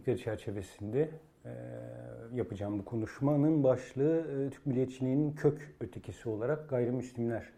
E, 0.00 0.12
etkinlikleri 0.12 0.18
çerçevesinde 0.18 1.10
yapacağım 2.32 2.78
bu 2.78 2.84
konuşmanın 2.84 3.64
başlığı 3.64 4.50
Türk 4.50 4.66
milliyetçiliğinin 4.66 5.32
kök 5.32 5.74
ötekisi 5.80 6.28
olarak 6.28 6.68
gayrimüslimler. 6.68 7.48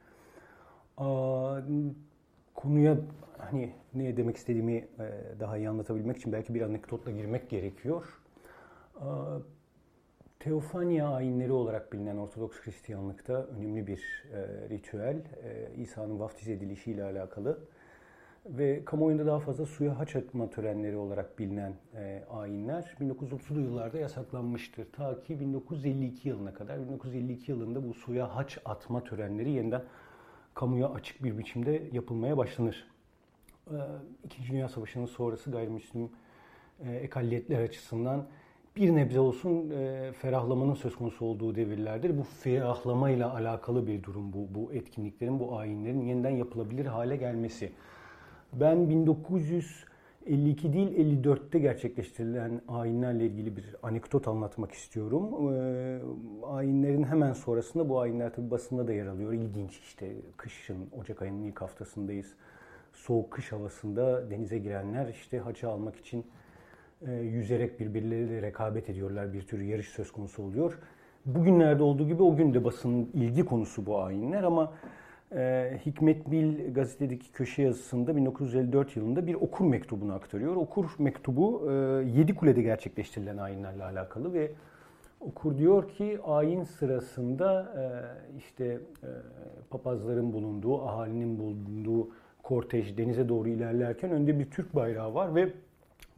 Konuya 2.54 2.96
hani 3.38 3.72
ne 3.94 4.16
demek 4.16 4.36
istediğimi 4.36 4.88
daha 5.40 5.56
iyi 5.56 5.68
anlatabilmek 5.68 6.16
için 6.16 6.32
belki 6.32 6.54
bir 6.54 6.62
anekdotla 6.62 7.10
girmek 7.10 7.50
gerekiyor. 7.50 8.20
Aa, 9.00 9.38
Teofania 10.40 11.14
ayinleri 11.14 11.52
olarak 11.52 11.92
bilinen 11.92 12.16
Ortodoks 12.16 12.56
Hristiyanlıkta 12.60 13.46
önemli 13.46 13.86
bir 13.86 14.24
ritüel, 14.70 15.22
İsa'nın 15.76 16.20
vaftiz 16.20 16.48
edilişiyle 16.48 17.04
alakalı 17.04 17.58
ve 18.46 18.84
kamuoyunda 18.84 19.26
daha 19.26 19.40
fazla 19.40 19.66
suya 19.66 19.98
haç 19.98 20.16
atma 20.16 20.50
törenleri 20.50 20.96
olarak 20.96 21.38
bilinen 21.38 21.72
e, 21.94 22.24
ayinler 22.30 22.96
1930'lu 23.00 23.60
yıllarda 23.60 23.98
yasaklanmıştır. 23.98 24.92
Ta 24.92 25.22
ki 25.22 25.40
1952 25.40 26.28
yılına 26.28 26.54
kadar. 26.54 26.80
1952 26.80 27.50
yılında 27.50 27.88
bu 27.88 27.94
suya 27.94 28.36
haç 28.36 28.58
atma 28.64 29.04
törenleri 29.04 29.50
yeniden 29.50 29.82
kamuya 30.54 30.88
açık 30.88 31.24
bir 31.24 31.38
biçimde 31.38 31.82
yapılmaya 31.92 32.36
başlanır. 32.36 32.86
E, 33.70 33.76
İkinci 34.24 34.52
Dünya 34.52 34.68
Savaşı'nın 34.68 35.06
sonrası 35.06 35.50
gayrimüslim 35.50 36.10
e, 36.84 36.92
ekalliyetler 36.92 37.62
açısından 37.62 38.26
bir 38.76 38.96
nebze 38.96 39.20
olsun 39.20 39.70
e, 39.70 40.12
ferahlamanın 40.12 40.74
söz 40.74 40.96
konusu 40.96 41.24
olduğu 41.24 41.54
devirlerdir. 41.54 42.18
Bu 42.18 42.22
ferahlamayla 42.22 43.34
alakalı 43.34 43.86
bir 43.86 44.02
durum 44.02 44.32
bu, 44.32 44.54
bu 44.54 44.72
etkinliklerin, 44.72 45.40
bu 45.40 45.58
ayinlerin 45.58 46.00
yeniden 46.00 46.30
yapılabilir 46.30 46.86
hale 46.86 47.16
gelmesi. 47.16 47.72
Ben 48.52 48.90
1952 48.90 50.72
değil 50.72 51.22
54'te 51.24 51.58
gerçekleştirilen 51.58 52.60
ayinlerle 52.68 53.26
ilgili 53.26 53.56
bir 53.56 53.76
anekdot 53.82 54.28
anlatmak 54.28 54.72
istiyorum. 54.72 55.54
E, 55.54 56.00
ayinlerin 56.46 57.04
hemen 57.04 57.32
sonrasında 57.32 57.88
bu 57.88 58.00
ayinler 58.00 58.34
tabi 58.34 58.50
basında 58.50 58.88
da 58.88 58.92
yer 58.92 59.06
alıyor. 59.06 59.32
İlginç 59.32 59.78
işte 59.78 60.12
kışın 60.36 60.88
Ocak 61.00 61.22
ayının 61.22 61.42
ilk 61.42 61.60
haftasındayız. 61.60 62.34
Soğuk 62.92 63.30
kış 63.30 63.52
havasında 63.52 64.30
denize 64.30 64.58
girenler 64.58 65.08
işte 65.08 65.38
hacı 65.38 65.68
almak 65.68 65.96
için 65.96 66.26
e, 67.06 67.12
yüzerek 67.12 67.80
birbirleriyle 67.80 68.42
rekabet 68.42 68.90
ediyorlar. 68.90 69.32
Bir 69.32 69.42
tür 69.42 69.60
yarış 69.60 69.88
söz 69.88 70.12
konusu 70.12 70.42
oluyor. 70.42 70.78
Bugünlerde 71.26 71.82
olduğu 71.82 72.08
gibi 72.08 72.22
o 72.22 72.36
gün 72.36 72.54
de 72.54 72.64
basının 72.64 73.10
ilgi 73.14 73.44
konusu 73.44 73.86
bu 73.86 74.00
ayinler 74.00 74.42
ama 74.42 74.72
e, 75.34 75.72
Hikmet 75.86 76.30
Bil 76.30 76.74
gazetedeki 76.74 77.32
köşe 77.32 77.62
yazısında 77.62 78.16
1954 78.16 78.96
yılında 78.96 79.26
bir 79.26 79.34
okur 79.34 79.64
mektubunu 79.64 80.12
aktarıyor. 80.14 80.56
Okur 80.56 80.90
mektubu 80.98 81.70
e, 81.70 81.72
Yedikule'de 82.18 82.62
gerçekleştirilen 82.62 83.36
ayinlerle 83.36 83.84
alakalı 83.84 84.32
ve 84.32 84.50
okur 85.20 85.58
diyor 85.58 85.88
ki 85.88 86.18
ayin 86.24 86.64
sırasında 86.64 87.74
e, 87.76 87.84
işte 88.38 88.64
e, 88.64 89.08
papazların 89.70 90.32
bulunduğu, 90.32 90.82
ahalinin 90.82 91.38
bulunduğu 91.38 92.08
kortej 92.42 92.98
denize 92.98 93.28
doğru 93.28 93.48
ilerlerken 93.48 94.10
önde 94.10 94.38
bir 94.38 94.50
Türk 94.50 94.74
bayrağı 94.74 95.14
var 95.14 95.34
ve 95.34 95.52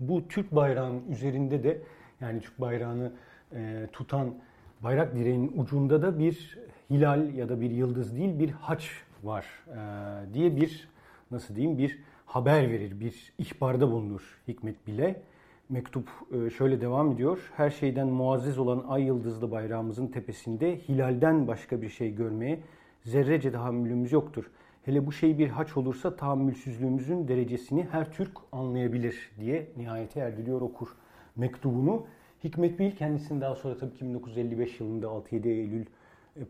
bu 0.00 0.28
Türk 0.28 0.54
bayrağının 0.54 1.02
üzerinde 1.10 1.62
de 1.62 1.78
yani 2.20 2.40
Türk 2.40 2.60
bayrağını 2.60 3.12
e, 3.54 3.86
tutan 3.92 4.34
bayrak 4.80 5.16
direğinin 5.16 5.52
ucunda 5.56 6.02
da 6.02 6.18
bir 6.18 6.58
hilal 6.90 7.34
ya 7.34 7.48
da 7.48 7.60
bir 7.60 7.70
yıldız 7.70 8.16
değil 8.16 8.38
bir 8.38 8.50
haç 8.50 8.90
var 9.24 9.46
e, 9.68 10.34
diye 10.34 10.56
bir 10.56 10.88
nasıl 11.30 11.56
diyeyim 11.56 11.78
bir 11.78 11.98
haber 12.26 12.70
verir, 12.70 13.00
bir 13.00 13.32
ihbarda 13.38 13.90
bulunur 13.90 14.40
Hikmet 14.48 14.86
bile. 14.86 15.22
Mektup 15.68 16.08
e, 16.32 16.50
şöyle 16.50 16.80
devam 16.80 17.12
ediyor. 17.12 17.52
Her 17.56 17.70
şeyden 17.70 18.08
muazzez 18.08 18.58
olan 18.58 18.84
ay 18.88 19.02
yıldızlı 19.02 19.50
bayrağımızın 19.50 20.06
tepesinde 20.06 20.78
hilalden 20.78 21.46
başka 21.46 21.82
bir 21.82 21.88
şey 21.88 22.14
görmeye 22.14 22.60
zerrece 23.04 23.52
tahammülümüz 23.52 24.12
yoktur. 24.12 24.50
Hele 24.84 25.06
bu 25.06 25.12
şey 25.12 25.38
bir 25.38 25.48
haç 25.48 25.76
olursa 25.76 26.16
tahammülsüzlüğümüzün 26.16 27.28
derecesini 27.28 27.86
her 27.90 28.12
Türk 28.12 28.32
anlayabilir 28.52 29.30
diye 29.40 29.68
nihayete 29.76 30.20
erdiriyor 30.20 30.60
okur 30.60 30.88
mektubunu. 31.36 32.06
Hikmet 32.44 32.78
Bil 32.78 32.90
kendisini 32.90 33.40
daha 33.40 33.54
sonra 33.54 33.76
tabii 33.76 33.94
ki 33.94 34.04
1955 34.04 34.80
yılında 34.80 35.06
6-7 35.06 35.48
Eylül 35.48 35.86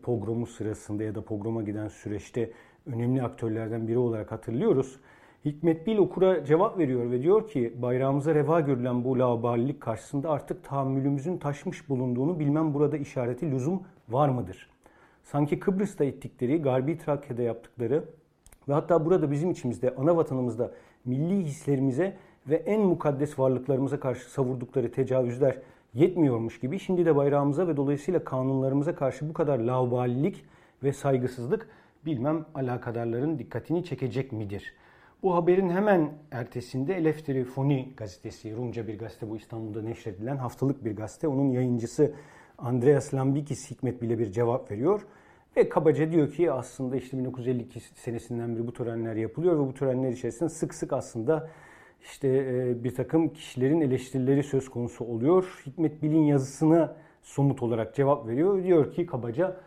pogromu 0.01 0.45
sırasında 0.45 1.03
ya 1.03 1.15
da 1.15 1.21
pogroma 1.21 1.63
giden 1.63 1.87
süreçte 1.87 2.51
önemli 2.85 3.23
aktörlerden 3.23 3.87
biri 3.87 3.97
olarak 3.97 4.31
hatırlıyoruz. 4.31 4.99
Hikmet 5.45 5.87
Bil 5.87 5.97
okura 5.97 6.45
cevap 6.45 6.77
veriyor 6.77 7.11
ve 7.11 7.21
diyor 7.21 7.47
ki 7.47 7.73
bayrağımıza 7.81 8.35
reva 8.35 8.59
görülen 8.59 9.03
bu 9.03 9.19
laubalilik 9.19 9.81
karşısında 9.81 10.29
artık 10.29 10.63
tahammülümüzün 10.63 11.37
taşmış 11.37 11.89
bulunduğunu 11.89 12.39
bilmem 12.39 12.73
burada 12.73 12.97
işareti 12.97 13.51
lüzum 13.51 13.83
var 14.09 14.29
mıdır? 14.29 14.69
Sanki 15.23 15.59
Kıbrıs'ta 15.59 16.05
ettikleri, 16.05 16.61
Garbi 16.61 16.97
Trakya'da 16.97 17.41
yaptıkları 17.41 18.03
ve 18.69 18.73
hatta 18.73 19.05
burada 19.05 19.31
bizim 19.31 19.51
içimizde, 19.51 19.95
ana 19.95 20.17
vatanımızda 20.17 20.71
milli 21.05 21.43
hislerimize 21.43 22.17
ve 22.49 22.55
en 22.55 22.81
mukaddes 22.81 23.39
varlıklarımıza 23.39 23.99
karşı 23.99 24.31
savurdukları 24.31 24.91
tecavüzler 24.91 25.61
yetmiyormuş 25.95 26.59
gibi 26.59 26.79
şimdi 26.79 27.05
de 27.05 27.15
bayrağımıza 27.15 27.67
ve 27.67 27.77
dolayısıyla 27.77 28.23
kanunlarımıza 28.23 28.95
karşı 28.95 29.29
bu 29.29 29.33
kadar 29.33 29.59
laubalilik 29.59 30.45
ve 30.83 30.93
saygısızlık 30.93 31.69
bilmem 32.05 32.45
alakadarların 32.55 33.39
dikkatini 33.39 33.83
çekecek 33.83 34.31
midir? 34.31 34.73
Bu 35.23 35.35
haberin 35.35 35.69
hemen 35.69 36.13
ertesinde 36.31 36.95
Eleftiri 36.95 37.43
Foni 37.43 37.93
gazetesi, 37.97 38.55
Rumca 38.55 38.87
bir 38.87 38.99
gazete 38.99 39.29
bu 39.29 39.37
İstanbul'da 39.37 39.81
neşredilen 39.81 40.37
haftalık 40.37 40.85
bir 40.85 40.95
gazete. 40.95 41.27
Onun 41.27 41.49
yayıncısı 41.49 42.13
Andreas 42.57 43.13
Lambikis 43.13 43.71
Hikmet 43.71 44.01
bile 44.01 44.19
bir 44.19 44.31
cevap 44.31 44.71
veriyor. 44.71 45.01
Ve 45.57 45.69
kabaca 45.69 46.11
diyor 46.11 46.31
ki 46.31 46.51
aslında 46.51 46.95
işte 46.95 47.17
1952 47.17 47.79
senesinden 47.79 48.55
beri 48.55 48.67
bu 48.67 48.73
törenler 48.73 49.15
yapılıyor 49.15 49.59
ve 49.59 49.67
bu 49.67 49.73
törenler 49.73 50.11
içerisinde 50.11 50.49
sık 50.49 50.73
sık 50.73 50.93
aslında 50.93 51.49
işte 52.01 52.27
e, 52.27 52.83
bir 52.83 52.95
takım 52.95 53.29
kişilerin 53.29 53.81
eleştirileri 53.81 54.43
söz 54.43 54.69
konusu 54.69 55.05
oluyor. 55.05 55.63
Hikmet 55.65 56.03
Bil'in 56.03 56.23
yazısına 56.23 56.95
somut 57.21 57.63
olarak 57.63 57.95
cevap 57.95 58.27
veriyor. 58.27 58.63
Diyor 58.63 58.93
ki 58.93 59.05
kabaca 59.05 59.57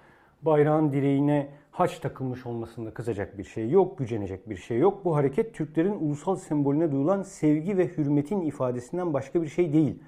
bayrağın 0.43 0.93
direğine 0.93 1.49
haç 1.71 1.99
takılmış 1.99 2.47
olmasında 2.47 2.91
kızacak 2.91 3.39
bir 3.39 3.45
şey 3.45 3.71
yok, 3.71 3.99
gücenecek 3.99 4.51
bir 4.51 4.57
şey 4.57 4.79
yok. 4.79 5.05
Bu 5.05 5.17
hareket 5.17 5.55
Türklerin 5.55 5.95
ulusal 6.01 6.37
sembolüne 6.37 6.93
duyulan 6.93 7.23
sevgi 7.23 7.79
ve 7.79 7.89
hürmetin 7.89 8.41
ifadesinden 8.41 9.13
başka 9.13 9.43
bir 9.43 9.49
şey 9.49 9.73
değil. 9.73 9.99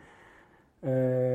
E, 0.83 0.91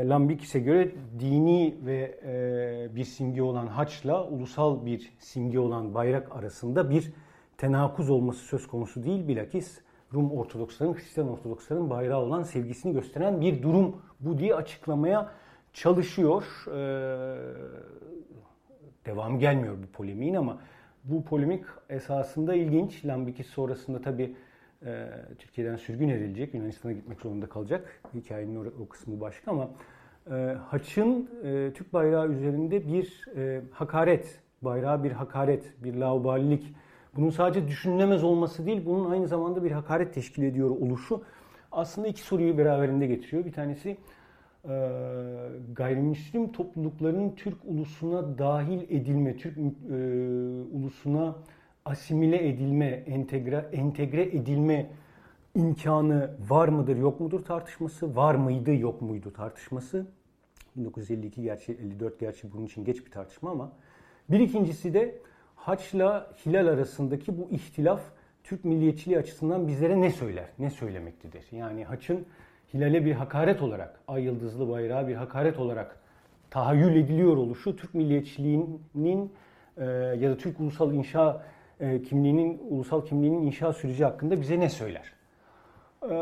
Lambikis'e 0.05 0.59
göre 0.59 0.91
dini 1.19 1.75
ve 1.85 2.19
e, 2.25 2.95
bir 2.95 3.03
simge 3.03 3.41
olan 3.41 3.67
haçla 3.67 4.27
ulusal 4.27 4.85
bir 4.85 5.13
simge 5.19 5.59
olan 5.59 5.93
bayrak 5.93 6.35
arasında 6.35 6.89
bir 6.89 7.13
tenakuz 7.57 8.09
olması 8.09 8.39
söz 8.39 8.67
konusu 8.67 9.03
değil. 9.03 9.27
Bilakis 9.27 9.79
Rum 10.15 10.31
Ortodoksların, 10.31 10.93
Hristiyan 10.93 11.29
Ortodoksların 11.29 11.89
bayrağı 11.89 12.19
olan 12.19 12.43
sevgisini 12.43 12.93
gösteren 12.93 13.41
bir 13.41 13.63
durum 13.63 14.01
bu 14.19 14.37
diye 14.37 14.55
açıklamaya 14.55 15.31
çalışıyor. 15.73 16.43
Ee, 16.67 17.35
devam 19.05 19.39
gelmiyor 19.39 19.75
bu 19.83 19.87
polemiğin 19.87 20.35
ama 20.35 20.57
bu 21.03 21.23
polemik 21.23 21.65
esasında 21.89 22.53
ilginç. 22.53 23.05
Lambikis 23.05 23.47
sonrasında 23.47 24.01
tabi 24.01 24.35
e, 24.85 25.09
Türkiye'den 25.39 25.75
sürgün 25.75 26.09
edilecek, 26.09 26.53
Yunanistan'a 26.53 26.93
gitmek 26.93 27.21
zorunda 27.21 27.49
kalacak. 27.49 28.01
Hikayenin 28.13 28.55
o, 28.55 28.83
o 28.83 28.87
kısmı 28.87 29.21
başka 29.21 29.51
ama 29.51 29.69
e, 30.31 30.57
Haç'ın 30.67 31.29
e, 31.43 31.71
Türk 31.73 31.93
bayrağı 31.93 32.29
üzerinde 32.29 32.87
bir 32.87 33.25
e, 33.35 33.61
hakaret, 33.71 34.39
bayrağı 34.61 35.03
bir 35.03 35.11
hakaret, 35.11 35.83
bir 35.83 35.95
laubalilik 35.95 36.75
bunun 37.15 37.29
sadece 37.29 37.67
düşünülemez 37.67 38.23
olması 38.23 38.65
değil, 38.65 38.85
bunun 38.85 39.11
aynı 39.11 39.27
zamanda 39.27 39.63
bir 39.63 39.71
hakaret 39.71 40.13
teşkil 40.13 40.43
ediyor 40.43 40.69
oluşu 40.69 41.23
aslında 41.71 42.07
iki 42.07 42.21
soruyu 42.21 42.57
beraberinde 42.57 43.07
getiriyor. 43.07 43.45
Bir 43.45 43.51
tanesi 43.51 43.97
gayrimüslim 45.73 46.51
toplulukların 46.51 47.35
Türk 47.35 47.57
ulusuna 47.65 48.37
dahil 48.37 48.81
edilme, 48.81 49.37
Türk 49.37 49.57
e, 49.57 49.63
ulusuna 50.77 51.35
asimile 51.85 52.49
edilme, 52.49 52.85
entegre, 52.85 53.69
entegre 53.71 54.23
edilme 54.23 54.89
imkanı 55.55 56.31
var 56.49 56.67
mıdır 56.67 56.97
yok 56.97 57.19
mudur 57.19 57.43
tartışması, 57.43 58.15
var 58.15 58.35
mıydı 58.35 58.73
yok 58.73 59.01
muydu 59.01 59.33
tartışması. 59.33 60.05
1952 60.75 61.41
gerçi 61.41 61.71
54 61.73 62.19
gerçi 62.19 62.53
bunun 62.53 62.65
için 62.65 62.85
geç 62.85 63.05
bir 63.05 63.11
tartışma 63.11 63.51
ama 63.51 63.71
bir 64.29 64.39
ikincisi 64.39 64.93
de 64.93 65.15
Haç'la 65.65 66.27
Hilal 66.45 66.67
arasındaki 66.67 67.37
bu 67.37 67.47
ihtilaf 67.51 68.01
Türk 68.43 68.65
milliyetçiliği 68.65 69.19
açısından 69.19 69.67
bizlere 69.67 70.01
ne 70.01 70.11
söyler, 70.11 70.45
ne 70.59 70.69
söylemektedir? 70.69 71.45
Yani 71.51 71.85
Haç'ın 71.85 72.25
Hilal'e 72.73 73.05
bir 73.05 73.11
hakaret 73.11 73.61
olarak, 73.61 73.99
ay 74.07 74.23
yıldızlı 74.23 74.69
bayrağı 74.69 75.07
bir 75.07 75.15
hakaret 75.15 75.59
olarak 75.59 75.99
tahayyül 76.49 76.95
ediliyor 76.95 77.37
oluşu 77.37 77.75
Türk 77.75 77.93
milliyetçiliğinin 77.93 79.31
e, 79.77 79.85
ya 80.19 80.29
da 80.29 80.37
Türk 80.37 80.59
ulusal 80.59 80.93
inşa 80.93 81.43
e, 81.79 82.01
kimliğinin, 82.01 82.61
ulusal 82.69 83.05
kimliğinin 83.05 83.41
inşa 83.41 83.73
süreci 83.73 84.05
hakkında 84.05 84.41
bize 84.41 84.59
ne 84.59 84.69
söyler? 84.69 85.14
E, 86.05 86.15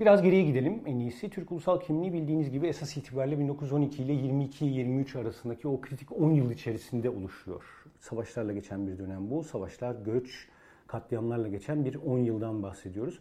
biraz 0.00 0.22
geriye 0.22 0.42
gidelim 0.42 0.82
en 0.86 0.98
iyisi. 0.98 1.30
Türk 1.30 1.52
ulusal 1.52 1.80
kimliği 1.80 2.12
bildiğiniz 2.12 2.50
gibi 2.50 2.66
esas 2.66 2.96
itibariyle 2.96 3.38
1912 3.38 4.02
ile 4.02 4.12
22-23 4.12 5.18
arasındaki 5.18 5.68
o 5.68 5.80
kritik 5.80 6.12
10 6.12 6.30
yıl 6.30 6.50
içerisinde 6.50 7.10
oluşuyor. 7.10 7.64
Savaşlarla 8.00 8.52
geçen 8.52 8.86
bir 8.86 8.98
dönem 8.98 9.30
bu. 9.30 9.44
Savaşlar, 9.44 9.96
göç, 10.04 10.48
katliamlarla 10.86 11.48
geçen 11.48 11.84
bir 11.84 11.94
10 11.94 12.18
yıldan 12.18 12.62
bahsediyoruz. 12.62 13.20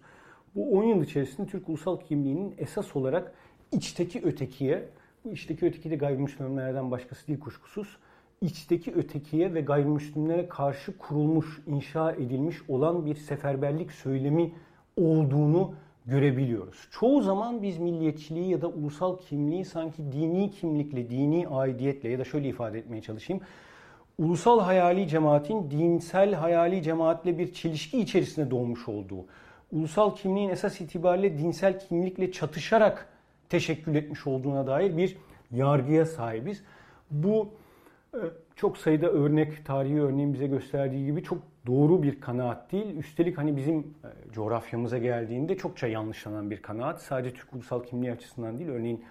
Bu 0.56 0.72
10 0.72 0.84
yıl 0.84 1.04
içerisinde 1.04 1.48
Türk 1.48 1.70
ulusal 1.70 2.00
kimliğinin 2.00 2.56
esas 2.58 2.96
olarak 2.96 3.34
içteki 3.72 4.22
ötekiye, 4.22 4.90
bu 5.26 5.32
içteki 5.32 5.66
öteki 5.66 5.92
de 5.92 5.96
gayrimüslimlerden 5.96 6.92
başkası 6.92 7.28
değil 7.28 7.40
kuşkusuz, 7.40 7.98
içteki 8.42 8.94
ötekiye 8.94 9.54
ve 9.54 9.62
gayrimüslimlere 9.62 10.48
karşı 10.48 10.98
kurulmuş, 10.98 11.62
inşa 11.68 12.12
edilmiş 12.12 12.58
olan 12.68 13.06
bir 13.06 13.16
seferberlik 13.16 13.92
söylemi 13.92 14.54
olduğunu 14.98 15.74
görebiliyoruz. 16.08 16.88
Çoğu 16.92 17.22
zaman 17.22 17.62
biz 17.62 17.78
milliyetçiliği 17.78 18.50
ya 18.50 18.62
da 18.62 18.68
ulusal 18.68 19.18
kimliği 19.18 19.66
sanki 19.66 20.12
dini 20.12 20.52
kimlikle, 20.52 21.10
dini 21.10 21.48
aidiyetle 21.48 22.10
ya 22.10 22.20
da 22.20 22.24
şöyle 22.24 22.48
ifade 22.48 22.80
etmeye 22.80 23.02
çalışayım. 23.02 23.42
Ulusal 24.18 24.60
hayali 24.60 25.08
cemaatin 25.08 25.72
dinsel 25.72 26.34
hayali 26.34 26.84
cemaatle 26.84 27.38
bir 27.38 27.54
çelişki 27.54 28.00
içerisinde 28.00 28.52
doğmuş 28.52 28.88
olduğu, 28.88 29.26
ulusal 29.72 30.16
kimliğin 30.16 30.50
esas 30.50 30.82
itibariyle 30.82 31.38
dinsel 31.38 31.80
kimlikle 31.80 32.32
çatışarak 32.32 33.10
teşekkül 33.50 33.96
etmiş 33.96 34.28
olduğuna 34.28 34.68
dair 34.68 34.98
bir 34.98 35.18
yargıya 35.52 36.06
sahibiz. 36.06 36.64
Bu 37.12 37.50
çok 38.56 38.78
sayıda 38.78 39.10
örnek, 39.10 39.66
tarihi 39.66 40.02
örneğin 40.02 40.34
bize 40.34 40.48
gösterdiği 40.48 41.06
gibi 41.06 41.24
çok 41.24 41.38
doğru 41.68 42.04
bir 42.04 42.22
kanaat 42.22 42.72
değil. 42.72 42.98
Üstelik 42.98 43.38
hani 43.38 43.58
bizim 43.58 43.80
e, 43.80 44.32
coğrafyamıza 44.32 44.98
geldiğinde 44.98 45.58
çokça 45.58 45.88
yanlışlanan 45.88 46.52
bir 46.52 46.62
kanaat. 46.62 47.02
Sadece 47.02 47.36
Türk 47.36 47.54
ulusal 47.54 47.84
kimliği 47.84 48.12
açısından 48.12 48.60
değil, 48.60 48.70
örneğin 48.70 49.06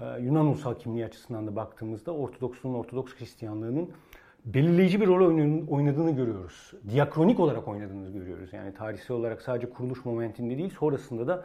e, 0.00 0.20
Yunan 0.20 0.46
ulusal 0.46 0.74
kimliği 0.74 1.04
açısından 1.04 1.46
da 1.46 1.56
baktığımızda 1.56 2.12
Ortodoksluğun, 2.12 2.74
Ortodoks 2.74 3.12
Hristiyanlığının 3.18 3.90
belirleyici 4.44 5.00
bir 5.00 5.06
rol 5.06 5.26
oynadığını 5.68 6.16
görüyoruz. 6.16 6.72
Diakronik 6.90 7.40
olarak 7.40 7.68
oynadığını 7.68 8.10
görüyoruz. 8.10 8.52
Yani 8.52 8.74
tarihsel 8.74 9.16
olarak 9.16 9.42
sadece 9.42 9.70
kuruluş 9.70 10.04
momentinde 10.04 10.58
değil, 10.58 10.70
sonrasında 10.70 11.26
da 11.26 11.44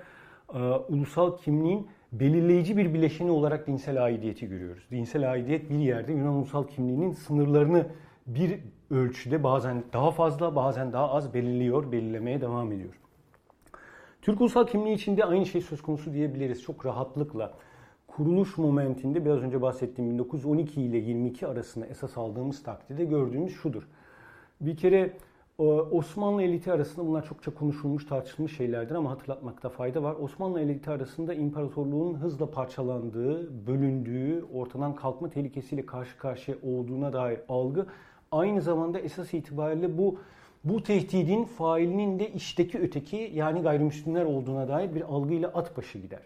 ulusal 0.89 1.37
kimliğin 1.37 1.87
belirleyici 2.11 2.77
bir 2.77 2.93
bileşeni 2.93 3.31
olarak 3.31 3.67
dinsel 3.67 4.03
aidiyeti 4.03 4.47
görüyoruz. 4.47 4.83
Dinsel 4.91 5.31
aidiyet 5.31 5.69
bir 5.69 5.79
yerde 5.79 6.13
Yunan 6.13 6.33
ulusal 6.33 6.67
kimliğinin 6.67 7.11
sınırlarını 7.11 7.87
bir 8.27 8.59
ölçüde 8.91 9.43
bazen 9.43 9.83
daha 9.93 10.11
fazla 10.11 10.55
bazen 10.55 10.93
daha 10.93 11.11
az 11.11 11.33
belirliyor, 11.33 11.91
belirlemeye 11.91 12.41
devam 12.41 12.71
ediyor. 12.71 12.93
Türk 14.21 14.41
ulusal 14.41 14.67
kimliği 14.67 14.93
içinde 14.93 15.25
aynı 15.25 15.45
şey 15.45 15.61
söz 15.61 15.81
konusu 15.81 16.13
diyebiliriz 16.13 16.61
çok 16.61 16.85
rahatlıkla. 16.85 17.53
Kuruluş 18.07 18.57
momentinde 18.57 19.25
biraz 19.25 19.39
önce 19.39 19.61
bahsettiğim 19.61 20.11
1912 20.11 20.81
ile 20.81 20.97
22 20.97 21.47
arasında 21.47 21.85
esas 21.85 22.17
aldığımız 22.17 22.63
takdirde 22.63 23.05
gördüğümüz 23.05 23.53
şudur. 23.53 23.87
Bir 24.61 24.77
kere 24.77 25.13
Osmanlı 25.91 26.43
eliti 26.43 26.71
arasında 26.71 27.07
bunlar 27.07 27.25
çokça 27.25 27.53
konuşulmuş, 27.53 28.05
tartışılmış 28.05 28.57
şeylerdir 28.57 28.95
ama 28.95 29.11
hatırlatmakta 29.11 29.69
fayda 29.69 30.03
var. 30.03 30.15
Osmanlı 30.15 30.61
eliti 30.61 30.89
arasında 30.89 31.33
imparatorluğun 31.33 32.13
hızla 32.13 32.51
parçalandığı, 32.51 33.67
bölündüğü, 33.67 34.45
ortadan 34.53 34.95
kalkma 34.95 35.29
tehlikesiyle 35.29 35.85
karşı 35.85 36.17
karşıya 36.17 36.57
olduğuna 36.63 37.13
dair 37.13 37.39
algı 37.49 37.85
aynı 38.31 38.61
zamanda 38.61 38.99
esas 38.99 39.33
itibariyle 39.33 39.97
bu 39.97 40.19
bu 40.63 40.83
tehdidin 40.83 41.43
failinin 41.43 42.19
de 42.19 42.31
işteki 42.31 42.79
öteki 42.79 43.31
yani 43.33 43.61
gayrimüslimler 43.61 44.25
olduğuna 44.25 44.67
dair 44.67 44.95
bir 44.95 45.01
algıyla 45.01 45.49
at 45.49 45.77
başı 45.77 45.99
gider. 45.99 46.23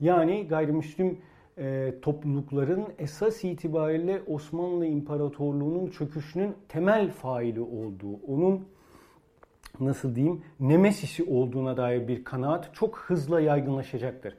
Yani 0.00 0.48
gayrimüslim 0.48 1.18
e, 1.58 1.94
toplulukların 2.02 2.86
esas 2.98 3.44
itibariyle 3.44 4.22
Osmanlı 4.26 4.86
İmparatorluğu'nun 4.86 5.90
çöküşünün 5.90 6.54
temel 6.68 7.10
faili 7.10 7.60
olduğu, 7.60 8.14
onun 8.26 8.68
nasıl 9.80 10.14
diyeyim 10.14 10.42
nemesisi 10.60 11.24
olduğuna 11.24 11.76
dair 11.76 12.08
bir 12.08 12.24
kanaat 12.24 12.74
çok 12.74 12.98
hızla 12.98 13.40
yaygınlaşacaktır. 13.40 14.34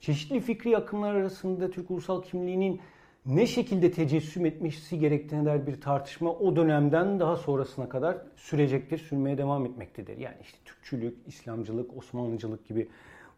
Çeşitli 0.00 0.40
fikri 0.40 0.76
akımlar 0.76 1.14
arasında 1.14 1.70
Türk 1.70 1.90
ulusal 1.90 2.22
kimliğinin 2.22 2.80
ne 3.26 3.46
şekilde 3.46 3.90
tecessüm 3.90 4.46
etmesi 4.46 4.98
gerektiğine 4.98 5.44
dair 5.44 5.66
bir 5.66 5.80
tartışma 5.80 6.32
o 6.32 6.56
dönemden 6.56 7.20
daha 7.20 7.36
sonrasına 7.36 7.88
kadar 7.88 8.18
sürecektir, 8.36 8.98
sürmeye 8.98 9.38
devam 9.38 9.66
etmektedir. 9.66 10.18
Yani 10.18 10.36
işte 10.42 10.58
Türkçülük, 10.64 11.18
İslamcılık, 11.26 11.96
Osmanlıcılık 11.96 12.68
gibi 12.68 12.88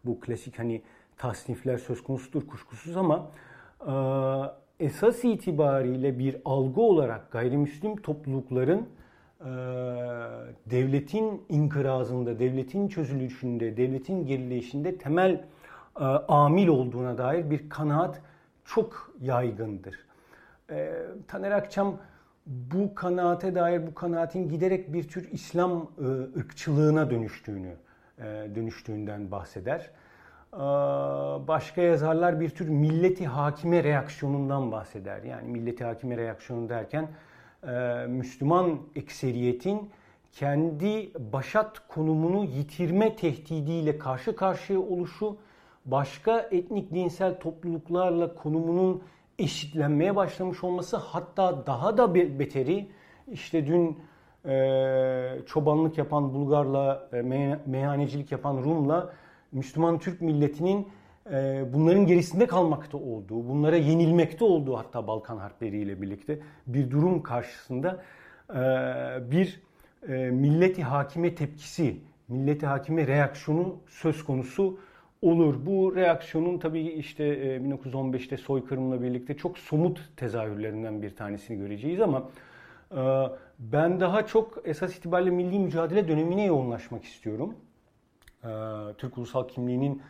bu 0.05 0.20
klasik 0.20 0.58
hani 0.58 0.82
tasnifler 1.18 1.78
söz 1.78 2.02
konusudur 2.02 2.46
kuşkusuz 2.46 2.96
ama 2.96 3.30
e, 3.86 4.84
esas 4.84 5.24
itibariyle 5.24 6.18
bir 6.18 6.36
algı 6.44 6.80
olarak 6.80 7.32
gayrimüslim 7.32 7.96
toplulukların 7.96 8.88
e, 9.40 9.46
devletin 10.66 11.42
inkırazında, 11.48 12.38
devletin 12.38 12.88
çözülüşünde, 12.88 13.76
devletin 13.76 14.26
gerileyişinde 14.26 14.98
temel 14.98 15.44
e, 16.00 16.04
amil 16.28 16.68
olduğuna 16.68 17.19
dair 17.19 17.50
bir 17.50 17.69
kanaat 17.69 18.20
çok 18.64 19.12
yaygındır. 19.20 20.06
Taner 21.28 21.50
Akçam 21.50 21.96
bu 22.46 22.94
kanaate 22.94 23.55
dair 23.55 23.86
bu 23.86 23.94
kanaatin 23.94 24.48
giderek 24.48 24.93
bir 24.93 25.08
tür 25.08 25.29
İslam 25.32 25.91
ırkçılığına 26.36 27.10
dönüştüğünü 27.10 27.76
dönüştüğünden 28.55 29.31
bahseder. 29.31 29.91
Ee, 30.56 30.58
başka 31.48 31.82
yazarlar 31.82 32.41
bir 32.41 32.51
tür 32.51 32.69
milleti 32.69 33.27
hakime 33.27 33.84
reaksiyonundan 33.84 34.72
bahseder. 34.72 35.22
Yani 35.22 35.48
milleti 35.48 35.84
hakime 35.84 36.17
reaksiyonu 36.17 36.69
derken 36.69 37.08
e, 37.69 38.06
Müslüman 38.08 38.79
ekseriyetin 38.94 39.91
kendi 40.32 41.10
başat 41.32 41.89
konumunu 41.89 42.44
yitirme 42.44 43.17
tehdidiyle 43.17 43.98
karşı 43.98 44.36
karşıya 44.36 44.81
oluşu, 44.81 45.36
başka 45.84 46.39
etnik 46.41 46.94
dinsel 46.94 47.41
topluluklarla 47.41 48.34
konumunun 48.34 49.03
eşitlenmeye 49.39 50.17
başlamış 50.17 50.65
olması 50.65 50.96
hatta 50.96 51.67
daha 51.67 51.98
da 51.98 52.15
beteri 52.15 52.89
işte 53.32 53.67
dün 53.67 53.98
e, 54.44 55.39
çobanlık 55.46 55.98
yapan 55.98 56.34
Bulgarla, 56.34 57.08
e, 57.13 57.22
meyhanecilik 57.67 58.32
yapan 58.32 58.56
Rum'la 58.56 59.13
Müslüman 59.53 59.98
Türk 59.98 60.20
milletinin 60.20 60.88
e, 61.32 61.65
bunların 61.72 62.06
gerisinde 62.06 62.46
kalmakta 62.46 62.98
olduğu, 62.98 63.48
bunlara 63.48 63.76
yenilmekte 63.76 64.44
olduğu 64.44 64.76
hatta 64.76 65.06
Balkan 65.06 65.36
harpleriyle 65.36 66.03
birlikte 66.03 66.38
bir 66.67 66.91
durum 66.91 67.22
karşısında 67.22 68.03
e, 68.50 68.60
bir 69.31 69.60
e, 70.08 70.12
milleti 70.31 70.82
hakime 70.82 71.34
tepkisi, 71.34 71.96
milleti 72.29 72.67
hakime 72.67 73.06
reaksiyonu 73.06 73.76
söz 73.88 74.24
konusu 74.24 74.79
olur. 75.22 75.67
Bu 75.67 75.96
reaksiyonun 75.96 76.58
tabii 76.58 76.82
işte 76.82 77.56
1915'te 77.56 78.36
soykırımla 78.36 79.03
birlikte 79.03 79.36
çok 79.36 79.58
somut 79.58 80.10
tezahürlerinden 80.17 81.03
bir 81.03 81.17
tanesini 81.17 81.58
göreceğiz 81.58 82.00
ama 82.00 82.29
ben 83.58 84.00
daha 84.00 84.26
çok 84.26 84.62
esas 84.65 84.96
itibariyle 84.96 85.31
milli 85.31 85.58
mücadele 85.58 86.08
dönemine 86.08 86.44
yoğunlaşmak 86.44 87.05
istiyorum. 87.05 87.55
E, 88.44 88.48
Türk 88.98 89.19
ulusal 89.19 89.48
kimliğinin 89.48 90.02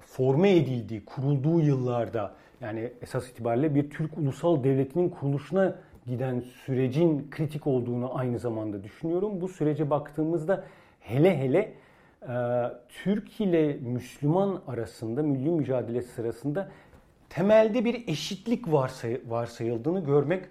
forme 0.00 0.56
edildiği, 0.56 1.04
kurulduğu 1.04 1.60
yıllarda 1.60 2.34
yani 2.60 2.92
esas 3.02 3.30
itibariyle 3.30 3.74
bir 3.74 3.90
Türk 3.90 4.18
ulusal 4.18 4.64
devletinin 4.64 5.08
kuruluşuna 5.08 5.76
giden 6.06 6.40
sürecin 6.40 7.30
kritik 7.30 7.66
olduğunu 7.66 8.18
aynı 8.18 8.38
zamanda 8.38 8.84
düşünüyorum. 8.84 9.40
Bu 9.40 9.48
sürece 9.48 9.90
baktığımızda 9.90 10.64
hele 11.00 11.38
hele 11.38 11.74
e, 12.28 12.34
Türk 12.88 13.40
ile 13.40 13.72
Müslüman 13.72 14.62
arasında 14.66 15.22
milli 15.22 15.50
mücadele 15.50 16.02
sırasında 16.02 16.70
temelde 17.30 17.84
bir 17.84 18.08
eşitlik 18.08 18.72
varsay 18.72 19.20
varsayıldığını 19.28 20.04
görmek 20.04 20.44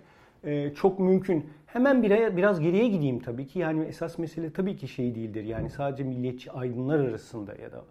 e, 0.43 0.73
çok 0.73 0.99
mümkün. 0.99 1.49
Hemen 1.73 2.03
bir, 2.03 2.37
biraz 2.37 2.59
geriye 2.59 2.87
gideyim 2.87 3.19
tabii 3.19 3.47
ki. 3.47 3.59
Yani 3.59 3.85
esas 3.85 4.17
mesele 4.17 4.53
tabii 4.53 4.75
ki 4.75 4.87
şey 4.87 5.15
değildir. 5.15 5.43
Yani 5.43 5.69
sadece 5.69 6.03
milliyetçi 6.03 6.51
aydınlar 6.51 6.99
arasında 6.99 7.55
ya 7.55 7.71
da 7.71 7.83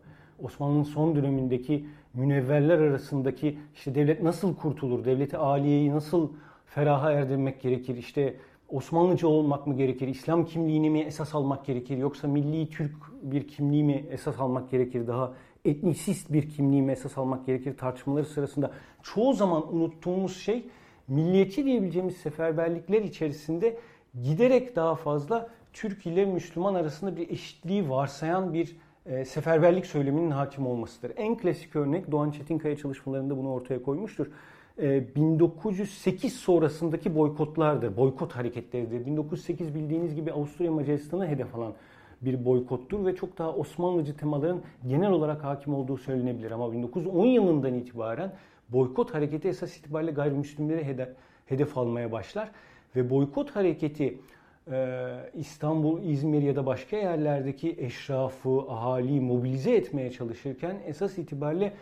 Osmanlı'nın 0.43 0.83
son 0.83 1.17
dönemindeki 1.17 1.87
münevverler 2.15 2.79
arasındaki 2.79 3.59
işte 3.75 3.95
devlet 3.95 4.23
nasıl 4.23 4.57
kurtulur, 4.57 5.05
devleti 5.05 5.37
aliyeyi 5.37 5.91
nasıl 5.91 6.33
feraha 6.67 7.13
erdirmek 7.13 7.61
gerekir, 7.61 7.97
işte 7.97 8.37
Osmanlıcı 8.69 9.29
olmak 9.29 9.67
mı 9.67 9.77
gerekir, 9.77 10.09
İslam 10.09 10.45
kimliğini 10.45 10.91
mi 10.91 11.01
esas 11.01 11.35
almak 11.35 11.67
gerekir 11.67 11.97
yoksa 11.97 12.29
milli 12.29 12.69
Türk 12.71 12.95
bir 13.23 13.49
kimliği 13.49 13.85
mi 13.85 14.05
esas 14.11 14.41
almak 14.41 14.71
gerekir, 14.71 15.07
daha 15.07 15.33
etnisist 15.65 16.33
bir 16.33 16.49
kimliği 16.49 16.83
mi 16.83 16.93
esas 16.93 17.19
almak 17.19 17.47
gerekir 17.47 17.77
tartışmaları 17.77 18.25
sırasında 18.25 18.71
çoğu 19.03 19.33
zaman 19.33 19.75
unuttuğumuz 19.75 20.37
şey 20.37 20.67
milliyetçi 21.13 21.65
diyebileceğimiz 21.65 22.17
seferberlikler 22.17 23.03
içerisinde 23.03 23.79
giderek 24.23 24.77
daha 24.77 24.95
fazla 24.95 25.49
Türk 25.73 26.07
ile 26.07 26.25
Müslüman 26.25 26.75
arasında 26.75 27.17
bir 27.17 27.31
eşitliği 27.31 27.91
varsayan 27.91 28.55
bir 28.55 28.77
e, 29.07 29.25
seferberlik 29.25 29.87
söyleminin 29.87 30.31
hakim 30.31 30.67
olmasıdır. 30.67 31.13
En 31.17 31.37
klasik 31.37 31.77
örnek 31.77 32.11
Doğan 32.11 32.31
Çetinkaya 32.31 32.77
çalışmalarında 32.77 33.37
bunu 33.37 33.53
ortaya 33.53 33.83
koymuştur. 33.83 34.27
1908 34.79 36.25
e, 36.25 36.37
sonrasındaki 36.37 37.15
boykotlardır, 37.15 37.97
boykot 37.97 38.33
hareketleridir. 38.33 39.07
1908 39.07 39.75
bildiğiniz 39.75 40.15
gibi 40.15 40.33
Avusturya 40.33 40.73
Macaristan'ı 40.73 41.27
hedef 41.27 41.55
alan 41.55 41.73
bir 42.23 42.45
boykottur 42.45 43.07
ve 43.07 43.15
çok 43.15 43.39
daha 43.39 43.53
Osmanlıcı 43.53 44.17
temaların 44.17 44.63
genel 44.89 45.11
olarak 45.11 45.45
hakim 45.45 45.75
olduğu 45.75 45.97
söylenebilir. 45.97 46.51
Ama 46.51 46.73
1910 46.73 47.27
yılından 47.27 47.75
itibaren 47.75 48.33
boykot 48.73 49.15
hareketi 49.15 49.49
esas 49.49 49.77
itibariyle 49.77 50.13
gayrimüslimleri 50.13 51.09
hedef, 51.47 51.79
almaya 51.79 52.13
başlar. 52.13 52.51
Ve 52.97 53.11
boykot 53.11 53.51
hareketi 53.51 54.19
e, 54.71 55.09
İstanbul, 55.35 56.03
İzmir 56.03 56.43
ya 56.43 56.57
da 56.57 56.67
başka 56.67 56.97
yerlerdeki 56.97 57.77
eşrafı, 57.79 58.61
ahaliyi 58.69 59.21
mobilize 59.21 59.75
etmeye 59.75 60.11
çalışırken 60.11 60.77
esas 60.87 61.19
itibariyle 61.19 61.73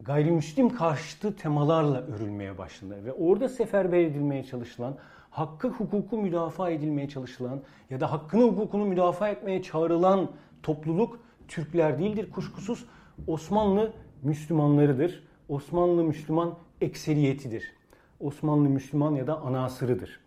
gayrimüslim 0.00 0.68
karşıtı 0.68 1.36
temalarla 1.36 2.00
örülmeye 2.00 2.58
başlanır. 2.58 3.04
Ve 3.04 3.12
orada 3.12 3.48
seferber 3.48 3.98
edilmeye 3.98 4.44
çalışılan, 4.44 4.96
hakkı 5.30 5.68
hukuku 5.68 6.16
müdafaa 6.16 6.70
edilmeye 6.70 7.08
çalışılan 7.08 7.60
ya 7.90 8.00
da 8.00 8.12
hakkını 8.12 8.42
hukukunu 8.42 8.84
müdafaa 8.84 9.28
etmeye 9.28 9.62
çağrılan 9.62 10.30
topluluk 10.62 11.20
Türkler 11.48 11.98
değildir 11.98 12.30
kuşkusuz. 12.30 12.84
Osmanlı 13.26 13.92
Müslümanlarıdır. 14.22 15.22
Osmanlı 15.52 16.04
Müslüman 16.04 16.54
ekseriyetidir. 16.80 17.72
Osmanlı 18.20 18.68
Müslüman 18.68 19.14
ya 19.14 19.26
da 19.26 19.40
anasırıdır. 19.40 20.20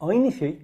Aynı 0.00 0.32
şey 0.32 0.58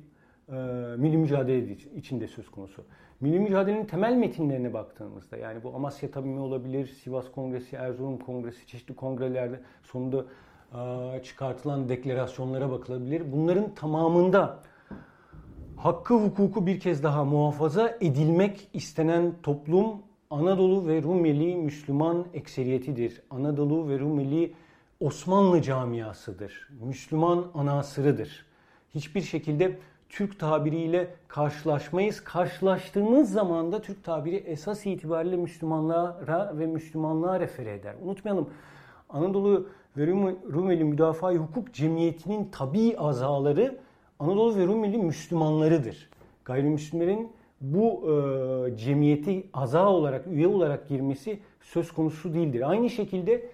e, 0.49 0.52
milli 0.97 1.16
mücadele 1.16 1.76
içinde 1.97 2.28
söz 2.28 2.50
konusu. 2.50 2.85
Milli 3.21 3.40
mücadelenin 3.40 3.85
temel 3.85 4.14
metinlerine 4.14 4.73
baktığımızda 4.73 5.37
yani 5.37 5.62
bu 5.62 5.75
Amasya 5.75 6.11
Tabimi 6.11 6.40
olabilir, 6.40 6.87
Sivas 6.87 7.33
Kongresi, 7.33 7.76
Erzurum 7.76 8.18
Kongresi, 8.18 8.66
çeşitli 8.66 8.97
kongrelerde 8.97 9.61
sonunda 9.83 10.25
e, 10.75 11.23
çıkartılan 11.23 11.88
deklarasyonlara 11.88 12.71
bakılabilir. 12.71 13.33
Bunların 13.33 13.75
tamamında 13.75 14.62
hakkı 15.76 16.14
hukuku 16.14 16.66
bir 16.66 16.80
kez 16.80 17.02
daha 17.02 17.25
muhafaza 17.25 17.97
edilmek 18.00 18.68
istenen 18.73 19.33
toplum 19.42 20.08
Anadolu 20.30 20.87
ve 20.87 21.02
Rumeli 21.02 21.56
Müslüman 21.56 22.26
ekseriyetidir. 22.35 23.23
Anadolu 23.30 23.88
ve 23.88 23.99
Rumeli 23.99 24.52
Osmanlı 25.00 25.62
camiasıdır. 25.62 26.68
Müslüman 26.80 27.47
anasırıdır. 27.54 28.47
Hiçbir 28.94 29.23
şekilde 29.23 29.78
Türk 30.08 30.38
tabiriyle 30.38 31.14
karşılaşmayız. 31.28 32.25
Karşılaştığımız 32.25 33.32
zaman 33.32 33.73
da 33.73 33.82
Türk 33.82 34.04
tabiri 34.04 34.37
esas 34.37 34.87
itibariyle 34.87 35.37
Müslümanlara 35.37 36.58
ve 36.58 36.66
Müslümanlığa 36.66 37.40
refere 37.40 37.75
eder. 37.75 37.94
Unutmayalım 38.02 38.50
Anadolu 39.08 39.68
ve 39.97 40.06
Rumeli 40.52 40.85
Müdafaa 40.85 41.32
Hukuk 41.32 41.75
Cemiyeti'nin 41.75 42.49
tabi 42.52 42.99
azaları 42.99 43.78
Anadolu 44.18 44.56
ve 44.56 44.66
Rumeli 44.66 44.99
Müslümanlarıdır. 44.99 46.11
Gayrimüslimlerin 46.44 47.32
bu 47.61 48.11
e, 48.11 48.77
cemiyeti 48.77 49.47
aza 49.53 49.88
olarak, 49.88 50.27
üye 50.27 50.47
olarak 50.47 50.88
girmesi 50.88 51.38
söz 51.61 51.93
konusu 51.93 52.35
değildir. 52.35 52.71
Aynı 52.71 52.91
şekilde 52.91 53.50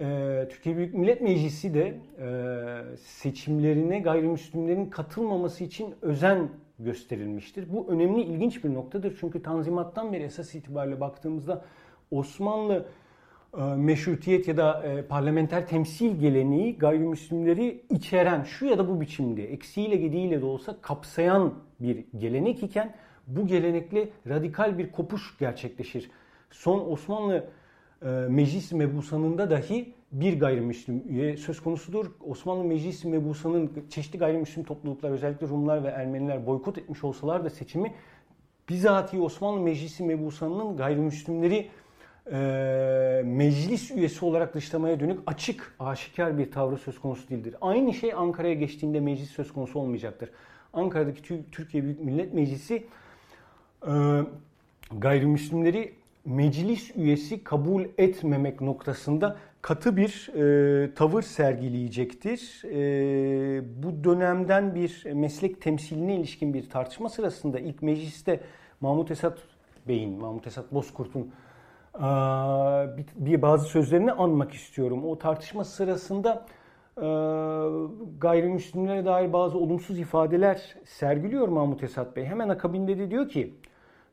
e, 0.00 0.48
Türkiye 0.50 0.76
Büyük 0.76 0.94
Millet 0.94 1.20
Meclisi 1.20 1.74
de 1.74 2.00
e, 2.18 2.96
seçimlerine 2.96 3.98
gayrimüslimlerin 3.98 4.86
katılmaması 4.86 5.64
için 5.64 5.94
özen 6.02 6.48
gösterilmiştir. 6.78 7.72
Bu 7.72 7.86
önemli, 7.88 8.22
ilginç 8.22 8.64
bir 8.64 8.74
noktadır. 8.74 9.16
Çünkü 9.20 9.42
Tanzimat'tan 9.42 10.12
beri 10.12 10.22
esas 10.22 10.54
itibariyle 10.54 11.00
baktığımızda 11.00 11.64
Osmanlı 12.10 12.86
e, 13.58 13.62
meşrutiyet 13.62 14.48
ya 14.48 14.56
da 14.56 14.82
e, 14.82 15.02
parlamenter 15.02 15.66
temsil 15.66 16.20
geleneği 16.20 16.78
gayrimüslimleri 16.78 17.82
içeren 17.90 18.42
şu 18.42 18.66
ya 18.66 18.78
da 18.78 18.88
bu 18.88 19.00
biçimde 19.00 19.52
eksiğiyle 19.52 19.96
gediğiyle 19.96 20.40
de 20.40 20.44
olsa 20.44 20.76
kapsayan 20.82 21.54
bir 21.80 22.04
gelenek 22.18 22.62
iken 22.62 22.94
bu 23.26 23.46
gelenekle 23.46 24.08
radikal 24.28 24.78
bir 24.78 24.92
kopuş 24.92 25.36
gerçekleşir. 25.38 26.10
Son 26.50 26.92
Osmanlı 26.92 27.44
e, 28.02 28.08
Meclis 28.08 28.72
Mebusanı'nda 28.72 29.50
dahi 29.50 29.94
bir 30.12 30.40
gayrimüslim 30.40 31.04
üye 31.08 31.36
söz 31.36 31.60
konusudur. 31.60 32.06
Osmanlı 32.26 32.64
Meclis 32.64 33.04
Mebusanı'nın 33.04 33.70
çeşitli 33.90 34.18
gayrimüslim 34.18 34.64
topluluklar 34.64 35.10
özellikle 35.10 35.48
Rumlar 35.48 35.84
ve 35.84 35.88
Ermeniler 35.88 36.46
boykot 36.46 36.78
etmiş 36.78 37.04
olsalar 37.04 37.44
da 37.44 37.50
seçimi 37.50 37.94
bizatihi 38.68 39.22
Osmanlı 39.22 39.60
Meclisi 39.60 40.04
Mebusanı'nın 40.04 40.76
gayrimüslimleri 40.76 41.68
e, 42.32 43.22
meclis 43.24 43.90
üyesi 43.90 44.24
olarak 44.24 44.54
dışlamaya 44.54 45.00
dönük 45.00 45.18
açık, 45.26 45.74
aşikar 45.78 46.38
bir 46.38 46.50
tavrı 46.50 46.76
söz 46.76 46.98
konusu 46.98 47.28
değildir. 47.28 47.54
Aynı 47.60 47.94
şey 47.94 48.12
Ankara'ya 48.12 48.54
geçtiğinde 48.54 49.00
meclis 49.00 49.30
söz 49.30 49.52
konusu 49.52 49.78
olmayacaktır. 49.78 50.30
Ankara'daki 50.72 51.50
Türkiye 51.52 51.82
Büyük 51.84 52.00
Millet 52.00 52.34
Meclisi 52.34 52.86
gayrimüslimleri 54.98 55.94
meclis 56.24 56.96
üyesi 56.96 57.44
kabul 57.44 57.84
etmemek 57.98 58.60
noktasında 58.60 59.36
katı 59.62 59.96
bir 59.96 60.30
e, 60.34 60.94
tavır 60.94 61.22
sergileyecektir. 61.22 62.62
E, 62.64 63.82
bu 63.82 64.04
dönemden 64.04 64.74
bir 64.74 65.04
meslek 65.12 65.62
temsiline 65.62 66.16
ilişkin 66.16 66.54
bir 66.54 66.70
tartışma 66.70 67.08
sırasında 67.08 67.58
ilk 67.58 67.82
mecliste 67.82 68.40
Mahmut 68.80 69.10
Esat 69.10 69.38
Bey'in, 69.88 70.20
Mahmut 70.20 70.46
Esat 70.46 70.74
Bozkurt'un 70.74 71.32
e, 71.94 72.00
bir, 72.96 73.06
bir 73.16 73.42
bazı 73.42 73.64
sözlerini 73.64 74.12
anmak 74.12 74.52
istiyorum. 74.52 75.04
O 75.04 75.18
tartışma 75.18 75.64
sırasında 75.64 76.46
e, 76.96 77.08
gayrimüslimlere 78.18 79.04
dair 79.04 79.32
bazı 79.32 79.58
olumsuz 79.58 79.98
ifadeler 79.98 80.76
sergiliyor 80.84 81.48
Mahmut 81.48 81.82
Esat 81.82 82.16
Bey. 82.16 82.24
Hemen 82.24 82.48
akabinde 82.48 82.98
de 82.98 83.10
diyor 83.10 83.28
ki 83.28 83.54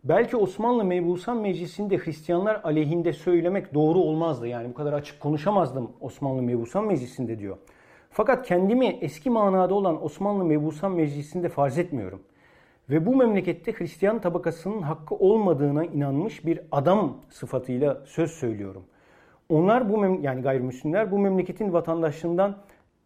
Belki 0.03 0.37
Osmanlı 0.37 0.83
Mebusan 0.83 1.37
Meclisi'nde 1.37 1.97
Hristiyanlar 1.97 2.61
aleyhinde 2.63 3.13
söylemek 3.13 3.73
doğru 3.73 3.99
olmazdı. 3.99 4.47
Yani 4.47 4.69
bu 4.69 4.73
kadar 4.73 4.93
açık 4.93 5.19
konuşamazdım 5.19 5.91
Osmanlı 6.01 6.41
Mebusan 6.41 6.85
Meclisi'nde 6.85 7.39
diyor. 7.39 7.57
Fakat 8.09 8.47
kendimi 8.47 8.85
eski 8.87 9.29
manada 9.29 9.73
olan 9.73 10.05
Osmanlı 10.05 10.45
Mebusan 10.45 10.91
Meclisi'nde 10.91 11.49
farz 11.49 11.77
etmiyorum. 11.77 12.21
Ve 12.89 13.05
bu 13.05 13.15
memlekette 13.15 13.73
Hristiyan 13.73 14.21
tabakasının 14.21 14.81
hakkı 14.81 15.15
olmadığına 15.15 15.85
inanmış 15.85 16.45
bir 16.45 16.59
adam 16.71 17.17
sıfatıyla 17.29 18.01
söz 18.05 18.31
söylüyorum. 18.31 18.83
Onlar 19.49 19.89
bu 19.89 19.97
mem 19.97 20.23
yani 20.23 20.41
gayrimüslimler 20.41 21.11
bu 21.11 21.19
memleketin 21.19 21.73
vatandaşlığından 21.73 22.57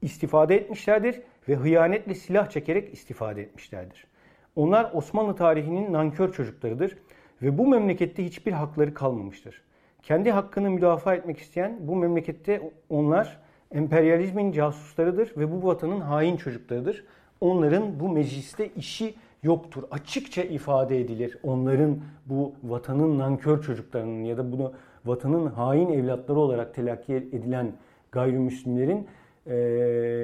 istifade 0.01 0.55
etmişlerdir 0.55 1.21
ve 1.49 1.55
hıyanetle 1.55 2.15
silah 2.15 2.49
çekerek 2.49 2.93
istifade 2.93 3.41
etmişlerdir. 3.41 4.10
Onlar 4.55 4.91
Osmanlı 4.93 5.35
tarihinin 5.35 5.93
nankör 5.93 6.31
çocuklarıdır 6.31 6.97
ve 7.41 7.57
bu 7.57 7.67
memlekette 7.67 8.25
hiçbir 8.25 8.51
hakları 8.51 8.93
kalmamıştır. 8.93 9.61
Kendi 10.03 10.31
hakkını 10.31 10.69
müdafaa 10.69 11.15
etmek 11.15 11.37
isteyen 11.37 11.77
bu 11.81 11.95
memlekette 11.95 12.71
onlar 12.89 13.39
emperyalizmin 13.71 14.51
casuslarıdır 14.51 15.37
ve 15.37 15.51
bu 15.51 15.67
vatanın 15.67 15.99
hain 16.01 16.37
çocuklarıdır. 16.37 17.05
Onların 17.41 17.99
bu 17.99 18.09
mecliste 18.09 18.69
işi 18.75 19.13
yoktur. 19.43 19.83
Açıkça 19.91 20.43
ifade 20.43 20.99
edilir 20.99 21.37
onların 21.43 21.99
bu 22.25 22.53
vatanın 22.63 23.19
nankör 23.19 23.61
çocuklarının 23.61 24.23
ya 24.23 24.37
da 24.37 24.51
bunu 24.51 24.73
vatanın 25.05 25.47
hain 25.47 25.89
evlatları 25.89 26.39
olarak 26.39 26.75
telakki 26.75 27.13
edilen 27.13 27.73
gayrimüslimlerin 28.11 29.07
e, 29.47 29.53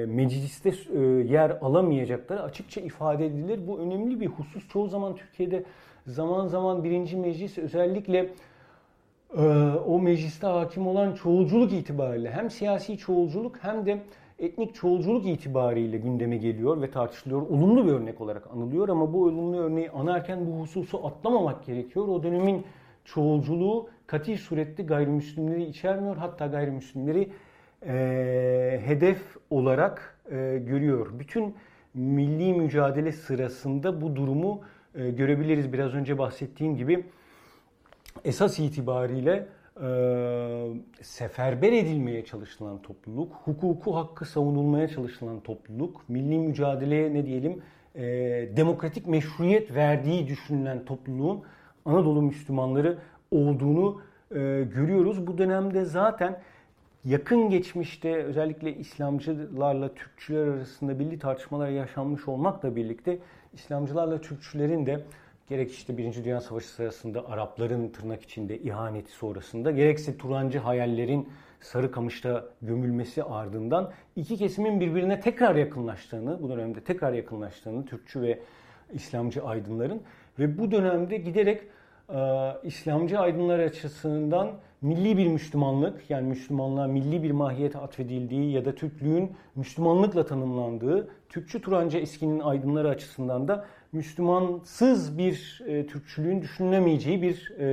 mecliste 0.08 0.72
e, 0.94 1.00
yer 1.32 1.50
alamayacakları 1.50 2.42
açıkça 2.42 2.80
ifade 2.80 3.26
edilir. 3.26 3.60
Bu 3.66 3.78
önemli 3.78 4.20
bir 4.20 4.26
husus. 4.26 4.68
Çoğu 4.68 4.88
zaman 4.88 5.16
Türkiye'de 5.16 5.64
zaman 6.06 6.46
zaman 6.46 6.84
birinci 6.84 7.16
meclis 7.16 7.58
özellikle 7.58 8.30
e, 9.36 9.42
o 9.86 9.98
mecliste 9.98 10.46
hakim 10.46 10.86
olan 10.86 11.14
çoğulculuk 11.14 11.72
itibariyle 11.72 12.30
hem 12.30 12.50
siyasi 12.50 12.98
çoğulculuk 12.98 13.56
hem 13.60 13.86
de 13.86 14.02
etnik 14.38 14.74
çoğulculuk 14.74 15.26
itibariyle 15.26 15.98
gündeme 15.98 16.36
geliyor 16.36 16.82
ve 16.82 16.90
tartışılıyor. 16.90 17.42
Olumlu 17.42 17.86
bir 17.86 17.92
örnek 17.92 18.20
olarak 18.20 18.50
anılıyor 18.54 18.88
ama 18.88 19.12
bu 19.12 19.24
olumlu 19.24 19.56
örneği 19.56 19.90
anarken 19.90 20.46
bu 20.46 20.60
hususu 20.60 21.06
atlamamak 21.06 21.66
gerekiyor. 21.66 22.08
O 22.08 22.22
dönemin 22.22 22.64
çoğulculuğu 23.04 23.88
katil 24.06 24.36
surette 24.36 24.82
gayrimüslimleri 24.82 25.64
içermiyor. 25.64 26.16
Hatta 26.16 26.46
gayrimüslimleri 26.46 27.28
e, 27.86 28.80
hedef 28.84 29.36
olarak 29.50 30.18
e, 30.30 30.62
görüyor. 30.66 31.06
Bütün 31.18 31.54
milli 31.94 32.54
mücadele 32.54 33.12
sırasında 33.12 34.00
bu 34.00 34.16
durumu 34.16 34.60
e, 34.94 35.10
görebiliriz. 35.10 35.72
Biraz 35.72 35.94
önce 35.94 36.18
bahsettiğim 36.18 36.76
gibi 36.76 37.04
esas 38.24 38.58
itibariyle 38.58 39.46
e, 39.82 39.88
seferber 41.02 41.72
edilmeye 41.72 42.24
çalışılan 42.24 42.82
topluluk, 42.82 43.32
hukuku 43.44 43.96
hakkı 43.96 44.24
savunulmaya 44.24 44.88
çalışılan 44.88 45.40
topluluk, 45.40 46.08
milli 46.08 46.38
mücadeleye 46.38 47.14
ne 47.14 47.26
diyelim 47.26 47.62
e, 47.94 48.02
demokratik 48.56 49.06
meşruiyet 49.06 49.74
verdiği 49.74 50.28
düşünülen 50.28 50.84
topluluğun 50.84 51.42
Anadolu 51.84 52.22
Müslümanları 52.22 52.98
olduğunu 53.30 54.00
e, 54.30 54.34
görüyoruz. 54.74 55.26
Bu 55.26 55.38
dönemde 55.38 55.84
zaten 55.84 56.40
yakın 57.04 57.50
geçmişte 57.50 58.16
özellikle 58.24 58.76
İslamcılarla 58.76 59.94
Türkçüler 59.94 60.46
arasında 60.46 60.98
belli 60.98 61.18
tartışmalar 61.18 61.68
yaşanmış 61.68 62.28
olmakla 62.28 62.76
birlikte 62.76 63.18
İslamcılarla 63.52 64.20
Türkçülerin 64.20 64.86
de 64.86 65.04
gerek 65.48 65.72
işte 65.72 65.96
Birinci 65.96 66.24
Dünya 66.24 66.40
Savaşı 66.40 66.68
sırasında 66.68 67.28
Arapların 67.28 67.88
tırnak 67.88 68.22
içinde 68.22 68.58
ihaneti 68.58 69.12
sonrasında 69.12 69.70
gerekse 69.70 70.16
Turancı 70.18 70.58
hayallerin 70.58 71.28
Sarıkamış'ta 71.60 72.44
gömülmesi 72.62 73.24
ardından 73.24 73.92
iki 74.16 74.36
kesimin 74.36 74.80
birbirine 74.80 75.20
tekrar 75.20 75.56
yakınlaştığını, 75.56 76.42
bu 76.42 76.48
dönemde 76.48 76.80
tekrar 76.80 77.12
yakınlaştığını 77.12 77.86
Türkçü 77.86 78.22
ve 78.22 78.38
İslamcı 78.92 79.44
aydınların 79.44 80.02
ve 80.38 80.58
bu 80.58 80.70
dönemde 80.70 81.16
giderek 81.16 81.62
e, 82.08 82.18
İslamcı 82.62 83.18
aydınlar 83.18 83.58
açısından 83.58 84.50
milli 84.82 85.18
bir 85.18 85.26
Müslümanlık 85.26 86.10
yani 86.10 86.28
Müslümanlığa 86.28 86.86
milli 86.86 87.22
bir 87.22 87.30
mahiyet 87.30 87.76
atfedildiği 87.76 88.52
ya 88.52 88.64
da 88.64 88.74
Türklüğün 88.74 89.32
Müslümanlıkla 89.56 90.26
tanımlandığı 90.26 91.08
Türkçü 91.28 91.62
Turancı 91.62 91.98
eskinin 91.98 92.40
aydınları 92.40 92.88
açısından 92.88 93.48
da 93.48 93.66
Müslümansız 93.92 95.18
bir 95.18 95.62
e, 95.66 95.86
Türkçülüğün 95.86 96.42
düşünülemeyeceği 96.42 97.22
bir 97.22 97.54
e, 97.58 97.68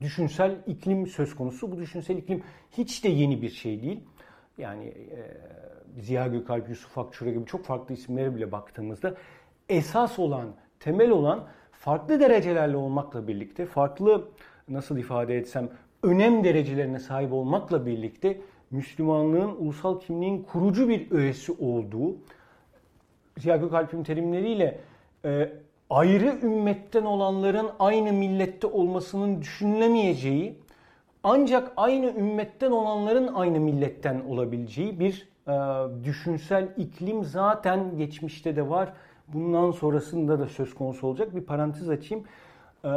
düşünsel 0.00 0.56
iklim 0.66 1.06
söz 1.06 1.34
konusu. 1.34 1.72
Bu 1.72 1.78
düşünsel 1.78 2.16
iklim 2.16 2.42
hiç 2.70 3.04
de 3.04 3.08
yeni 3.08 3.42
bir 3.42 3.50
şey 3.50 3.82
değil. 3.82 4.00
Yani 4.58 4.86
e, 4.86 6.00
Ziya 6.00 6.26
Gökalp, 6.26 6.68
Yusuf 6.68 6.98
Akçura 6.98 7.30
gibi 7.30 7.46
çok 7.46 7.64
farklı 7.64 7.94
isimlere 7.94 8.34
bile 8.34 8.52
baktığımızda 8.52 9.14
esas 9.68 10.18
olan, 10.18 10.54
temel 10.80 11.10
olan 11.10 11.48
farklı 11.72 12.20
derecelerle 12.20 12.76
olmakla 12.76 13.28
birlikte, 13.28 13.66
farklı 13.66 14.28
nasıl 14.68 14.98
ifade 14.98 15.36
etsem 15.36 15.68
önem 16.02 16.44
derecelerine 16.44 16.98
sahip 16.98 17.32
olmakla 17.32 17.86
birlikte 17.86 18.40
Müslümanlığın 18.70 19.56
ulusal 19.58 20.00
kimliğin 20.00 20.42
kurucu 20.42 20.88
bir 20.88 21.10
öğesi 21.10 21.52
olduğu, 21.52 22.16
Ziya 23.38 23.56
Gökalp'in 23.56 24.02
terimleriyle 24.02 24.80
e, 25.24 25.52
ayrı 25.90 26.38
ümmetten 26.42 27.04
olanların 27.04 27.70
aynı 27.78 28.12
millette 28.12 28.66
olmasının 28.66 29.40
düşünülemeyeceği, 29.42 30.58
ancak 31.22 31.72
aynı 31.76 32.06
ümmetten 32.06 32.70
olanların 32.70 33.34
aynı 33.34 33.60
milletten 33.60 34.20
olabileceği 34.28 35.00
bir 35.00 35.28
e, 35.48 35.54
düşünsel 36.04 36.68
iklim 36.76 37.24
zaten 37.24 37.98
geçmişte 37.98 38.56
de 38.56 38.68
var. 38.68 38.92
Bundan 39.28 39.70
sonrasında 39.70 40.38
da 40.38 40.46
söz 40.46 40.74
konusu 40.74 41.06
olacak. 41.06 41.34
Bir 41.34 41.40
parantez 41.40 41.88
açayım. 41.88 42.24
E, 42.86 42.88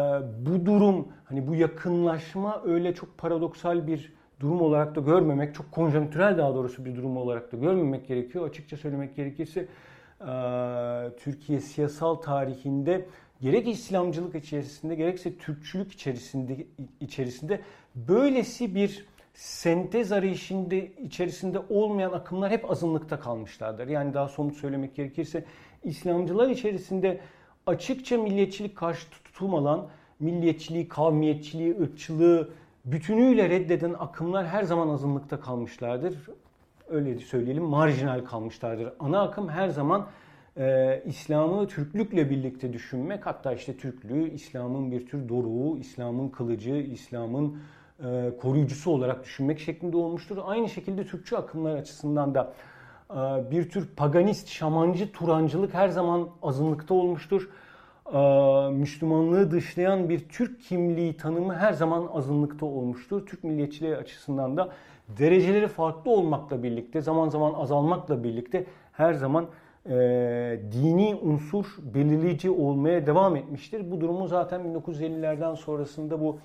bu 0.46 0.66
durum, 0.66 1.08
hani 1.26 1.48
bu 1.48 1.56
yakınlaşma 1.56 2.62
öyle 2.66 2.94
çok 2.94 3.18
paradoksal 3.18 3.88
bir 3.88 4.14
durum 4.40 4.62
olarak 4.62 4.96
da 4.96 5.02
görmemek, 5.02 5.56
çok 5.56 5.72
konjonktürel 5.72 6.38
daha 6.38 6.56
doğrusu 6.56 6.86
bir 6.86 6.96
durum 6.96 7.18
olarak 7.18 7.52
da 7.52 7.58
görmemek 7.58 8.08
gerekiyor. 8.08 8.50
Açıkça 8.50 8.78
söylemek 8.78 9.16
gerekirse 9.16 9.60
e, 9.60 10.32
Türkiye 11.20 11.60
siyasal 11.60 12.16
tarihinde 12.16 13.06
gerek 13.42 13.68
İslamcılık 13.68 14.36
içerisinde 14.36 14.96
gerekse 14.96 15.38
Türkçülük 15.38 15.92
içerisinde 15.92 16.68
içerisinde 17.00 17.62
böylesi 17.96 18.76
bir 18.76 19.06
sentez 19.34 20.12
arayışında 20.12 20.76
içerisinde 20.76 21.60
olmayan 21.70 22.12
akımlar 22.12 22.52
hep 22.52 22.72
azınlıkta 22.72 23.20
kalmışlardır. 23.20 23.88
Yani 23.88 24.14
daha 24.14 24.28
somut 24.28 24.56
söylemek 24.56 24.96
gerekirse 24.96 25.46
İslamcılar 25.84 26.50
içerisinde 26.50 27.20
açıkça 27.66 28.18
milliyetçilik 28.18 28.76
karşı 28.76 29.10
tutum 29.10 29.56
alan, 29.56 29.88
milliyetçiliği, 30.20 30.88
kavmiyetçiliği, 30.88 31.82
ırkçılığı 31.82 32.50
bütünüyle 32.86 33.50
reddeden 33.50 33.96
akımlar 34.00 34.48
her 34.48 34.64
zaman 34.64 34.90
azınlıkta 34.90 35.40
kalmışlardır 35.40 36.16
öyle 36.90 37.20
söyleyelim 37.20 37.64
marjinal 37.64 38.26
kalmışlardır. 38.26 38.90
Ana 39.00 39.22
akım 39.22 39.50
her 39.50 39.70
zaman 39.70 40.08
e, 40.58 41.04
İslam'ı 41.06 41.68
Türklükle 41.68 42.30
birlikte 42.30 42.74
düşünmek 42.74 43.26
hatta 43.26 43.54
işte 43.54 43.78
Türklüğü 43.78 44.30
İslam'ın 44.30 44.92
bir 44.92 45.08
tür 45.08 45.30
doruğu, 45.30 45.78
İslam'ın 45.78 46.30
kılıcı, 46.30 46.76
İslam'ın 46.76 47.58
e, 48.04 48.32
koruyucusu 48.42 48.92
olarak 48.92 49.24
düşünmek 49.24 49.60
şeklinde 49.60 49.98
olmuştur. 49.98 50.38
Aynı 50.44 50.70
şekilde 50.70 51.06
Türkçü 51.06 51.36
akımlar 51.36 51.76
açısından 51.76 52.36
da 52.36 52.54
bir 53.52 53.70
tür 53.70 53.88
paganist, 53.96 54.48
şamancı, 54.48 55.12
turancılık 55.12 55.74
her 55.74 55.90
zaman 55.90 56.30
azınlıkta 56.42 56.94
olmuştur. 56.94 57.50
E, 58.14 58.20
Müslümanlığı 58.72 59.52
dışlayan 59.52 60.10
bir 60.10 60.30
Türk 60.30 60.62
kimliği 60.62 61.18
tanımı 61.18 61.56
her 61.56 61.74
zaman 61.74 62.10
azınlıkta 62.14 62.66
olmuştur. 62.66 63.26
Türk 63.26 63.44
milliyetçiliği 63.44 63.96
açısından 63.96 64.58
da 64.58 64.70
dereceleri 65.08 65.68
farklı 65.68 66.12
olmakla 66.12 66.64
birlikte, 66.64 67.02
zaman 67.02 67.30
zaman 67.30 67.54
azalmakla 67.54 68.24
birlikte 68.24 68.66
her 68.92 69.14
zaman 69.14 69.46
e, 69.86 69.92
dini 70.72 71.16
unsur 71.16 71.66
belirleyici 71.94 72.50
olmaya 72.50 73.08
devam 73.08 73.36
etmiştir. 73.36 73.92
Bu 73.92 74.02
durumu 74.02 74.28
zaten 74.28 74.62
1950'lerden 74.62 75.56
sonrasında 75.56 76.22
bu 76.22 76.40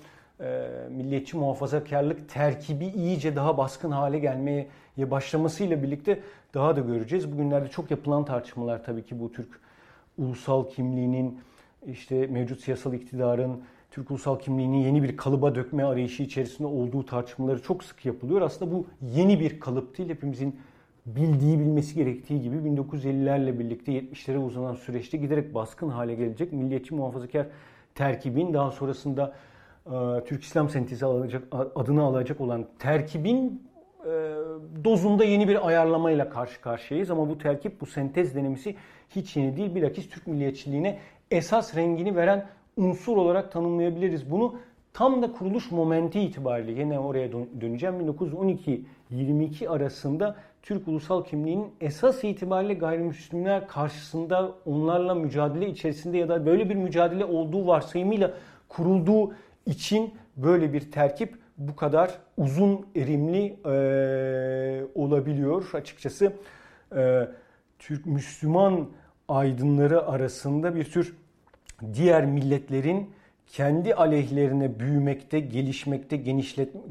milliyetçi 0.89 1.37
muhafazakarlık 1.37 2.29
terkibi 2.29 2.85
iyice 2.85 3.35
daha 3.35 3.57
baskın 3.57 3.91
hale 3.91 4.19
gelmeye 4.19 4.67
başlamasıyla 4.97 5.83
birlikte 5.83 6.19
daha 6.53 6.75
da 6.75 6.79
göreceğiz. 6.79 7.31
Bugünlerde 7.31 7.69
çok 7.69 7.91
yapılan 7.91 8.25
tartışmalar 8.25 8.83
tabii 8.83 9.03
ki 9.03 9.19
bu 9.19 9.31
Türk 9.31 9.59
ulusal 10.17 10.69
kimliğinin 10.69 11.39
işte 11.87 12.27
mevcut 12.27 12.61
siyasal 12.61 12.93
iktidarın 12.93 13.61
Türk 13.91 14.11
ulusal 14.11 14.39
kimliğini 14.39 14.83
yeni 14.83 15.03
bir 15.03 15.17
kalıba 15.17 15.55
dökme 15.55 15.83
arayışı 15.83 16.23
içerisinde 16.23 16.67
olduğu 16.67 17.05
tartışmaları 17.05 17.61
çok 17.61 17.83
sık 17.83 18.05
yapılıyor. 18.05 18.41
Aslında 18.41 18.71
bu 18.71 18.87
yeni 19.01 19.39
bir 19.39 19.59
kalıp 19.59 19.97
değil. 19.97 20.09
Hepimizin 20.09 20.59
bildiği, 21.05 21.59
bilmesi 21.59 21.95
gerektiği 21.95 22.41
gibi 22.41 22.55
1950'lerle 22.55 23.59
birlikte 23.59 23.91
70'lere 23.91 24.37
uzanan 24.37 24.75
süreçte 24.75 25.17
giderek 25.17 25.53
baskın 25.53 25.89
hale 25.89 26.15
gelecek 26.15 26.53
milliyetçi 26.53 26.95
muhafazakar 26.95 27.47
terkibin 27.95 28.53
daha 28.53 28.71
sonrasında 28.71 29.25
e, 29.25 29.54
Türk 30.25 30.43
İslam 30.43 30.69
sentezi 30.69 31.05
alacak, 31.05 31.43
adını 31.75 32.03
alacak 32.03 32.41
olan 32.41 32.65
terkibin 32.79 33.63
e, 34.05 34.09
dozunda 34.83 35.23
yeni 35.23 35.47
bir 35.47 35.67
ayarlamayla 35.67 36.29
karşı 36.29 36.61
karşıyayız. 36.61 37.11
Ama 37.11 37.29
bu 37.29 37.37
terkip, 37.37 37.81
bu 37.81 37.85
sentez 37.85 38.35
denemesi 38.35 38.75
hiç 39.09 39.35
yeni 39.35 39.57
değil. 39.57 39.75
Bilakis 39.75 40.09
Türk 40.09 40.27
milliyetçiliğine 40.27 40.99
esas 41.31 41.75
rengini 41.75 42.15
veren 42.15 42.45
unsur 42.77 43.17
olarak 43.17 43.51
tanımlayabiliriz. 43.51 44.31
Bunu 44.31 44.55
tam 44.93 45.21
da 45.21 45.31
kuruluş 45.31 45.71
momenti 45.71 46.19
itibariyle 46.19 46.81
yine 46.81 46.99
oraya 46.99 47.31
döneceğim. 47.61 47.95
1912-22 49.11 49.69
arasında 49.69 50.35
Türk 50.61 50.87
ulusal 50.87 51.23
kimliğinin 51.23 51.67
esas 51.81 52.23
itibariyle 52.23 52.73
gayrimüslimler 52.73 53.67
karşısında 53.67 54.51
onlarla 54.65 55.15
mücadele 55.15 55.69
içerisinde 55.69 56.17
ya 56.17 56.29
da 56.29 56.45
böyle 56.45 56.69
bir 56.69 56.75
mücadele 56.75 57.25
olduğu 57.25 57.67
varsayımıyla 57.67 58.33
kurulduğu 58.69 59.33
için 59.65 60.13
böyle 60.37 60.73
bir 60.73 60.91
terkip 60.91 61.37
bu 61.57 61.75
kadar 61.75 62.19
uzun 62.37 62.85
erimli 62.95 63.55
e, 63.65 64.83
olabiliyor. 64.95 65.69
Açıkçası 65.73 66.33
e, 66.95 67.27
Türk 67.79 68.05
Müslüman 68.05 68.87
aydınları 69.27 70.07
arasında 70.07 70.75
bir 70.75 70.83
tür 70.83 71.15
diğer 71.93 72.25
milletlerin 72.25 73.09
kendi 73.47 73.95
aleyhlerine 73.95 74.79
büyümekte, 74.79 75.39
gelişmekte, 75.39 76.17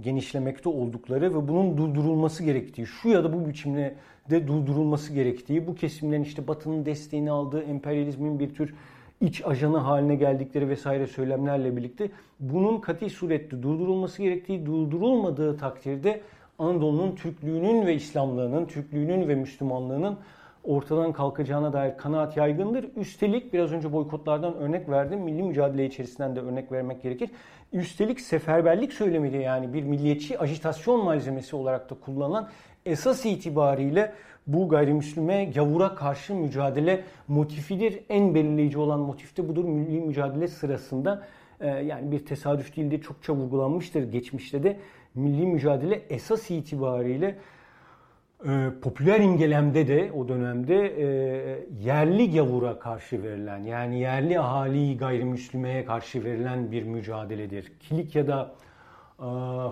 genişlemekte 0.02 0.68
oldukları 0.68 1.34
ve 1.34 1.48
bunun 1.48 1.78
durdurulması 1.78 2.44
gerektiği, 2.44 2.86
şu 2.86 3.08
ya 3.08 3.24
da 3.24 3.32
bu 3.32 3.48
biçimde 3.48 3.94
de 4.30 4.48
durdurulması 4.48 5.12
gerektiği, 5.12 5.66
bu 5.66 5.74
kesimlerin 5.74 6.22
işte 6.22 6.48
Batı'nın 6.48 6.86
desteğini 6.86 7.30
aldığı 7.30 7.62
emperyalizmin 7.62 8.38
bir 8.40 8.54
tür 8.54 8.74
iç 9.24 9.46
ajanı 9.46 9.78
haline 9.78 10.14
geldikleri 10.14 10.68
vesaire 10.68 11.06
söylemlerle 11.06 11.76
birlikte 11.76 12.10
bunun 12.40 12.80
kati 12.80 13.10
surette 13.10 13.62
durdurulması 13.62 14.22
gerektiği, 14.22 14.66
durdurulmadığı 14.66 15.56
takdirde 15.56 16.20
Anadolu'nun 16.58 17.14
Türklüğünün 17.14 17.86
ve 17.86 17.94
İslamlığının, 17.94 18.66
Türklüğünün 18.66 19.28
ve 19.28 19.34
Müslümanlığının 19.34 20.16
ortadan 20.64 21.12
kalkacağına 21.12 21.72
dair 21.72 21.96
kanaat 21.96 22.36
yaygındır. 22.36 22.86
Üstelik 22.96 23.52
biraz 23.52 23.72
önce 23.72 23.92
boykotlardan 23.92 24.54
örnek 24.54 24.88
verdim. 24.88 25.20
Milli 25.20 25.42
mücadele 25.42 25.86
içerisinden 25.86 26.36
de 26.36 26.40
örnek 26.40 26.72
vermek 26.72 27.02
gerekir. 27.02 27.30
Üstelik 27.72 28.20
seferberlik 28.20 28.92
söylemiyle 28.92 29.38
yani 29.38 29.72
bir 29.72 29.82
milliyetçi 29.82 30.38
ajitasyon 30.38 31.04
malzemesi 31.04 31.56
olarak 31.56 31.90
da 31.90 31.94
kullanılan 31.94 32.48
esas 32.86 33.26
itibariyle 33.26 34.12
bu 34.46 34.68
gayrimüslime 34.68 35.44
gavura 35.44 35.94
karşı 35.94 36.34
mücadele 36.34 37.04
motifidir. 37.28 38.00
En 38.08 38.34
belirleyici 38.34 38.78
olan 38.78 39.00
motif 39.00 39.36
de 39.36 39.48
budur. 39.48 39.64
Milli 39.64 40.00
mücadele 40.00 40.48
sırasında 40.48 41.26
e, 41.60 41.68
yani 41.68 42.12
bir 42.12 42.26
tesadüf 42.26 42.76
değil 42.76 42.90
de 42.90 43.00
çokça 43.00 43.34
vurgulanmıştır 43.34 44.12
geçmişte 44.12 44.62
de 44.62 44.76
milli 45.14 45.46
mücadele 45.46 46.02
esas 46.10 46.50
itibariyle 46.50 47.38
e, 48.48 48.70
popüler 48.82 49.20
imgelemde 49.20 49.88
de 49.88 50.12
o 50.12 50.28
dönemde 50.28 50.76
e, 50.76 51.06
yerli 51.84 52.32
gavura 52.32 52.78
karşı 52.78 53.22
verilen 53.22 53.62
yani 53.62 54.00
yerli 54.00 54.40
ahali 54.40 54.96
gayrimüslimeye 54.96 55.84
karşı 55.84 56.24
verilen 56.24 56.72
bir 56.72 56.82
mücadeledir. 56.82 57.72
Kilikya'da 57.80 58.54
e, 59.18 59.26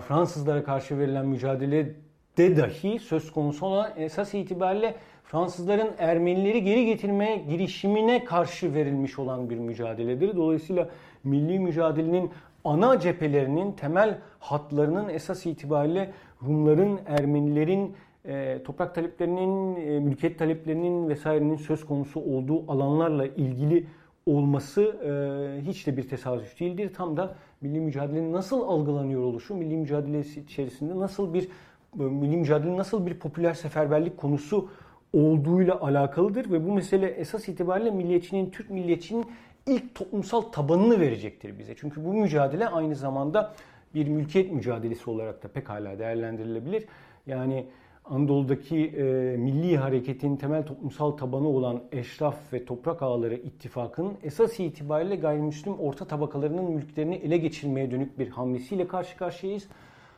Fransızlara 0.07 0.63
karşı 0.63 0.99
verilen 0.99 1.25
mücadele 1.25 1.95
de 2.37 2.57
dahi 2.57 2.99
söz 2.99 3.31
konusu 3.31 3.65
olan 3.65 3.91
esas 3.97 4.33
itibariyle 4.33 4.95
Fransızların 5.23 5.91
Ermenileri 5.97 6.63
geri 6.63 6.85
getirmeye 6.85 7.37
girişimine 7.37 8.25
karşı 8.25 8.73
verilmiş 8.73 9.19
olan 9.19 9.49
bir 9.49 9.57
mücadeledir. 9.57 10.35
Dolayısıyla 10.35 10.89
milli 11.23 11.59
mücadelenin 11.59 12.31
ana 12.63 12.99
cephelerinin 12.99 13.71
temel 13.71 14.17
hatlarının 14.39 15.09
esas 15.09 15.45
itibariyle 15.45 16.11
Rumların, 16.47 16.99
Ermenilerin 17.07 17.95
e, 18.25 18.63
toprak 18.63 18.95
taleplerinin, 18.95 19.75
e, 19.75 19.99
mülkiyet 19.99 20.39
taleplerinin 20.39 21.09
vesairenin 21.09 21.55
söz 21.55 21.85
konusu 21.85 22.19
olduğu 22.19 22.71
alanlarla 22.71 23.25
ilgili 23.25 23.85
olması 24.25 24.81
e, 24.81 25.61
hiç 25.61 25.87
de 25.87 25.97
bir 25.97 26.09
tesadüf 26.09 26.59
değildir. 26.59 26.93
Tam 26.93 27.17
da 27.17 27.35
milli 27.61 27.79
mücadelenin 27.79 28.33
nasıl 28.33 28.61
algılanıyor 28.61 29.21
oluşu, 29.21 29.55
milli 29.55 29.77
mücadele 29.77 30.19
içerisinde 30.19 30.99
nasıl 30.99 31.33
bir 31.33 31.49
milli 31.95 32.37
mücadele 32.37 32.77
nasıl 32.77 33.05
bir 33.05 33.13
popüler 33.13 33.53
seferberlik 33.53 34.17
konusu 34.17 34.69
olduğuyla 35.13 35.81
alakalıdır 35.81 36.51
ve 36.51 36.67
bu 36.67 36.73
mesele 36.73 37.07
esas 37.07 37.49
itibariyle 37.49 37.91
milliyetçinin, 37.91 38.49
Türk 38.49 38.69
milliyetçinin 38.69 39.25
ilk 39.67 39.95
toplumsal 39.95 40.41
tabanını 40.41 40.99
verecektir 40.99 41.59
bize. 41.59 41.75
Çünkü 41.75 42.05
bu 42.05 42.13
mücadele 42.13 42.67
aynı 42.67 42.95
zamanda 42.95 43.53
bir 43.95 44.07
mülkiyet 44.07 44.51
mücadelesi 44.51 45.09
olarak 45.09 45.43
da 45.43 45.47
pekala 45.47 45.99
değerlendirilebilir. 45.99 46.85
Yani 47.27 47.65
Anadolu'daki 48.05 48.87
e, 48.87 49.03
milli 49.37 49.77
hareketin 49.77 50.35
temel 50.35 50.65
toplumsal 50.65 51.11
tabanı 51.11 51.47
olan 51.47 51.83
eşraf 51.91 52.53
ve 52.53 52.65
toprak 52.65 53.01
ağları 53.01 53.35
ittifakının 53.35 54.13
esas 54.23 54.59
itibariyle 54.59 55.15
gayrimüslim 55.15 55.79
orta 55.79 56.05
tabakalarının 56.05 56.71
mülklerini 56.71 57.15
ele 57.15 57.37
geçirmeye 57.37 57.91
dönük 57.91 58.19
bir 58.19 58.29
hamlesiyle 58.29 58.87
karşı 58.87 59.17
karşıyayız. 59.17 59.67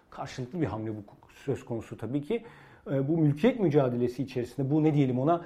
Karşılıklı 0.09 0.61
bir 0.61 0.65
hamle 0.65 0.89
bu 0.89 1.24
söz 1.45 1.65
konusu 1.65 1.97
tabii 1.97 2.21
ki. 2.21 2.43
E, 2.91 3.07
bu 3.07 3.17
mülkiyet 3.17 3.59
mücadelesi 3.59 4.23
içerisinde 4.23 4.71
bu 4.71 4.83
ne 4.83 4.93
diyelim 4.93 5.19
ona 5.19 5.45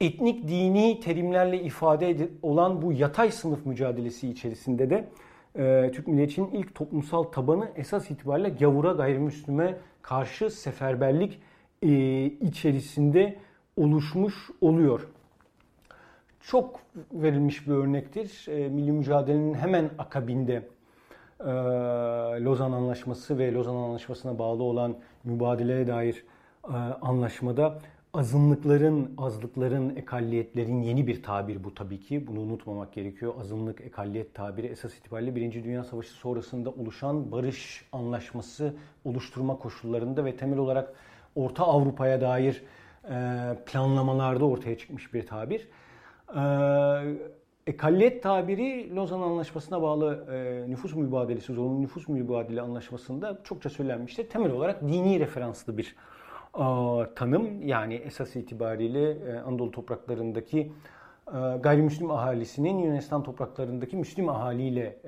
etnik 0.00 0.48
dini 0.48 1.00
terimlerle 1.00 1.62
ifade 1.62 2.28
olan 2.42 2.82
bu 2.82 2.92
yatay 2.92 3.30
sınıf 3.30 3.66
mücadelesi 3.66 4.28
içerisinde 4.28 4.90
de 4.90 5.08
e, 5.58 5.90
Türk 5.94 6.08
milliyetçinin 6.08 6.50
ilk 6.50 6.74
toplumsal 6.74 7.22
tabanı 7.22 7.68
esas 7.76 8.10
itibariyle 8.10 8.48
gavura 8.48 8.92
gayrimüslime 8.92 9.76
karşı 10.02 10.50
seferberlik 10.50 11.40
e, 11.82 12.24
içerisinde 12.24 13.36
oluşmuş 13.76 14.34
oluyor. 14.60 15.08
Çok 16.40 16.80
verilmiş 17.12 17.68
bir 17.68 17.72
örnektir. 17.72 18.46
E, 18.48 18.68
milli 18.68 18.92
mücadelenin 18.92 19.54
hemen 19.54 19.90
akabinde 19.98 20.62
Lozan 22.44 22.72
Anlaşması 22.72 23.38
ve 23.38 23.52
Lozan 23.52 23.74
Anlaşması'na 23.74 24.38
bağlı 24.38 24.62
olan 24.62 24.96
mübadeleye 25.24 25.86
dair 25.86 26.24
e, 26.64 26.72
anlaşmada 27.02 27.78
azınlıkların, 28.14 29.14
azlıkların, 29.18 29.96
ekalliyetlerin 29.96 30.82
yeni 30.82 31.06
bir 31.06 31.22
tabir 31.22 31.64
bu 31.64 31.74
tabii 31.74 32.00
ki. 32.00 32.26
Bunu 32.26 32.40
unutmamak 32.40 32.92
gerekiyor. 32.92 33.34
Azınlık, 33.40 33.80
ekalliyet 33.80 34.34
tabiri 34.34 34.66
esas 34.66 34.94
itibariyle 34.94 35.36
Birinci 35.36 35.64
Dünya 35.64 35.84
Savaşı 35.84 36.10
sonrasında 36.10 36.70
oluşan 36.70 37.32
barış 37.32 37.84
anlaşması 37.92 38.74
oluşturma 39.04 39.58
koşullarında 39.58 40.24
ve 40.24 40.36
temel 40.36 40.58
olarak 40.58 40.94
Orta 41.36 41.64
Avrupa'ya 41.64 42.20
dair 42.20 42.62
e, 43.04 43.14
planlamalarda 43.66 44.44
ortaya 44.44 44.78
çıkmış 44.78 45.14
bir 45.14 45.26
tabir. 45.26 45.68
E, 47.68 47.70
Ekalliyet 47.70 48.22
tabiri 48.22 48.96
Lozan 48.96 49.20
Anlaşması'na 49.20 49.82
bağlı 49.82 50.26
e, 50.32 50.70
nüfus 50.70 50.94
mübadelesi, 50.94 51.52
zorunlu 51.52 51.82
nüfus 51.82 52.08
mübadele 52.08 52.60
anlaşmasında 52.60 53.38
çokça 53.44 53.70
söylenmiştir. 53.70 54.28
Temel 54.28 54.52
olarak 54.52 54.82
dini 54.82 55.20
referanslı 55.20 55.78
bir 55.78 55.96
tanım. 57.16 57.62
Yani 57.62 57.94
esas 57.94 58.36
itibariyle 58.36 59.16
Anadolu 59.46 59.70
topraklarındaki 59.70 60.72
gayrimüslim 61.60 62.10
ahalisinin 62.10 62.78
Yunanistan 62.78 63.22
topraklarındaki 63.22 63.96
Müslüm 63.96 64.28
ahaliyle 64.28 64.98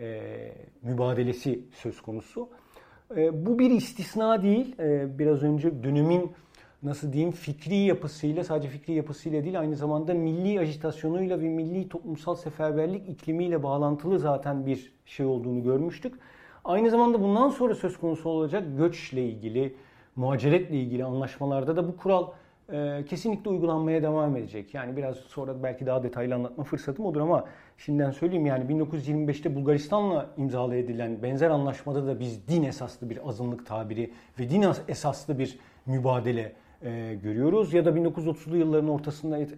mübadelesi 0.82 1.64
söz 1.72 2.00
konusu. 2.00 2.48
E, 3.16 3.46
bu 3.46 3.58
bir 3.58 3.70
istisna 3.70 4.42
değil. 4.42 4.78
E, 4.78 5.18
biraz 5.18 5.42
önce 5.42 5.84
dönemin 5.84 6.32
nasıl 6.82 7.12
diyeyim 7.12 7.32
fikri 7.32 7.74
yapısıyla 7.74 8.44
sadece 8.44 8.68
fikri 8.68 8.92
yapısıyla 8.92 9.44
değil 9.44 9.60
aynı 9.60 9.76
zamanda 9.76 10.14
milli 10.14 10.60
ajitasyonuyla 10.60 11.40
ve 11.40 11.48
milli 11.48 11.88
toplumsal 11.88 12.34
seferberlik 12.34 13.08
iklimiyle 13.08 13.62
bağlantılı 13.62 14.18
zaten 14.18 14.66
bir 14.66 14.92
şey 15.06 15.26
olduğunu 15.26 15.62
görmüştük. 15.62 16.14
Aynı 16.64 16.90
zamanda 16.90 17.22
bundan 17.22 17.48
sonra 17.48 17.74
söz 17.74 17.98
konusu 17.98 18.28
olacak 18.28 18.64
göçle 18.78 19.24
ilgili, 19.24 19.76
muhaceretle 20.16 20.76
ilgili 20.76 21.04
anlaşmalarda 21.04 21.76
da 21.76 21.88
bu 21.88 21.96
kural 21.96 22.26
e, 22.72 23.04
kesinlikle 23.08 23.50
uygulanmaya 23.50 24.02
devam 24.02 24.36
edecek. 24.36 24.74
Yani 24.74 24.96
biraz 24.96 25.16
sonra 25.16 25.62
belki 25.62 25.86
daha 25.86 26.02
detaylı 26.02 26.34
anlatma 26.34 26.64
fırsatım 26.64 27.04
olur 27.04 27.20
ama 27.20 27.44
şimdiden 27.78 28.10
söyleyeyim 28.10 28.46
yani 28.46 28.64
1925'te 28.64 29.54
Bulgaristan'la 29.54 30.26
imzala 30.36 30.76
edilen 30.76 31.22
benzer 31.22 31.50
anlaşmada 31.50 32.06
da 32.06 32.20
biz 32.20 32.48
din 32.48 32.62
esaslı 32.62 33.10
bir 33.10 33.28
azınlık 33.28 33.66
tabiri 33.66 34.12
ve 34.38 34.50
din 34.50 34.64
esaslı 34.88 35.38
bir 35.38 35.58
mübadele 35.86 36.52
e, 36.82 37.14
görüyoruz. 37.22 37.74
Ya 37.74 37.84
da 37.84 37.90
1930'lu 37.90 38.56
yılların 38.56 38.88
ortasında 38.88 39.38
e, 39.38 39.48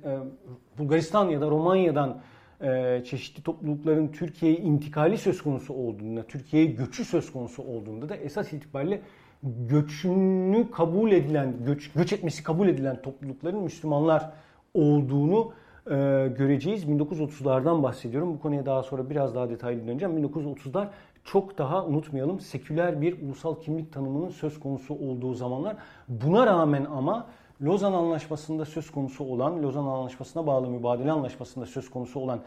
Bulgaristan 0.78 1.28
ya 1.28 1.40
da 1.40 1.46
Romanya'dan 1.46 2.20
e, 2.60 3.02
çeşitli 3.04 3.42
toplulukların 3.42 4.08
Türkiye'ye 4.08 4.58
intikali 4.58 5.18
söz 5.18 5.42
konusu 5.42 5.74
olduğunda, 5.74 6.22
Türkiye'ye 6.22 6.70
göçü 6.70 7.04
söz 7.04 7.32
konusu 7.32 7.62
olduğunda 7.62 8.08
da 8.08 8.16
esas 8.16 8.52
itibariyle 8.52 9.00
göçünü 9.42 10.70
kabul 10.70 11.12
edilen, 11.12 11.54
göç, 11.66 11.92
göç 11.92 12.12
etmesi 12.12 12.42
kabul 12.42 12.68
edilen 12.68 13.02
toplulukların 13.02 13.62
Müslümanlar 13.62 14.32
olduğunu 14.74 15.52
e, 15.86 15.94
göreceğiz. 16.38 16.84
1930'lardan 16.84 17.82
bahsediyorum. 17.82 18.34
Bu 18.34 18.40
konuya 18.40 18.66
daha 18.66 18.82
sonra 18.82 19.10
biraz 19.10 19.34
daha 19.34 19.50
detaylı 19.50 19.86
döneceğim. 19.86 20.24
1930'lar 20.24 20.86
çok 21.24 21.58
daha 21.58 21.86
unutmayalım 21.86 22.40
seküler 22.40 23.00
bir 23.00 23.22
ulusal 23.22 23.54
kimlik 23.54 23.92
tanımının 23.92 24.28
söz 24.28 24.60
konusu 24.60 24.94
olduğu 24.94 25.34
zamanlar. 25.34 25.76
Buna 26.08 26.46
rağmen 26.46 26.84
ama 26.84 27.26
Lozan 27.62 27.92
Anlaşması'nda 27.92 28.64
söz 28.64 28.90
konusu 28.90 29.24
olan, 29.24 29.62
Lozan 29.62 29.84
Anlaşması'na 29.84 30.46
bağlı 30.46 30.70
mübadele 30.70 31.12
anlaşmasında 31.12 31.66
söz 31.66 31.90
konusu 31.90 32.20
olan 32.20 32.40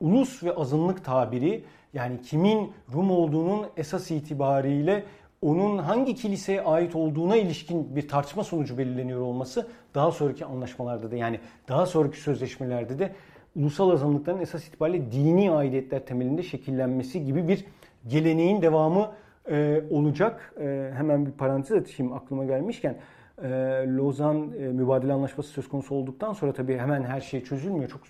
ulus 0.00 0.42
ve 0.42 0.54
azınlık 0.54 1.04
tabiri 1.04 1.64
yani 1.94 2.22
kimin 2.22 2.72
Rum 2.94 3.10
olduğunun 3.10 3.66
esas 3.76 4.10
itibariyle 4.10 5.04
onun 5.42 5.78
hangi 5.78 6.14
kiliseye 6.14 6.62
ait 6.62 6.96
olduğuna 6.96 7.36
ilişkin 7.36 7.96
bir 7.96 8.08
tartışma 8.08 8.44
sonucu 8.44 8.78
belirleniyor 8.78 9.20
olması 9.20 9.68
daha 9.94 10.10
sonraki 10.10 10.44
anlaşmalarda 10.44 11.10
da 11.10 11.16
yani 11.16 11.40
daha 11.68 11.86
sonraki 11.86 12.20
sözleşmelerde 12.20 12.98
de 12.98 13.14
ulusal 13.56 13.90
azınlıkların 13.90 14.40
esas 14.40 14.68
itibariyle 14.68 15.12
dini 15.12 15.50
aidiyetler 15.50 16.06
temelinde 16.06 16.42
şekillenmesi 16.42 17.24
gibi 17.24 17.48
bir 17.48 17.64
geleneğin 18.06 18.62
devamı 18.62 19.10
e, 19.50 19.82
olacak. 19.90 20.54
E, 20.60 20.90
hemen 20.94 21.26
bir 21.26 21.32
parantez 21.32 21.72
atayım 21.72 22.12
aklıma 22.12 22.44
gelmişken. 22.44 22.96
E, 23.42 23.48
Lozan 23.96 24.52
e, 24.60 24.68
mübadele 24.68 25.12
anlaşması 25.12 25.48
söz 25.48 25.68
konusu 25.68 25.94
olduktan 25.94 26.32
sonra 26.32 26.52
tabii 26.52 26.78
hemen 26.78 27.02
her 27.02 27.20
şey 27.20 27.44
çözülmüyor. 27.44 27.88
Çok 27.88 28.00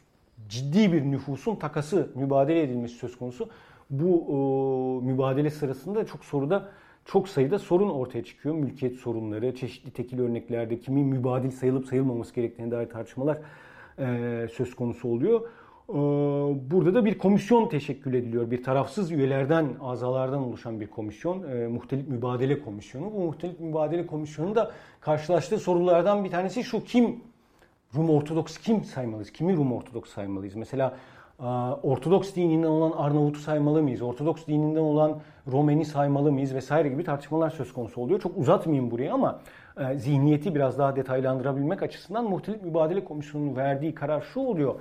ciddi 0.49 0.93
bir 0.93 1.03
nüfusun 1.03 1.57
takası, 1.57 2.11
mübadele 2.15 2.63
edilmesi 2.63 2.95
söz 2.95 3.19
konusu. 3.19 3.49
Bu 3.91 4.27
e, 4.29 5.07
mübadele 5.07 5.51
sırasında 5.51 6.07
çok 6.07 6.25
soruda 6.25 6.69
çok 7.05 7.29
sayıda 7.29 7.59
sorun 7.59 7.91
ortaya 7.91 8.25
çıkıyor. 8.25 8.55
Mülkiyet 8.55 8.97
sorunları, 8.97 9.55
çeşitli 9.55 9.91
tekil 9.91 10.21
örneklerde 10.21 10.81
kimin 10.81 11.07
mübadil 11.07 11.51
sayılıp 11.51 11.87
sayılmaması 11.87 12.35
gerektiğine 12.35 12.71
dair 12.71 12.89
tartışmalar 12.89 13.39
e, 13.99 14.47
söz 14.53 14.75
konusu 14.75 15.09
oluyor. 15.09 15.41
Burada 15.89 16.95
da 16.95 17.05
bir 17.05 17.19
komisyon 17.19 17.69
teşekkül 17.69 18.15
ediliyor. 18.15 18.51
Bir 18.51 18.63
tarafsız 18.63 19.11
üyelerden, 19.11 19.69
azalardan 19.81 20.43
oluşan 20.43 20.81
bir 20.81 20.87
komisyon. 20.87 21.37
Muhtelif 21.71 22.09
Mübadele 22.09 22.63
Komisyonu. 22.63 23.13
Bu 23.13 23.21
Muhtelif 23.21 23.61
Mübadele 23.61 24.07
Komisyonu 24.07 24.55
da 24.55 24.71
karşılaştığı 25.01 25.59
sorulardan 25.59 26.25
bir 26.25 26.31
tanesi 26.31 26.65
şu. 26.65 26.85
Kim 26.85 27.21
Rum 27.95 28.11
Ortodoks 28.11 28.59
kim 28.59 28.85
saymalıyız? 28.85 29.33
Kimi 29.33 29.57
Rum 29.57 29.73
Ortodoks 29.73 30.11
saymalıyız? 30.11 30.55
Mesela 30.55 30.97
Ortodoks 31.83 32.35
dininden 32.35 32.69
olan 32.69 32.91
Arnavut'u 32.91 33.39
saymalı 33.41 33.83
mıyız? 33.83 34.03
Ortodoks 34.03 34.47
dininden 34.47 34.81
olan 34.81 35.21
Romeni 35.53 35.85
saymalı 35.85 36.33
mıyız? 36.33 36.55
Vesaire 36.55 36.89
gibi 36.89 37.05
tartışmalar 37.05 37.51
söz 37.51 37.73
konusu 37.73 38.01
oluyor. 38.01 38.21
Çok 38.21 38.39
uzatmayayım 38.39 38.91
buraya 38.91 39.15
ama 39.15 39.41
e, 39.81 39.99
zihniyeti 39.99 40.55
biraz 40.55 40.79
daha 40.79 40.97
detaylandırabilmek 40.97 41.83
açısından 41.83 42.25
Muhtelif 42.25 42.63
Mübadele 42.63 43.05
Komisyonu'nun 43.05 43.57
verdiği 43.57 43.95
karar 43.95 44.21
şu 44.21 44.41
oluyor. 44.41 44.75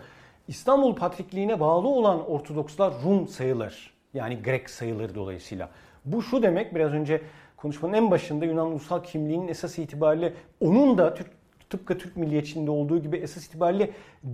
İstanbul 0.48 0.96
Patrikliğine 0.96 1.60
bağlı 1.60 1.88
olan 1.88 2.30
Ortodokslar 2.30 2.94
Rum 3.06 3.28
sayılır. 3.28 3.94
Yani 4.14 4.42
Grek 4.44 4.70
sayılır 4.70 5.16
dolayısıyla. 5.16 5.70
Bu 6.06 6.22
şu 6.22 6.44
demek 6.44 6.76
biraz 6.76 6.92
önce 6.92 7.22
konuşmanın 7.58 7.94
en 7.94 8.12
başında 8.12 8.46
Yunan 8.46 8.68
ulusal 8.68 9.04
kimliğinin 9.04 9.48
esas 9.48 9.80
itibariyle 9.80 10.34
onun 10.60 10.98
da 10.98 11.14
Türk 11.14 11.28
tıpkı 11.70 11.98
Türk 11.98 12.18
milliyetçiliğinde 12.18 12.72
olduğu 12.72 12.98
gibi 12.98 13.18
esas 13.18 13.46
itibariyle 13.48 13.92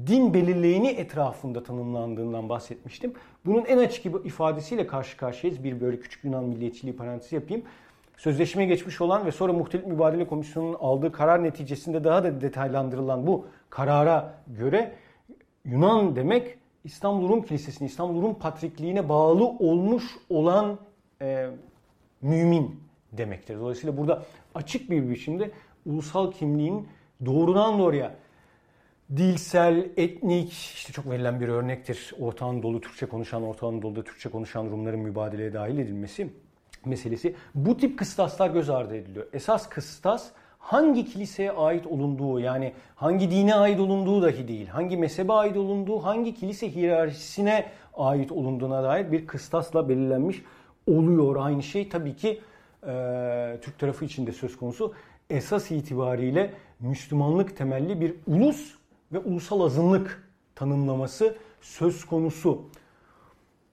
din 0.07 0.33
belirleyeni 0.33 0.87
etrafında 0.87 1.63
tanımlandığından 1.63 2.49
bahsetmiştim. 2.49 3.13
Bunun 3.45 3.65
en 3.65 3.77
açık 3.77 4.05
ifadesiyle 4.05 4.87
karşı 4.87 5.17
karşıyayız. 5.17 5.63
Bir 5.63 5.81
böyle 5.81 5.99
küçük 5.99 6.23
Yunan 6.23 6.43
milliyetçiliği 6.43 6.95
parantezi 6.95 7.35
yapayım. 7.35 7.63
Sözleşmeye 8.17 8.67
geçmiş 8.67 9.01
olan 9.01 9.25
ve 9.25 9.31
sonra 9.31 9.53
Muhtelif 9.53 9.87
Mübadele 9.87 10.27
Komisyonu'nun 10.27 10.77
aldığı 10.79 11.11
karar 11.11 11.43
neticesinde 11.43 12.03
daha 12.03 12.23
da 12.23 12.41
detaylandırılan 12.41 13.27
bu 13.27 13.45
karara 13.69 14.33
göre 14.47 14.95
Yunan 15.65 16.15
demek 16.15 16.57
İstanbul 16.83 17.29
Rum 17.29 17.41
Kilisesi'ne, 17.41 17.87
İstanbul 17.87 18.21
Rum 18.21 18.33
Patrikliğine 18.39 19.09
bağlı 19.09 19.45
olmuş 19.45 20.03
olan 20.29 20.79
e, 21.21 21.49
mümin 22.21 22.79
demektir. 23.11 23.59
Dolayısıyla 23.59 23.97
burada 23.97 24.25
açık 24.55 24.89
bir 24.89 25.09
biçimde 25.09 25.51
ulusal 25.85 26.31
kimliğin 26.31 26.87
doğrudan 27.25 27.79
doğruya 27.79 28.15
dilsel, 29.17 29.89
etnik, 29.97 30.51
işte 30.51 30.93
çok 30.93 31.09
verilen 31.09 31.41
bir 31.41 31.47
örnektir. 31.47 32.13
Orta 32.19 32.45
Anadolu 32.45 32.81
Türkçe 32.81 33.05
konuşan, 33.05 33.43
Orta 33.43 33.67
Anadolu'da 33.67 34.03
Türkçe 34.03 34.29
konuşan 34.29 34.65
Rumların 34.65 34.99
mübadeleye 34.99 35.53
dahil 35.53 35.77
edilmesi 35.77 36.29
meselesi. 36.85 37.35
Bu 37.55 37.77
tip 37.77 37.99
kıstaslar 37.99 38.49
göz 38.49 38.69
ardı 38.69 38.95
ediliyor. 38.95 39.27
Esas 39.33 39.69
kıstas 39.69 40.31
hangi 40.63 41.05
kiliseye 41.05 41.51
ait 41.51 41.87
olunduğu 41.87 42.39
yani 42.39 42.73
hangi 42.95 43.31
dine 43.31 43.55
ait 43.55 43.79
olunduğu 43.79 44.21
dahi 44.21 44.47
değil. 44.47 44.67
Hangi 44.67 44.97
mezhebe 44.97 45.33
ait 45.33 45.57
olunduğu, 45.57 46.03
hangi 46.03 46.35
kilise 46.35 46.75
hiyerarşisine 46.75 47.65
ait 47.93 48.31
olunduğuna 48.31 48.83
dair 48.83 49.11
bir 49.11 49.27
kıstasla 49.27 49.89
belirlenmiş 49.89 50.41
oluyor. 50.87 51.35
Aynı 51.39 51.63
şey 51.63 51.89
tabii 51.89 52.15
ki 52.15 52.41
e, 52.87 53.57
Türk 53.61 53.79
tarafı 53.79 54.05
için 54.05 54.27
de 54.27 54.31
söz 54.31 54.57
konusu. 54.57 54.93
Esas 55.29 55.71
itibariyle 55.71 56.53
Müslümanlık 56.79 57.57
temelli 57.57 58.01
bir 58.01 58.15
ulus 58.27 58.75
ve 59.11 59.19
ulusal 59.19 59.61
azınlık 59.61 60.29
tanımlaması 60.55 61.35
söz 61.61 62.05
konusu. 62.05 62.61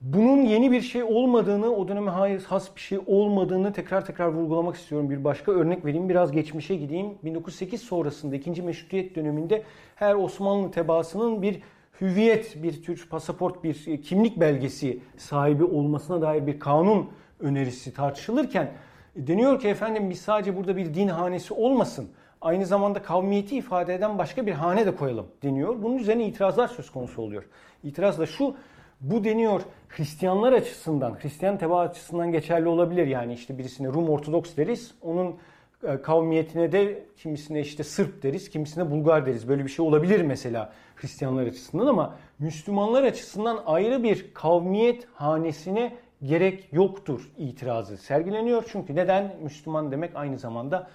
Bunun 0.01 0.41
yeni 0.41 0.71
bir 0.71 0.81
şey 0.81 1.03
olmadığını, 1.03 1.75
o 1.75 1.87
döneme 1.87 2.11
has 2.47 2.75
bir 2.75 2.81
şey 2.81 2.99
olmadığını 3.05 3.73
tekrar 3.73 4.05
tekrar 4.05 4.27
vurgulamak 4.27 4.75
istiyorum. 4.75 5.09
Bir 5.09 5.23
başka 5.23 5.51
örnek 5.51 5.85
vereyim, 5.85 6.09
biraz 6.09 6.31
geçmişe 6.31 6.75
gideyim. 6.75 7.17
1908 7.23 7.81
sonrasında, 7.81 8.35
ikinci 8.35 8.61
meşrutiyet 8.61 9.15
döneminde 9.15 9.63
her 9.95 10.15
Osmanlı 10.15 10.71
tebaasının 10.71 11.41
bir 11.41 11.59
hüviyet, 12.01 12.63
bir 12.63 12.83
tür 12.83 13.07
pasaport, 13.09 13.63
bir 13.63 14.01
kimlik 14.01 14.39
belgesi 14.39 14.99
sahibi 15.17 15.63
olmasına 15.63 16.21
dair 16.21 16.47
bir 16.47 16.59
kanun 16.59 17.09
önerisi 17.39 17.93
tartışılırken 17.93 18.71
deniyor 19.15 19.59
ki 19.59 19.67
efendim 19.67 20.09
biz 20.09 20.21
sadece 20.21 20.57
burada 20.57 20.77
bir 20.77 20.93
din 20.93 21.07
hanesi 21.07 21.53
olmasın 21.53 22.09
aynı 22.41 22.65
zamanda 22.65 23.01
kavmiyeti 23.01 23.57
ifade 23.57 23.95
eden 23.95 24.17
başka 24.17 24.45
bir 24.45 24.51
hane 24.51 24.85
de 24.85 24.95
koyalım 24.95 25.27
deniyor. 25.43 25.83
Bunun 25.83 25.97
üzerine 25.97 26.27
itirazlar 26.27 26.67
söz 26.67 26.89
konusu 26.89 27.21
oluyor. 27.21 27.43
İtiraz 27.83 28.19
da 28.19 28.25
şu, 28.25 28.55
bu 29.01 29.23
deniyor 29.23 29.61
Hristiyanlar 29.89 30.53
açısından, 30.53 31.17
Hristiyan 31.21 31.57
teba 31.57 31.79
açısından 31.79 32.31
geçerli 32.31 32.67
olabilir. 32.67 33.07
Yani 33.07 33.33
işte 33.33 33.57
birisine 33.57 33.87
Rum 33.87 34.09
Ortodoks 34.09 34.55
deriz, 34.57 34.95
onun 35.01 35.35
e, 35.83 36.01
kavmiyetine 36.01 36.71
de 36.71 37.03
kimisine 37.17 37.59
işte 37.59 37.83
Sırp 37.83 38.23
deriz, 38.23 38.49
kimisine 38.49 38.91
Bulgar 38.91 39.25
deriz. 39.25 39.47
Böyle 39.47 39.63
bir 39.63 39.69
şey 39.69 39.85
olabilir 39.85 40.21
mesela 40.21 40.73
Hristiyanlar 40.95 41.45
açısından 41.47 41.87
ama 41.87 42.15
Müslümanlar 42.39 43.03
açısından 43.03 43.59
ayrı 43.65 44.03
bir 44.03 44.33
kavmiyet 44.33 45.07
hanesine 45.13 45.93
gerek 46.23 46.73
yoktur 46.73 47.31
itirazı 47.37 47.97
sergileniyor. 47.97 48.63
Çünkü 48.71 48.95
neden? 48.95 49.35
Müslüman 49.43 49.91
demek 49.91 50.15
aynı 50.15 50.37
zamanda 50.37 50.89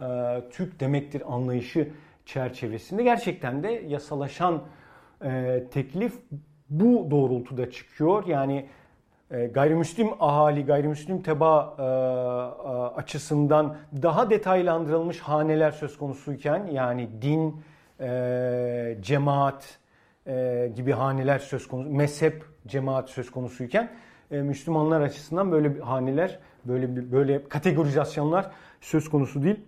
e, 0.00 0.04
Türk 0.50 0.80
demektir 0.80 1.34
anlayışı 1.34 1.88
çerçevesinde 2.26 3.02
gerçekten 3.02 3.62
de 3.62 3.68
yasalaşan 3.88 4.62
e, 5.24 5.62
teklif 5.70 6.12
bu 6.72 7.10
doğrultuda 7.10 7.70
çıkıyor. 7.70 8.26
Yani 8.26 8.66
e, 9.30 9.46
gayrimüslim 9.46 10.08
ahali, 10.20 10.64
gayrimüslim 10.64 11.22
teba 11.22 11.76
e, 11.78 11.82
e, 11.82 11.86
açısından 13.00 13.76
daha 14.02 14.30
detaylandırılmış 14.30 15.20
haneler 15.20 15.70
söz 15.70 15.98
konusuyken 15.98 16.66
yani 16.66 17.08
din, 17.22 17.62
cemaat 19.00 19.78
gibi 20.76 20.92
haneler 20.92 21.38
söz 21.38 21.68
konusu, 21.68 21.90
mezhep, 21.90 22.44
cemaat 22.66 23.10
söz 23.10 23.30
konusuyken 23.30 23.90
Müslümanlar 24.30 25.00
açısından 25.00 25.52
böyle 25.52 25.74
bir 25.74 25.80
haneler, 25.80 26.38
böyle 26.64 27.12
böyle 27.12 27.48
kategorizasyonlar 27.48 28.50
söz 28.80 29.10
konusu 29.10 29.42
değil. 29.42 29.60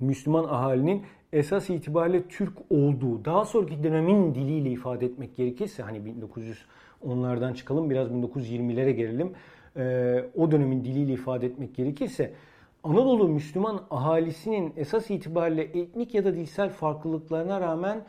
Müslüman 0.00 0.44
ahalinin 0.44 1.06
esas 1.32 1.70
itibariyle 1.70 2.28
Türk 2.28 2.52
olduğu, 2.70 3.24
daha 3.24 3.44
sonraki 3.44 3.84
dönemin 3.84 4.34
diliyle 4.34 4.70
ifade 4.70 5.06
etmek 5.06 5.36
gerekirse 5.36 5.82
hani 5.82 5.98
1910'lardan 7.04 7.54
çıkalım 7.54 7.90
biraz 7.90 8.08
1920'lere 8.08 8.90
gelelim. 8.90 9.32
O 10.36 10.50
dönemin 10.50 10.84
diliyle 10.84 11.12
ifade 11.12 11.46
etmek 11.46 11.74
gerekirse 11.74 12.32
Anadolu 12.84 13.28
Müslüman 13.28 13.80
ahalisinin 13.90 14.72
esas 14.76 15.10
itibariyle 15.10 15.62
etnik 15.62 16.14
ya 16.14 16.24
da 16.24 16.34
dilsel 16.34 16.70
farklılıklarına 16.70 17.60
rağmen 17.60 18.04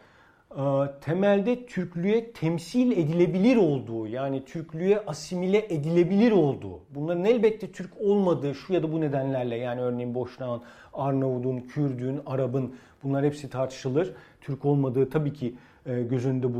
temelde 1.01 1.65
Türklüğe 1.65 2.31
temsil 2.31 2.91
edilebilir 2.91 3.55
olduğu 3.55 4.07
yani 4.07 4.45
Türklüğe 4.45 4.99
asimile 4.99 5.65
edilebilir 5.69 6.31
olduğu 6.31 6.79
bunların 6.89 7.25
elbette 7.25 7.71
Türk 7.71 7.91
olmadığı 8.01 8.55
şu 8.55 8.73
ya 8.73 8.83
da 8.83 8.91
bu 8.91 9.01
nedenlerle 9.01 9.55
yani 9.55 9.81
örneğin 9.81 10.15
Boşnak'ın, 10.15 10.61
Arnavut'un, 10.93 11.59
Kürdün, 11.59 12.19
Arap'ın 12.25 12.75
bunlar 13.03 13.25
hepsi 13.25 13.49
tartışılır. 13.49 14.13
Türk 14.41 14.65
olmadığı 14.65 15.09
tabii 15.09 15.33
ki 15.33 15.55
e, 15.85 16.01
göz 16.03 16.25
önünde 16.25 16.53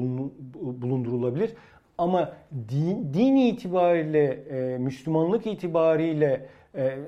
bulundurulabilir. 0.82 1.54
Ama 1.98 2.34
din, 2.70 3.14
din 3.14 3.36
itibariyle, 3.36 4.26
e, 4.26 4.78
Müslümanlık 4.78 5.48
itibariyle, 5.48 6.50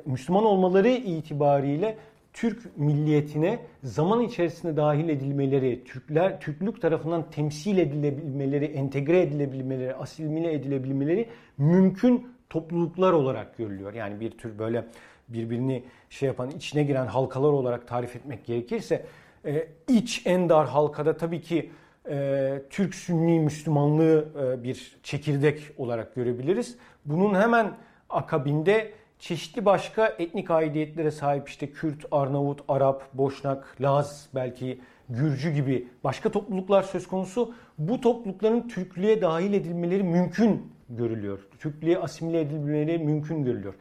Müslüman 0.05 0.45
olmaları 0.45 0.89
itibariyle 0.89 1.97
Türk 2.33 2.77
milliyetine 2.77 3.59
zaman 3.83 4.21
içerisinde 4.21 4.77
dahil 4.77 5.09
edilmeleri, 5.09 5.83
Türkler 5.83 6.39
Türklük 6.39 6.81
tarafından 6.81 7.29
temsil 7.31 7.77
edilebilmeleri, 7.77 8.65
entegre 8.65 9.21
edilebilmeleri, 9.21 9.95
asimile 9.95 10.53
edilebilmeleri 10.53 11.29
mümkün 11.57 12.27
topluluklar 12.49 13.13
olarak 13.13 13.57
görülüyor. 13.57 13.93
Yani 13.93 14.19
bir 14.19 14.31
tür 14.31 14.59
böyle 14.59 14.85
birbirini 15.29 15.83
şey 16.09 16.27
yapan, 16.27 16.49
içine 16.49 16.83
giren 16.83 17.07
halkalar 17.07 17.49
olarak 17.49 17.87
tarif 17.87 18.15
etmek 18.15 18.45
gerekirse 18.45 19.05
e, 19.45 19.67
iç 19.87 20.21
en 20.25 20.49
dar 20.49 20.67
halkada 20.67 21.17
tabii 21.17 21.41
ki 21.41 21.71
e, 22.09 22.61
Türk 22.69 22.95
Sünni 22.95 23.39
Müslümanlığı 23.39 24.29
e, 24.41 24.63
bir 24.63 24.97
çekirdek 25.03 25.61
olarak 25.77 26.15
görebiliriz. 26.15 26.77
Bunun 27.05 27.35
hemen 27.35 27.77
akabinde 28.09 28.91
çeşitli 29.19 29.65
başka 29.65 30.07
etnik 30.07 30.51
aidiyetlere 30.51 31.11
sahip 31.11 31.49
işte 31.49 31.71
Kürt, 31.71 32.05
Arnavut, 32.11 32.61
Arap, 32.67 33.13
Boşnak, 33.13 33.75
Laz 33.81 34.29
belki 34.35 34.81
Gürcü 35.09 35.51
gibi 35.51 35.87
başka 36.03 36.31
topluluklar 36.31 36.83
söz 36.83 37.07
konusu. 37.07 37.53
Bu 37.77 38.01
toplulukların 38.01 38.67
Türklüğe 38.67 39.21
dahil 39.21 39.53
edilmeleri 39.53 40.03
mümkün 40.03 40.73
görülüyor. 40.89 41.39
Türklüğe 41.59 41.99
asimile 41.99 42.41
edilmeleri 42.41 42.97
mümkün 42.99 43.43
görülüyor. 43.43 43.73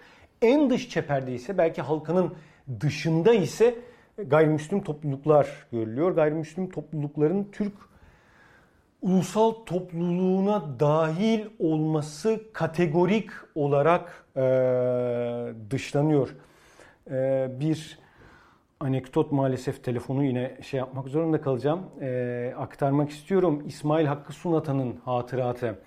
En 0.42 0.70
dış 0.70 0.88
çeperde 0.88 1.34
ise 1.34 1.58
belki 1.58 1.82
halkanın 1.82 2.34
dışında 2.80 3.34
ise 3.34 3.74
gayrimüslim 4.26 4.82
topluluklar 4.82 5.66
görülüyor. 5.72 6.10
Gayrimüslim 6.10 6.70
toplulukların 6.70 7.48
Türk 7.52 7.72
ulusal 9.02 9.52
topluluğuna 9.52 10.80
dahil 10.80 11.46
olması 11.58 12.40
kategorik 12.52 13.30
olarak 13.54 14.24
dışlanıyor. 15.70 16.36
E, 17.10 17.48
bir 17.60 17.98
anekdot 18.80 19.32
maalesef 19.32 19.84
telefonu 19.84 20.24
yine 20.24 20.56
şey 20.62 20.78
yapmak 20.78 21.08
zorunda 21.08 21.40
kalacağım. 21.40 21.80
E, 22.00 22.54
aktarmak 22.58 23.10
istiyorum. 23.10 23.62
İsmail 23.66 24.06
Hakkı 24.06 24.32
Sunatan'ın 24.32 24.96
hatıratı. 25.04 25.78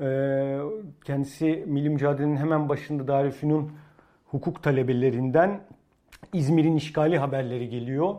E, 0.00 0.58
kendisi 1.04 1.64
Milli 1.66 1.90
Mücadele'nin 1.90 2.36
hemen 2.36 2.68
başında 2.68 3.08
Darülfünun 3.08 3.72
hukuk 4.26 4.62
talebelerinden 4.62 5.60
İzmir'in 6.32 6.76
işgali 6.76 7.18
haberleri 7.18 7.68
geliyor. 7.68 8.14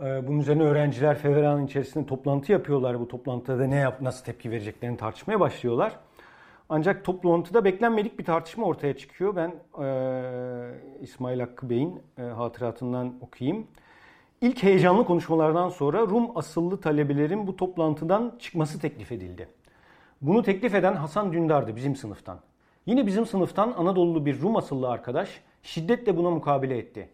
E, 0.00 0.26
bunun 0.26 0.38
üzerine 0.38 0.62
öğrenciler 0.62 1.18
Feveran'ın 1.18 1.66
içerisinde 1.66 2.06
toplantı 2.06 2.52
yapıyorlar. 2.52 3.00
Bu 3.00 3.08
toplantıda 3.08 3.66
ne 3.66 3.76
yap, 3.76 4.00
nasıl 4.00 4.24
tepki 4.24 4.50
vereceklerini 4.50 4.96
tartışmaya 4.96 5.40
başlıyorlar. 5.40 5.92
Ancak 6.68 7.04
toplantıda 7.04 7.64
beklenmedik 7.64 8.18
bir 8.18 8.24
tartışma 8.24 8.66
ortaya 8.66 8.96
çıkıyor. 8.96 9.36
Ben 9.36 9.54
e, 9.84 11.02
İsmail 11.02 11.40
Hakkı 11.40 11.70
Bey'in 11.70 12.02
e, 12.18 12.22
hatıratından 12.22 13.14
okuyayım. 13.20 13.66
İlk 14.40 14.62
heyecanlı 14.62 15.04
konuşmalardan 15.04 15.68
sonra 15.68 16.00
Rum 16.00 16.36
asıllı 16.36 16.80
talebelerin 16.80 17.46
bu 17.46 17.56
toplantıdan 17.56 18.34
çıkması 18.38 18.80
teklif 18.80 19.12
edildi. 19.12 19.48
Bunu 20.22 20.42
teklif 20.42 20.74
eden 20.74 20.94
Hasan 20.94 21.32
Dündar'dı 21.32 21.76
bizim 21.76 21.96
sınıftan. 21.96 22.40
Yine 22.86 23.06
bizim 23.06 23.26
sınıftan 23.26 23.74
Anadolu'lu 23.76 24.26
bir 24.26 24.40
Rum 24.40 24.56
asıllı 24.56 24.88
arkadaş 24.88 25.40
şiddetle 25.62 26.16
buna 26.16 26.30
mukabele 26.30 26.78
etti. 26.78 27.08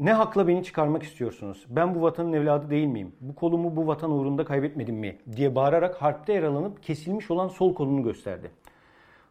Ne 0.00 0.12
hakla 0.12 0.48
beni 0.48 0.64
çıkarmak 0.64 1.02
istiyorsunuz? 1.02 1.66
Ben 1.68 1.94
bu 1.94 2.02
vatanın 2.02 2.32
evladı 2.32 2.70
değil 2.70 2.86
miyim? 2.86 3.12
Bu 3.20 3.34
kolumu 3.34 3.76
bu 3.76 3.86
vatan 3.86 4.10
uğrunda 4.10 4.44
kaybetmedim 4.44 4.96
mi? 4.96 5.16
diye 5.36 5.54
bağırarak 5.54 6.02
harpte 6.02 6.32
yaralanıp 6.32 6.82
kesilmiş 6.82 7.30
olan 7.30 7.48
sol 7.48 7.74
kolunu 7.74 8.02
gösterdi. 8.02 8.50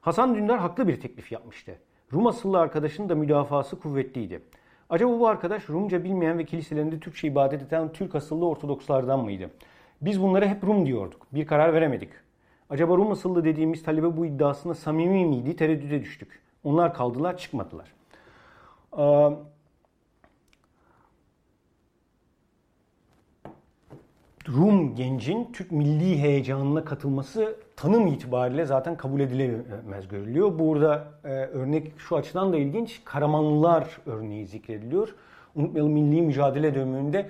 Hasan 0.01 0.35
Dündar 0.35 0.59
haklı 0.59 0.87
bir 0.87 1.01
teklif 1.01 1.31
yapmıştı. 1.31 1.75
Rum 2.13 2.27
asıllı 2.27 2.59
arkadaşın 2.59 3.09
da 3.09 3.15
müdafası 3.15 3.79
kuvvetliydi. 3.79 4.41
Acaba 4.89 5.19
bu 5.19 5.27
arkadaş 5.27 5.69
Rumca 5.69 6.03
bilmeyen 6.03 6.37
ve 6.37 6.45
kiliselerinde 6.45 6.99
Türkçe 6.99 7.27
ibadet 7.27 7.61
eden 7.61 7.91
Türk 7.91 8.15
asıllı 8.15 8.47
Ortodokslardan 8.47 9.19
mıydı? 9.19 9.49
Biz 10.01 10.21
bunlara 10.21 10.45
hep 10.45 10.63
Rum 10.63 10.85
diyorduk. 10.85 11.27
Bir 11.31 11.45
karar 11.45 11.73
veremedik. 11.73 12.09
Acaba 12.69 12.97
Rum 12.97 13.11
asıllı 13.11 13.45
dediğimiz 13.45 13.83
talebe 13.83 14.17
bu 14.17 14.25
iddiasında 14.25 14.73
samimi 14.73 15.25
miydi? 15.25 15.55
Tereddüte 15.55 16.01
düştük. 16.01 16.41
Onlar 16.63 16.93
kaldılar 16.93 17.37
çıkmadılar. 17.37 17.93
Rum 24.47 24.95
gencin 24.95 25.49
Türk 25.53 25.71
milli 25.71 26.19
heyecanına 26.19 26.85
katılması 26.85 27.55
tanım 27.75 28.07
itibariyle 28.07 28.65
zaten 28.65 28.97
kabul 28.97 29.19
edilemez 29.19 30.07
görülüyor. 30.07 30.59
Burada 30.59 31.07
e, 31.23 31.27
örnek 31.27 31.91
şu 31.97 32.15
açıdan 32.15 32.53
da 32.53 32.57
ilginç. 32.57 33.01
Karamanlılar 33.05 33.97
örneği 34.05 34.45
zikrediliyor. 34.45 35.15
Unutmayalım 35.55 35.91
milli 35.91 36.21
mücadele 36.21 36.75
döneminde 36.75 37.29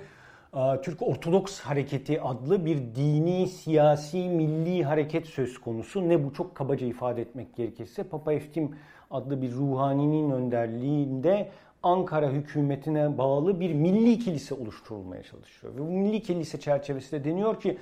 e, 0.53 0.81
Türk 0.81 1.01
Ortodoks 1.01 1.59
Hareketi 1.59 2.21
adlı 2.21 2.65
bir 2.65 2.77
dini, 2.95 3.47
siyasi, 3.47 4.17
milli 4.17 4.83
hareket 4.83 5.27
söz 5.27 5.57
konusu. 5.61 6.09
Ne 6.09 6.23
bu 6.23 6.33
çok 6.33 6.55
kabaca 6.55 6.87
ifade 6.87 7.21
etmek 7.21 7.55
gerekirse 7.55 8.03
Papa 8.03 8.33
Eftim 8.33 8.75
adlı 9.11 9.41
bir 9.41 9.51
ruhaninin 9.51 10.31
önderliğinde 10.31 11.51
Ankara 11.83 12.29
hükümetine 12.29 13.17
bağlı 13.17 13.59
bir 13.59 13.73
milli 13.73 14.19
kilise 14.19 14.55
oluşturulmaya 14.55 15.23
çalışıyor. 15.23 15.75
Ve 15.75 15.79
bu 15.79 15.83
milli 15.83 16.21
kilise 16.21 16.59
çerçevesinde 16.59 17.23
deniyor 17.23 17.59
ki 17.59 17.77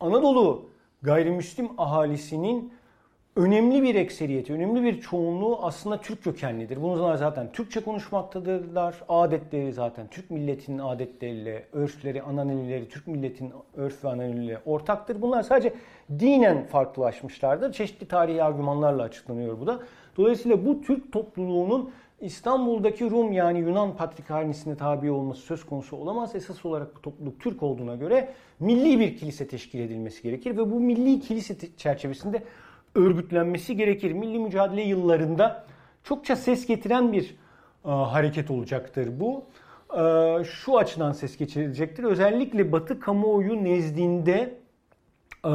Anadolu 0.00 0.68
gayrimüslim 1.02 1.68
ahalisinin 1.78 2.72
önemli 3.36 3.82
bir 3.82 3.94
ekseriyeti, 3.94 4.52
önemli 4.52 4.82
bir 4.82 5.00
çoğunluğu 5.00 5.58
aslında 5.62 6.00
Türk 6.00 6.24
kökenlidir. 6.24 6.82
Bunlar 6.82 7.16
zaten 7.16 7.52
Türkçe 7.52 7.80
konuşmaktadırlar. 7.80 8.94
Adetleri 9.08 9.72
zaten 9.72 10.06
Türk 10.10 10.30
milletinin 10.30 10.78
adetleriyle, 10.78 11.66
örfleri, 11.72 12.22
ananelileri 12.22 12.88
Türk 12.88 13.06
milletinin 13.06 13.52
örf 13.76 14.04
ve 14.04 14.08
ananelileri 14.08 14.58
ortaktır. 14.64 15.22
Bunlar 15.22 15.42
sadece 15.42 15.74
dinen 16.10 16.66
farklılaşmışlardır. 16.66 17.72
Çeşitli 17.72 18.08
tarihi 18.08 18.42
argümanlarla 18.42 19.02
açıklanıyor 19.02 19.60
bu 19.60 19.66
da. 19.66 19.80
Dolayısıyla 20.16 20.66
bu 20.66 20.82
Türk 20.82 21.12
topluluğunun 21.12 21.90
İstanbul'daki 22.20 23.10
Rum 23.10 23.32
yani 23.32 23.58
Yunan 23.58 23.96
Patrikhanesi'ne 23.96 24.76
tabi 24.76 25.10
olması 25.10 25.40
söz 25.40 25.66
konusu 25.66 25.96
olamaz. 25.96 26.34
Esas 26.34 26.64
olarak 26.64 26.96
bu 26.96 27.02
topluluk 27.02 27.40
Türk 27.40 27.62
olduğuna 27.62 27.94
göre 27.94 28.34
milli 28.60 29.00
bir 29.00 29.16
kilise 29.16 29.48
teşkil 29.48 29.80
edilmesi 29.80 30.22
gerekir 30.22 30.56
ve 30.56 30.70
bu 30.70 30.80
milli 30.80 31.20
kilise 31.20 31.56
çerçevesinde 31.76 32.42
örgütlenmesi 32.94 33.76
gerekir. 33.76 34.12
Milli 34.12 34.38
mücadele 34.38 34.82
yıllarında 34.82 35.66
çokça 36.04 36.36
ses 36.36 36.66
getiren 36.66 37.12
bir 37.12 37.36
e, 37.84 37.88
hareket 37.88 38.50
olacaktır 38.50 39.20
bu. 39.20 39.44
E, 39.98 40.44
şu 40.44 40.78
açıdan 40.78 41.12
ses 41.12 41.36
geçirecektir. 41.36 42.04
Özellikle 42.04 42.72
Batı 42.72 43.00
kamuoyu 43.00 43.64
nezdinde 43.64 44.54
e, 45.44 45.48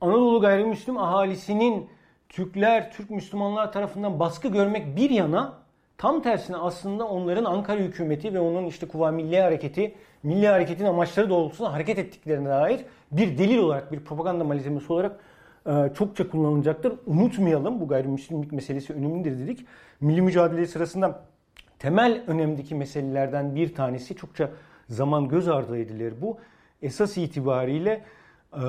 Anadolu 0.00 0.40
gayrimüslim 0.40 0.98
ahalisinin 0.98 1.88
Türkler, 2.28 2.92
Türk 2.92 3.10
Müslümanlar 3.10 3.72
tarafından 3.72 4.20
baskı 4.20 4.48
görmek 4.48 4.96
bir 4.96 5.10
yana 5.10 5.65
Tam 5.98 6.22
tersine 6.22 6.56
aslında 6.56 7.08
onların 7.08 7.44
Ankara 7.44 7.80
hükümeti 7.80 8.34
ve 8.34 8.40
onun 8.40 8.66
işte 8.66 8.88
Kuva 8.88 9.10
Milli 9.10 9.40
Hareketi, 9.40 9.94
Milli 10.22 10.48
Hareket'in 10.48 10.84
amaçları 10.84 11.30
doğrultusunda 11.30 11.72
hareket 11.72 11.98
ettiklerine 11.98 12.48
dair 12.48 12.80
bir 13.12 13.38
delil 13.38 13.58
olarak, 13.58 13.92
bir 13.92 14.00
propaganda 14.00 14.44
malzemesi 14.44 14.92
olarak 14.92 15.20
e, 15.66 15.92
çokça 15.94 16.30
kullanılacaktır. 16.30 16.92
Unutmayalım 17.06 17.80
bu 17.80 17.88
gayrimüslimlik 17.88 18.52
meselesi 18.52 18.92
önemlidir 18.92 19.38
dedik. 19.38 19.66
Milli 20.00 20.22
mücadele 20.22 20.66
sırasında 20.66 21.22
temel 21.78 22.24
önemdeki 22.26 22.74
meselelerden 22.74 23.54
bir 23.54 23.74
tanesi 23.74 24.16
çokça 24.16 24.50
zaman 24.88 25.28
göz 25.28 25.48
ardı 25.48 25.78
edilir 25.78 26.14
bu. 26.20 26.38
Esas 26.82 27.18
itibariyle 27.18 28.04
e, 28.52 28.64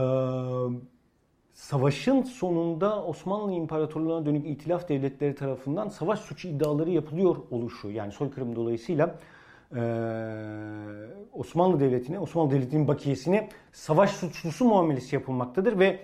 savaşın 1.58 2.22
sonunda 2.22 3.04
Osmanlı 3.06 3.52
İmparatorluğu'na 3.52 4.26
dönük 4.26 4.48
itilaf 4.48 4.90
devletleri 4.90 5.36
tarafından 5.36 5.90
savaş 5.90 6.20
suçu 6.20 6.48
iddiaları 6.48 6.90
yapılıyor 6.90 7.36
oluşu. 7.52 7.90
Yani 7.90 8.12
soykırım 8.12 8.56
dolayısıyla 8.56 9.16
Osmanlı 11.34 11.80
Devleti'ne, 11.80 12.20
Osmanlı 12.20 12.52
Devleti'nin 12.52 12.88
bakiyesine 12.88 13.50
savaş 13.72 14.12
suçlusu 14.12 14.66
muamelesi 14.66 15.16
yapılmaktadır 15.16 15.80
ve 15.80 16.00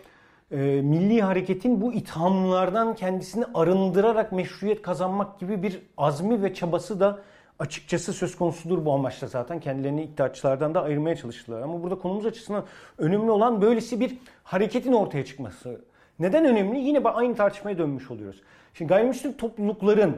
milli 0.81 1.21
hareketin 1.21 1.81
bu 1.81 1.93
ithamlardan 1.93 2.95
kendisini 2.95 3.45
arındırarak 3.53 4.31
meşruiyet 4.31 4.81
kazanmak 4.81 5.39
gibi 5.39 5.63
bir 5.63 5.81
azmi 5.97 6.43
ve 6.43 6.53
çabası 6.53 6.99
da 6.99 7.19
açıkçası 7.63 8.13
söz 8.13 8.36
konusudur 8.36 8.86
bu 8.86 8.93
amaçla 8.93 9.28
zaten. 9.28 9.60
Kendilerini 9.60 10.04
iddiaçılardan 10.04 10.76
da 10.76 10.84
ayırmaya 10.84 11.15
çalıştılar. 11.15 11.62
Ama 11.62 11.84
burada 11.84 11.95
konumuz 11.95 12.26
açısından 12.26 12.65
önemli 12.97 13.32
olan 13.32 13.62
böylesi 13.62 13.99
bir 13.99 14.17
hareketin 14.43 14.93
ortaya 14.93 15.26
çıkması. 15.26 15.82
Neden 16.19 16.45
önemli? 16.45 16.80
Yine 16.80 16.99
aynı 16.99 17.36
tartışmaya 17.36 17.78
dönmüş 17.78 18.12
oluyoruz. 18.12 18.41
Şimdi 18.73 18.89
gayrimüslim 18.89 19.34
toplulukların 19.34 20.17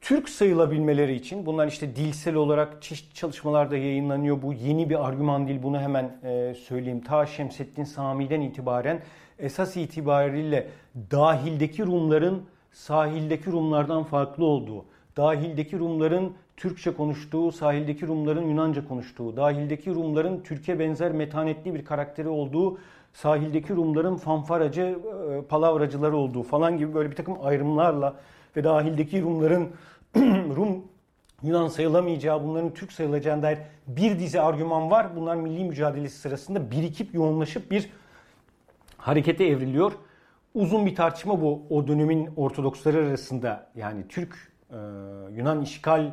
Türk 0.00 0.28
sayılabilmeleri 0.28 1.14
için 1.14 1.46
bunlar 1.46 1.66
işte 1.66 1.96
dilsel 1.96 2.34
olarak 2.34 2.82
çeşitli 2.82 3.14
çalışmalarda 3.14 3.76
yayınlanıyor. 3.76 4.42
Bu 4.42 4.52
yeni 4.52 4.90
bir 4.90 5.06
argüman 5.08 5.48
değil 5.48 5.62
bunu 5.62 5.80
hemen 5.80 6.16
e, 6.24 6.54
söyleyeyim. 6.54 7.00
Ta 7.00 7.26
Şemseddin 7.26 7.84
Sami'den 7.84 8.40
itibaren 8.40 9.00
esas 9.38 9.76
itibariyle 9.76 10.68
dahildeki 11.10 11.86
Rumların 11.86 12.42
sahildeki 12.72 13.52
Rumlardan 13.52 14.04
farklı 14.04 14.44
olduğu, 14.44 14.84
dahildeki 15.18 15.78
Rumların 15.78 16.34
Türkçe 16.56 16.94
konuştuğu, 16.94 17.52
sahildeki 17.52 18.06
Rumların 18.06 18.48
Yunanca 18.48 18.88
konuştuğu, 18.88 19.36
dahildeki 19.36 19.94
Rumların 19.94 20.42
Türkiye 20.42 20.78
benzer 20.78 21.12
metanetli 21.12 21.74
bir 21.74 21.84
karakteri 21.84 22.28
olduğu, 22.28 22.78
sahildeki 23.12 23.76
Rumların 23.76 24.16
fanfaracı, 24.16 24.98
e, 25.32 25.42
palavracıları 25.42 26.16
olduğu 26.16 26.42
falan 26.42 26.78
gibi 26.78 26.94
böyle 26.94 27.10
bir 27.10 27.16
takım 27.16 27.36
ayrımlarla 27.42 28.14
ve 28.56 28.64
dahildeki 28.64 29.22
Rumların 29.22 29.68
Rum 30.56 30.84
Yunan 31.42 31.68
sayılamayacağı, 31.68 32.44
bunların 32.44 32.74
Türk 32.74 32.92
sayılacağına 32.92 33.42
dair 33.42 33.58
bir 33.86 34.18
dizi 34.18 34.40
argüman 34.40 34.90
var. 34.90 35.16
Bunlar 35.16 35.36
milli 35.36 35.64
mücadelesi 35.64 36.18
sırasında 36.18 36.70
birikip 36.70 37.14
yoğunlaşıp 37.14 37.70
bir 37.70 37.90
harekete 38.96 39.44
evriliyor. 39.44 39.92
Uzun 40.54 40.86
bir 40.86 40.94
tartışma 40.94 41.40
bu 41.40 41.62
o 41.70 41.88
dönemin 41.88 42.30
Ortodoksları 42.36 42.98
arasında 42.98 43.70
yani 43.76 44.08
Türk 44.08 44.48
e, 44.70 44.76
Yunan 45.36 45.62
işgal 45.62 46.10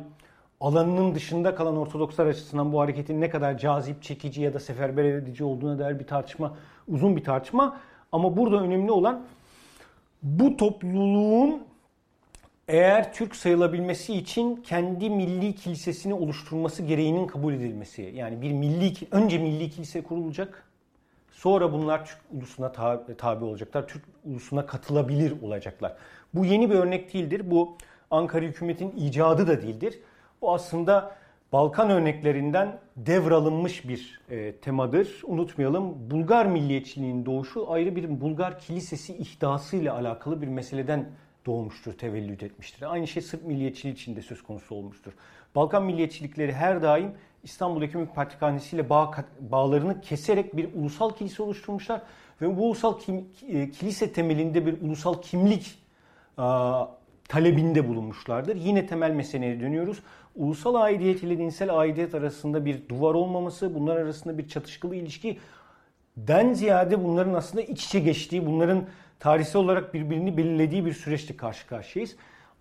alanının 0.60 1.14
dışında 1.14 1.54
kalan 1.54 1.76
Ortodokslar 1.76 2.26
açısından 2.26 2.72
bu 2.72 2.80
hareketin 2.80 3.20
ne 3.20 3.30
kadar 3.30 3.58
cazip, 3.58 4.02
çekici 4.02 4.42
ya 4.42 4.54
da 4.54 4.60
seferber 4.60 5.04
edici 5.04 5.44
olduğuna 5.44 5.78
dair 5.78 5.98
bir 5.98 6.06
tartışma, 6.06 6.56
uzun 6.88 7.16
bir 7.16 7.24
tartışma. 7.24 7.80
Ama 8.12 8.36
burada 8.36 8.56
önemli 8.56 8.90
olan 8.90 9.22
bu 10.22 10.56
topluluğun 10.56 11.62
eğer 12.68 13.12
Türk 13.12 13.36
sayılabilmesi 13.36 14.14
için 14.14 14.56
kendi 14.56 15.10
milli 15.10 15.54
kilisesini 15.54 16.14
oluşturması 16.14 16.82
gereğinin 16.82 17.26
kabul 17.26 17.54
edilmesi. 17.54 18.02
Yani 18.14 18.42
bir 18.42 18.52
milli 18.52 18.92
önce 19.10 19.38
milli 19.38 19.70
kilise 19.70 20.02
kurulacak. 20.02 20.62
Sonra 21.30 21.72
bunlar 21.72 22.06
Türk 22.06 22.18
ulusuna 22.32 22.72
tabi 23.18 23.44
olacaklar. 23.44 23.88
Türk 23.88 24.02
ulusuna 24.24 24.66
katılabilir 24.66 25.42
olacaklar. 25.42 25.96
Bu 26.34 26.44
yeni 26.44 26.70
bir 26.70 26.74
örnek 26.74 27.14
değildir. 27.14 27.50
Bu 27.50 27.76
Ankara 28.10 28.44
hükümetin 28.44 28.90
icadı 28.96 29.46
da 29.46 29.62
değildir. 29.62 29.98
Bu 30.42 30.54
aslında 30.54 31.16
Balkan 31.52 31.90
örneklerinden 31.90 32.78
devralınmış 32.96 33.88
bir 33.88 34.20
e, 34.30 34.52
temadır. 34.56 35.22
Unutmayalım 35.26 36.10
Bulgar 36.10 36.46
milliyetçiliğinin 36.46 37.26
doğuşu 37.26 37.70
ayrı 37.70 37.96
bir 37.96 38.20
Bulgar 38.20 38.58
kilisesi 38.58 39.16
ihdasıyla 39.16 39.94
alakalı 39.94 40.42
bir 40.42 40.48
meseleden 40.48 41.10
doğmuştur, 41.46 41.92
tevellüt 41.92 42.42
etmiştir. 42.42 42.92
Aynı 42.92 43.06
şey 43.06 43.22
Sırp 43.22 43.44
milliyetçiliği 43.44 43.94
için 43.94 44.16
de 44.16 44.22
söz 44.22 44.42
konusu 44.42 44.74
olmuştur. 44.74 45.12
Balkan 45.54 45.84
milliyetçilikleri 45.84 46.52
her 46.52 46.82
daim 46.82 47.14
İstanbul 47.42 47.82
Ekümük 47.82 48.14
Patrikhanesi 48.14 48.76
ile 48.76 48.90
bağ, 48.90 49.10
bağlarını 49.40 50.00
keserek 50.00 50.56
bir 50.56 50.74
ulusal 50.74 51.10
kilise 51.10 51.42
oluşturmuşlar. 51.42 52.02
Ve 52.40 52.56
bu 52.56 52.66
ulusal 52.66 52.98
kim, 52.98 53.28
e, 53.48 53.70
kilise 53.70 54.12
temelinde 54.12 54.66
bir 54.66 54.80
ulusal 54.80 55.22
kimlik 55.22 55.78
a, 56.36 56.86
talebinde 57.36 57.88
bulunmuşlardır. 57.88 58.56
Yine 58.56 58.86
temel 58.86 59.10
meseleye 59.10 59.60
dönüyoruz. 59.60 59.98
Ulusal 60.36 60.74
aidiyet 60.74 61.22
ile 61.22 61.38
dinsel 61.38 61.78
aidiyet 61.78 62.14
arasında 62.14 62.64
bir 62.64 62.88
duvar 62.88 63.14
olmaması, 63.14 63.74
bunlar 63.74 63.96
arasında 63.96 64.38
bir 64.38 64.48
çatışkılı 64.48 64.96
ilişki 64.96 65.38
den 66.16 66.52
ziyade 66.52 67.04
bunların 67.04 67.34
aslında 67.34 67.62
iç 67.62 67.84
içe 67.84 68.00
geçtiği, 68.00 68.46
bunların 68.46 68.84
tarihsel 69.20 69.62
olarak 69.62 69.94
birbirini 69.94 70.36
belirlediği 70.36 70.86
bir 70.86 70.92
süreçte 70.92 71.36
karşı 71.36 71.66
karşıyayız. 71.66 72.16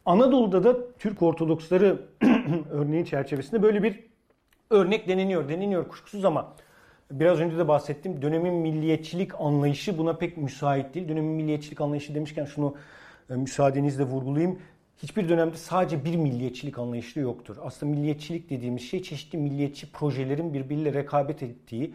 Anadolu'da 0.06 0.64
da 0.64 0.78
Türk 1.00 1.22
Ortodoksları 1.22 2.02
örneği 2.72 3.06
çerçevesinde 3.06 3.64
böyle 3.64 3.84
bir 3.84 4.00
örnek 4.70 5.08
deneniyor, 5.08 5.50
deneniyor 5.50 5.88
kuşkusuz 5.88 6.26
ama 6.26 6.54
biraz 7.12 7.40
önce 7.40 7.58
de 7.58 7.68
bahsettim. 7.68 8.22
Dönemin 8.22 8.54
milliyetçilik 8.54 9.42
anlayışı 9.42 9.98
buna 9.98 10.14
pek 10.14 10.38
müsait 10.38 10.94
değil. 10.94 11.10
Dönemin 11.10 11.32
milliyetçilik 11.32 11.82
anlayışı 11.82 12.16
demişken 12.16 12.46
şunu 12.46 12.76
müsaadenizle 13.30 14.04
vurgulayayım. 14.04 14.60
Hiçbir 15.04 15.30
dönemde 15.30 15.58
sadece 15.58 16.06
bir 16.06 16.16
milliyetçilik 16.16 16.80
anlayışı 16.80 17.20
yoktur. 17.20 17.58
Aslında 17.64 17.92
milliyetçilik 17.92 18.50
dediğimiz 18.50 18.82
şey 18.82 19.04
çeşitli 19.04 19.38
milliyetçi 19.38 19.92
projelerin 19.92 20.54
birbiriyle 20.54 20.94
rekabet 20.94 21.44
ettiği, 21.44 21.94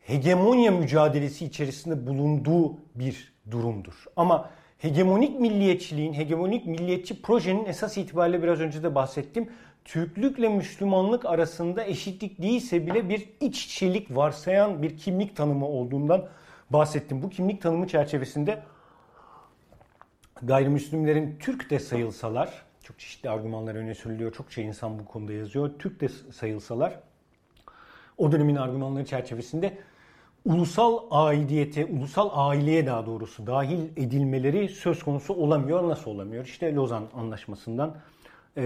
hegemonya 0.00 0.70
mücadelesi 0.70 1.44
içerisinde 1.44 2.06
bulunduğu 2.06 2.76
bir 2.94 3.32
durumdur. 3.50 4.04
Ama 4.16 4.50
hegemonik 4.78 5.40
milliyetçiliğin, 5.40 6.12
hegemonik 6.12 6.66
milliyetçi 6.66 7.22
projenin 7.22 7.64
esas 7.64 7.98
itibariyle 7.98 8.42
biraz 8.42 8.60
önce 8.60 8.82
de 8.82 8.94
bahsettim. 8.94 9.48
Türklükle 9.84 10.48
Müslümanlık 10.48 11.24
arasında 11.24 11.84
eşitlik 11.84 12.42
değilse 12.42 12.86
bile 12.86 13.08
bir 13.08 13.28
iç 13.40 13.64
içelik 13.64 14.16
varsayan 14.16 14.82
bir 14.82 14.98
kimlik 14.98 15.36
tanımı 15.36 15.66
olduğundan 15.66 16.28
bahsettim. 16.70 17.22
Bu 17.22 17.30
kimlik 17.30 17.62
tanımı 17.62 17.86
çerçevesinde 17.86 18.62
gayrimüslimlerin 20.42 21.36
Türk 21.40 21.70
de 21.70 21.78
sayılsalar, 21.78 22.62
çok 22.82 22.98
çeşitli 22.98 23.30
argümanlar 23.30 23.74
öne 23.74 23.94
sürülüyor, 23.94 24.32
çokça 24.32 24.62
insan 24.62 24.98
bu 24.98 25.04
konuda 25.04 25.32
yazıyor. 25.32 25.70
Türk 25.78 26.00
de 26.00 26.08
sayılsalar, 26.08 27.00
o 28.18 28.32
dönemin 28.32 28.56
argümanları 28.56 29.04
çerçevesinde 29.04 29.78
ulusal 30.44 30.98
aidiyete, 31.10 31.84
ulusal 31.86 32.30
aileye 32.32 32.86
daha 32.86 33.06
doğrusu 33.06 33.46
dahil 33.46 33.80
edilmeleri 33.96 34.68
söz 34.68 35.02
konusu 35.02 35.34
olamıyor. 35.34 35.88
Nasıl 35.88 36.10
olamıyor? 36.10 36.44
İşte 36.44 36.74
Lozan 36.74 37.04
Anlaşması'ndan 37.14 37.96
e, 38.56 38.62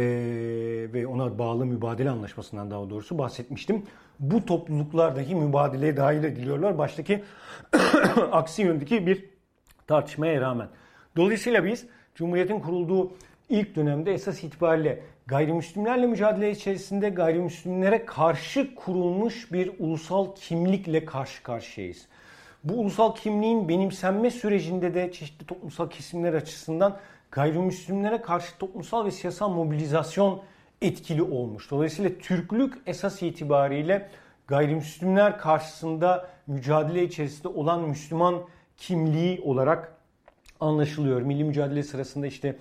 ve 0.93 1.07
ona 1.07 1.39
bağlı 1.39 1.67
mübadele 1.67 2.11
anlaşmasından 2.11 2.71
daha 2.71 2.91
doğrusu 2.91 3.19
bahsetmiştim. 3.19 3.83
Bu 4.21 4.45
topluluklar 4.45 5.17
dahi 5.17 5.35
mübadeleye 5.35 5.97
dahil 5.97 6.25
ediliyorlar. 6.25 6.79
Baştaki 6.79 7.25
aksi 8.33 8.63
yöndeki 8.63 9.07
bir 9.07 9.25
tartışmaya 9.87 10.41
rağmen. 10.41 10.69
Dolayısıyla 11.17 11.65
biz 11.65 11.87
Cumhuriyet'in 12.15 12.61
kurulduğu 12.61 13.13
ilk 13.49 13.77
dönemde 13.77 14.13
esas 14.13 14.45
itibariyle 14.45 15.03
gayrimüslimlerle 15.27 16.07
mücadele 16.07 16.51
içerisinde 16.51 17.09
gayrimüslimlere 17.09 18.07
karşı 18.07 18.75
kurulmuş 18.75 19.53
bir 19.53 19.71
ulusal 19.79 20.35
kimlikle 20.35 21.05
karşı 21.05 21.43
karşıyayız. 21.43 22.07
Bu 22.65 22.75
ulusal 22.75 23.15
kimliğin 23.15 23.69
benimsenme 23.69 24.31
sürecinde 24.31 24.95
de 24.95 25.13
çeşitli 25.13 25.47
toplumsal 25.47 25.91
kesimler 25.91 26.35
açısından 26.35 26.99
gayrimüslimlere 27.31 28.23
karşı 28.23 28.59
toplumsal 28.59 29.07
ve 29.07 29.11
siyasal 29.11 29.49
mobilizasyon 29.49 30.43
etkili 30.83 31.23
olmuş. 31.23 31.71
Dolayısıyla 31.71 32.11
Türklük 32.21 32.75
esas 32.87 33.23
itibariyle 33.23 34.09
gayrimüslimler 34.47 35.39
karşısında 35.39 36.29
mücadele 36.47 37.05
içerisinde 37.05 37.49
olan 37.49 37.81
Müslüman 37.81 38.43
kimliği 38.77 39.41
olarak 39.41 39.92
anlaşılıyor. 40.63 41.23
Milli 41.23 41.45
mücadele 41.45 41.83
sırasında 41.83 42.27
işte 42.27 42.57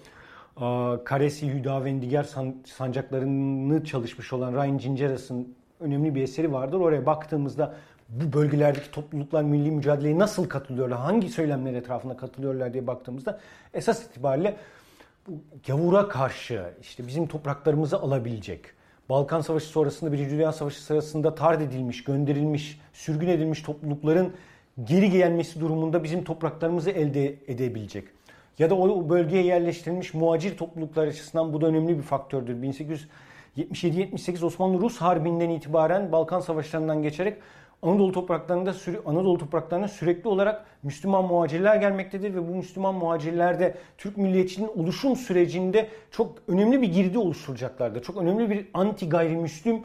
Karesi, 1.04 1.54
Hüdavendigar 1.54 2.28
sancaklarını 2.66 3.84
çalışmış 3.84 4.34
olan 4.34 4.54
Ryan 4.54 4.78
Cinceras'ın 4.78 5.56
önemli 5.80 6.16
bir 6.16 6.22
eseri 6.22 6.54
vardır. 6.54 6.80
Oraya 6.80 7.06
baktığımızda 7.06 7.76
bu 8.10 8.34
bölgelerdeki 8.34 8.92
topluluklar 8.92 9.44
milli 9.44 9.72
mücadeleye 9.72 10.20
nasıl 10.20 10.50
katılıyorlar, 10.50 11.00
hangi 11.00 11.30
söylemler 11.30 11.74
etrafında 11.74 12.18
katılıyorlar 12.18 12.74
diye 12.74 12.88
baktığımızda 12.88 13.40
esas 13.74 14.06
itibariyle 14.06 14.56
bu 15.28 15.32
gavura 15.68 16.08
karşı 16.08 16.64
işte 16.82 17.08
bizim 17.08 17.28
topraklarımızı 17.28 17.98
alabilecek, 17.98 18.66
Balkan 19.10 19.42
Savaşı 19.42 19.66
sonrasında 19.66 20.12
Birinci 20.12 20.32
Dünya 20.32 20.52
Savaşı 20.52 20.84
sırasında 20.84 21.36
tard 21.36 21.62
edilmiş, 21.62 22.04
gönderilmiş, 22.04 22.80
sürgün 22.94 23.28
edilmiş 23.28 23.62
toplulukların 23.62 24.34
geri 24.84 25.10
gelmesi 25.10 25.60
durumunda 25.60 26.04
bizim 26.04 26.24
topraklarımızı 26.24 26.92
elde 26.92 27.36
edebilecek. 27.48 28.08
Ya 28.60 28.70
da 28.70 28.76
o 28.76 29.10
bölgeye 29.10 29.44
yerleştirilmiş 29.44 30.14
muacir 30.14 30.58
topluluklar 30.58 31.08
açısından 31.08 31.54
bu 31.54 31.62
da 31.62 31.68
önemli 31.68 31.98
bir 31.98 32.04
faktördür. 32.04 32.56
1877-78 33.58 34.46
Osmanlı-Rus 34.46 34.98
Harbi'nden 34.98 35.50
itibaren 35.50 36.12
Balkan 36.12 36.40
Savaşlarından 36.40 37.04
geçerek 37.04 37.38
Anadolu 37.82 38.12
topraklarında 38.12 38.74
Anadolu 39.06 39.38
topraklarına 39.38 39.88
sürekli 39.88 40.30
olarak 40.30 40.66
Müslüman 40.84 41.26
muhacirler 41.26 41.76
gelmektedir 41.76 42.34
ve 42.34 42.48
bu 42.48 42.56
Müslüman 42.56 42.96
muhacirlerde 42.96 43.76
Türk 43.98 44.18
milliyetçiliğinin 44.18 44.78
oluşum 44.78 45.16
sürecinde 45.16 45.90
çok 46.12 46.36
önemli 46.48 46.82
bir 46.82 46.88
girdi 46.88 47.18
oluşturacaklardır. 47.18 48.04
Çok 48.04 48.18
önemli 48.18 48.50
bir 48.50 48.66
anti 48.74 49.10
gayrimüslim 49.10 49.84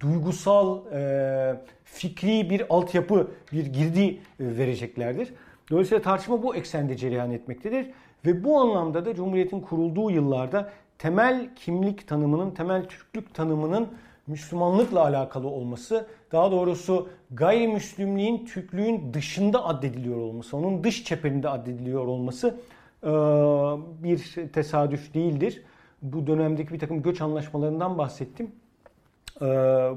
duygusal, 0.00 0.86
e, 0.92 1.56
fikri 1.84 2.50
bir 2.50 2.74
altyapı, 2.74 3.30
bir 3.52 3.66
girdi 3.66 4.06
e, 4.10 4.18
vereceklerdir. 4.38 5.34
Dolayısıyla 5.70 6.02
tartışma 6.02 6.42
bu 6.42 6.56
eksende 6.56 6.96
cereyan 6.96 7.30
etmektedir. 7.30 7.90
Ve 8.26 8.44
bu 8.44 8.60
anlamda 8.60 9.04
da 9.04 9.14
Cumhuriyet'in 9.14 9.60
kurulduğu 9.60 10.10
yıllarda 10.10 10.72
temel 10.98 11.54
kimlik 11.56 12.08
tanımının, 12.08 12.50
temel 12.50 12.84
Türklük 12.84 13.34
tanımının 13.34 13.88
Müslümanlıkla 14.26 15.02
alakalı 15.02 15.48
olması, 15.48 16.06
daha 16.32 16.50
doğrusu 16.50 17.08
gayrimüslimliğin 17.30 18.46
Türklüğün 18.46 19.14
dışında 19.14 19.64
addediliyor 19.64 20.16
olması, 20.16 20.56
onun 20.56 20.84
dış 20.84 21.04
çeperinde 21.04 21.48
addediliyor 21.48 22.06
olması 22.06 22.56
e, 23.02 23.10
bir 24.02 24.48
tesadüf 24.52 25.14
değildir. 25.14 25.62
Bu 26.02 26.26
dönemdeki 26.26 26.72
bir 26.72 26.78
takım 26.78 27.02
göç 27.02 27.20
anlaşmalarından 27.20 27.98
bahsettim. 27.98 28.52
E, 29.40 29.46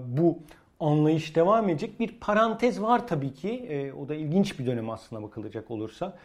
bu 0.07 0.39
anlayış 0.79 1.35
devam 1.35 1.69
edecek. 1.69 1.99
Bir 1.99 2.19
parantez 2.19 2.81
var 2.81 3.07
tabii 3.07 3.33
ki. 3.33 3.49
E, 3.49 3.93
o 3.93 4.09
da 4.09 4.15
ilginç 4.15 4.59
bir 4.59 4.65
dönem 4.65 4.89
aslında 4.89 5.23
bakılacak 5.23 5.71
olursa. 5.71 6.17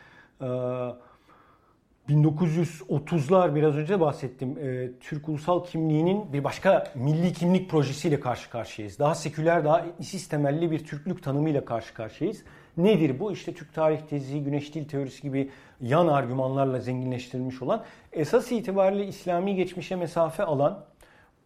1930'lar 2.09 3.55
biraz 3.55 3.77
önce 3.77 4.01
bahsettim. 4.01 4.59
E, 4.59 4.91
Türk 5.01 5.29
ulusal 5.29 5.65
kimliğinin 5.65 6.33
bir 6.33 6.45
başka 6.45 6.93
milli 6.95 7.33
kimlik 7.33 7.71
projesiyle 7.71 8.21
karşı 8.21 8.51
karşıyayız. 8.51 8.99
Daha 8.99 9.15
seküler, 9.15 9.65
daha 9.65 9.81
etnisist 9.81 10.31
temelli 10.31 10.71
bir 10.71 10.85
Türklük 10.85 11.23
tanımıyla 11.23 11.65
karşı 11.65 11.95
karşıyayız. 11.95 12.43
Nedir 12.77 13.21
bu? 13.21 13.33
İşte 13.33 13.55
Türk 13.55 13.75
tarih 13.75 14.01
tezi, 14.01 14.45
Güneş 14.45 14.75
dil 14.75 14.89
teorisi 14.89 15.23
gibi 15.23 15.51
yan 15.81 16.09
argümanlarla 16.09 16.81
zenginleştirilmiş 16.81 17.63
olan 17.63 17.85
esas 18.13 18.53
itibariyle 18.53 19.07
İslami 19.07 19.55
geçmişe 19.55 19.97
mesafe 19.97 20.45
alan 20.45 20.85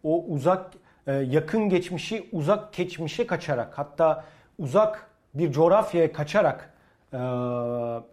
o 0.03 0.23
uzak 0.23 0.65
e, 0.75 0.86
yakın 1.13 1.69
geçmişi 1.69 2.29
uzak 2.31 2.73
geçmişe 2.73 3.27
kaçarak 3.27 3.77
hatta 3.77 4.25
uzak 4.59 5.09
bir 5.33 5.51
coğrafyaya 5.51 6.13
kaçarak 6.13 6.73
e, 7.13 7.17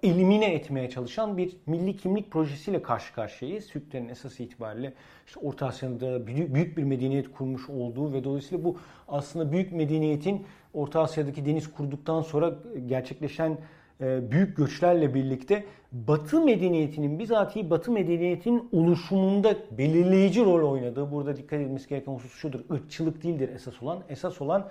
elimine 0.02 0.54
etmeye 0.54 0.90
çalışan 0.90 1.36
bir 1.36 1.56
milli 1.66 1.96
kimlik 1.96 2.30
projesiyle 2.30 2.82
karşı 2.82 3.14
karşıyayız. 3.14 3.68
Türklerin 3.68 4.08
esas 4.08 4.40
itibariyle 4.40 4.92
işte 5.26 5.40
Orta 5.40 5.66
Asya'da 5.66 6.26
büyük 6.26 6.76
bir 6.76 6.82
medeniyet 6.82 7.32
kurmuş 7.32 7.70
olduğu 7.70 8.12
ve 8.12 8.24
dolayısıyla 8.24 8.64
bu 8.64 8.78
aslında 9.08 9.52
büyük 9.52 9.72
medeniyetin 9.72 10.46
Orta 10.74 11.00
Asya'daki 11.00 11.46
deniz 11.46 11.72
kurduktan 11.72 12.20
sonra 12.20 12.54
gerçekleşen 12.86 13.50
e, 13.50 13.58
büyük 14.00 14.56
göçlerle 14.56 15.14
birlikte 15.14 15.64
Batı 15.92 16.40
medeniyetinin 16.40 17.18
bizatihi 17.18 17.70
Batı 17.70 17.92
medeniyetinin 17.92 18.68
oluşumunda 18.72 19.54
belirleyici 19.78 20.44
rol 20.44 20.70
oynadığı 20.70 21.12
burada 21.12 21.36
dikkat 21.36 21.60
edilmesi 21.60 21.88
gereken 21.88 22.12
husus 22.12 22.32
şudur. 22.32 22.60
Irkçılık 22.70 23.22
değildir 23.22 23.48
esas 23.54 23.82
olan. 23.82 23.98
Esas 24.08 24.40
olan 24.40 24.68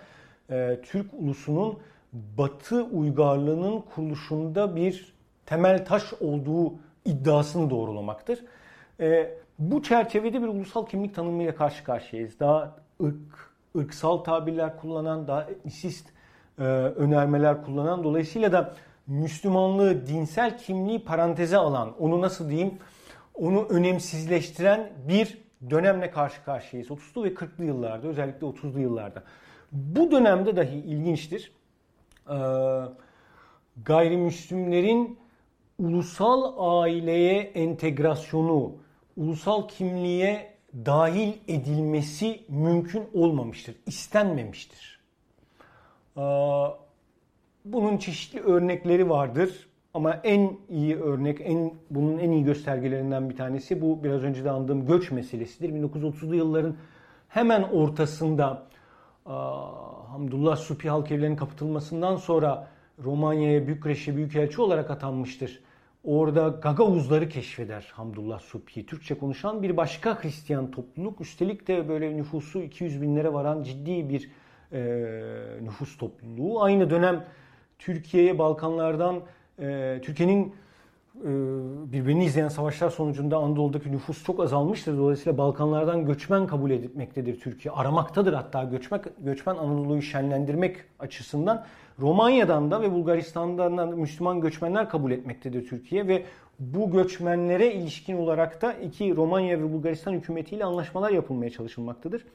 e, 0.50 0.80
Türk 0.84 1.14
ulusunun 1.14 1.80
Batı 2.38 2.84
uygarlığının 2.84 3.82
kuruluşunda 3.96 4.76
bir 4.76 5.14
temel 5.46 5.86
taş 5.86 6.14
olduğu 6.22 6.74
iddiasını 7.06 7.70
doğrulamaktır. 7.70 8.40
E, 9.00 9.32
bu 9.60 9.84
çerçevede 9.84 10.42
bir 10.42 10.48
ulusal 10.48 10.86
kimlik 10.86 11.16
tanımıyla 11.16 11.56
karşı 11.56 11.84
karşıyayız. 11.84 12.40
Daha 12.40 12.76
ırk, 13.04 13.52
ırksal 13.78 14.18
tabirler 14.18 14.78
kullanan, 14.78 15.28
daha 15.28 15.44
etnisist 15.44 16.08
e, 16.60 16.64
önermeler 16.64 17.66
kullanan 17.66 18.04
dolayısıyla 18.04 18.52
da 18.52 18.74
Müslümanlığı, 19.08 20.08
dinsel 20.08 20.58
kimliği 20.58 21.04
paranteze 21.04 21.58
alan, 21.58 21.96
onu 22.00 22.22
nasıl 22.22 22.50
diyeyim, 22.50 22.78
onu 23.34 23.66
önemsizleştiren 23.66 24.94
bir 25.08 25.38
dönemle 25.70 26.12
karşı 26.12 26.44
karşıyayız. 26.44 26.90
30'lu 26.90 27.24
ve 27.24 27.34
40'lı 27.34 27.66
yıllarda, 27.66 28.08
özellikle 28.08 28.48
30'lu 28.48 28.80
yıllarda. 28.80 29.24
Bu 29.72 30.12
dönemde 30.12 30.56
dahi 30.56 30.76
ilginçtir. 30.76 31.52
Ee, 32.30 32.34
gayrimüslimlerin 33.86 35.20
ulusal 35.80 36.54
aileye 36.82 37.42
entegrasyonu, 37.42 38.76
ulusal 39.18 39.68
kimliğe 39.68 40.54
dahil 40.86 41.34
edilmesi 41.48 42.42
mümkün 42.50 43.10
olmamıştır, 43.14 43.76
istenmemiştir. 43.86 45.00
Ee, 46.18 46.22
bunun 47.66 47.98
çeşitli 47.98 48.40
örnekleri 48.40 49.10
vardır 49.10 49.68
ama 49.94 50.14
en 50.24 50.58
iyi 50.70 50.96
örnek, 50.96 51.42
en 51.42 51.74
bunun 51.90 52.18
en 52.18 52.32
iyi 52.32 52.44
göstergelerinden 52.44 53.30
bir 53.30 53.36
tanesi 53.36 53.82
bu 53.82 54.04
biraz 54.04 54.24
önce 54.24 54.44
de 54.44 54.52
andığım 54.52 54.86
göç 54.86 55.12
meselesidir. 55.12 55.70
1930'lu 55.70 56.36
yılların 56.36 56.76
hemen 57.30 57.64
ortasında 57.64 58.68
Hamdullah 60.12 60.56
Supi 60.56 60.90
halk 60.90 61.12
evlerinin 61.12 61.36
kapatılmasından 61.36 62.16
sonra 62.16 62.68
Romanya'ya 63.04 63.68
Bükreş'e 63.68 64.16
büyükelçi 64.16 64.62
olarak 64.62 64.92
atanmıştır. 64.92 65.60
Orada 66.04 66.48
Gagavuzları 66.48 67.30
keşfeder 67.30 67.92
Hamdullah 67.94 68.40
Supi. 68.40 68.86
Türkçe 68.86 69.18
konuşan 69.18 69.64
bir 69.64 69.78
başka 69.78 70.24
Hristiyan 70.24 70.72
topluluk. 70.72 71.22
Üstelik 71.22 71.68
de 71.68 71.90
böyle 71.90 72.18
nüfusu 72.18 72.62
200 72.62 73.02
binlere 73.02 73.34
varan 73.34 73.64
ciddi 73.64 74.10
bir 74.10 74.32
e, 74.72 74.82
nüfus 75.62 75.98
topluluğu. 75.98 76.64
Aynı 76.64 76.90
dönem 76.90 77.26
Türkiye'ye 77.86 78.38
Balkanlardan 78.38 79.20
e, 79.60 80.00
Türkiye'nin 80.04 80.54
e, 81.16 81.30
birbirini 81.92 82.26
izleyen 82.26 82.48
savaşlar 82.48 82.90
sonucunda 82.90 83.38
Anadolu'daki 83.38 83.92
nüfus 83.92 84.24
çok 84.24 84.40
azalmıştır. 84.40 84.98
Dolayısıyla 84.98 85.38
Balkanlardan 85.38 86.06
göçmen 86.06 86.48
kabul 86.48 86.72
etmektedir 86.72 87.40
Türkiye. 87.40 87.74
Aramaktadır 87.74 88.34
hatta 88.34 88.64
göçmek, 88.64 89.02
göçmen 89.20 89.56
Anadolu'yu 89.56 90.02
şenlendirmek 90.02 90.78
açısından. 91.00 91.66
Romanya'dan 92.00 92.72
da 92.72 92.82
ve 92.82 92.92
Bulgaristan'dan 92.92 93.78
da 93.78 93.86
Müslüman 93.86 94.42
göçmenler 94.42 94.90
kabul 94.90 95.12
etmektedir 95.12 95.68
Türkiye 95.68 96.08
ve 96.08 96.24
bu 96.60 96.92
göçmenlere 96.92 97.74
ilişkin 97.74 98.18
olarak 98.18 98.62
da 98.62 98.74
iki 98.74 99.16
Romanya 99.16 99.60
ve 99.60 99.74
Bulgaristan 99.74 100.14
hükümetiyle 100.14 100.66
anlaşmalar 100.66 101.10
yapılmaya 101.10 101.50
çalışılmaktadır. 101.50 102.26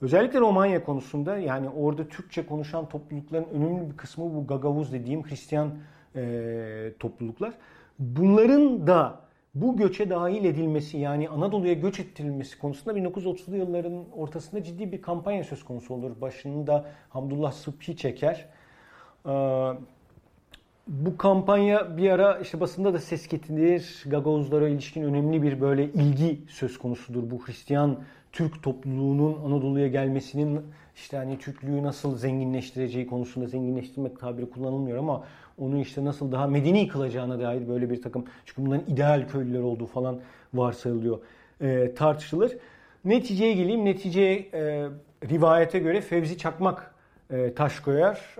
Özellikle 0.00 0.40
Romanya 0.40 0.84
konusunda 0.84 1.38
yani 1.38 1.68
orada 1.68 2.08
Türkçe 2.08 2.46
konuşan 2.46 2.88
toplulukların 2.88 3.44
önemli 3.44 3.90
bir 3.90 3.96
kısmı 3.96 4.34
bu 4.34 4.46
Gagavuz 4.46 4.92
dediğim 4.92 5.28
Hristiyan 5.28 5.70
e, 6.16 6.92
topluluklar. 6.98 7.54
Bunların 7.98 8.86
da 8.86 9.20
bu 9.54 9.76
göçe 9.76 10.10
dahil 10.10 10.44
edilmesi 10.44 10.98
yani 10.98 11.28
Anadolu'ya 11.28 11.74
göç 11.74 12.00
ettirilmesi 12.00 12.58
konusunda 12.58 12.98
1930'lu 12.98 13.56
yılların 13.56 14.04
ortasında 14.16 14.62
ciddi 14.62 14.92
bir 14.92 15.02
kampanya 15.02 15.44
söz 15.44 15.64
konusu 15.64 15.94
olur. 15.94 16.20
Başını 16.20 16.66
da 16.66 16.84
Hamdullah 17.08 17.52
Sıbhi 17.52 17.96
çeker. 17.96 18.48
Ee, 19.26 19.30
bu 20.88 21.16
kampanya 21.16 21.96
bir 21.96 22.10
ara 22.10 22.38
işte 22.38 22.60
basında 22.60 22.94
da 22.94 22.98
ses 22.98 23.28
getirir. 23.28 24.04
Gagavuzlara 24.06 24.68
ilişkin 24.68 25.02
önemli 25.02 25.42
bir 25.42 25.60
böyle 25.60 25.84
ilgi 25.84 26.40
söz 26.48 26.78
konusudur. 26.78 27.30
Bu 27.30 27.46
Hristiyan 27.46 27.98
Türk 28.34 28.62
topluluğunun 28.62 29.44
Anadolu'ya 29.44 29.88
gelmesinin 29.88 30.60
işte 30.96 31.16
hani 31.16 31.38
Türklüğü 31.38 31.82
nasıl 31.82 32.18
zenginleştireceği 32.18 33.06
konusunda 33.06 33.46
zenginleştirmek 33.46 34.20
tabiri 34.20 34.50
kullanılmıyor 34.50 34.98
ama 34.98 35.24
onu 35.58 35.78
işte 35.78 36.04
nasıl 36.04 36.32
daha 36.32 36.46
medeni 36.46 36.88
kılacağına 36.88 37.40
dair 37.40 37.68
böyle 37.68 37.90
bir 37.90 38.02
takım 38.02 38.24
çünkü 38.46 38.66
bunların 38.66 38.92
ideal 38.92 39.28
köylüler 39.28 39.60
olduğu 39.60 39.86
falan 39.86 40.20
varsayılıyor 40.54 41.18
e, 41.60 41.94
tartışılır. 41.94 42.56
Neticeye 43.04 43.52
geleyim. 43.52 43.84
Neticeye 43.84 44.48
e, 44.54 44.88
rivayete 45.30 45.78
göre 45.78 46.00
Fevzi 46.00 46.38
Çakmak 46.38 46.94
e, 47.30 47.54
taş 47.54 47.80
koyar. 47.80 48.36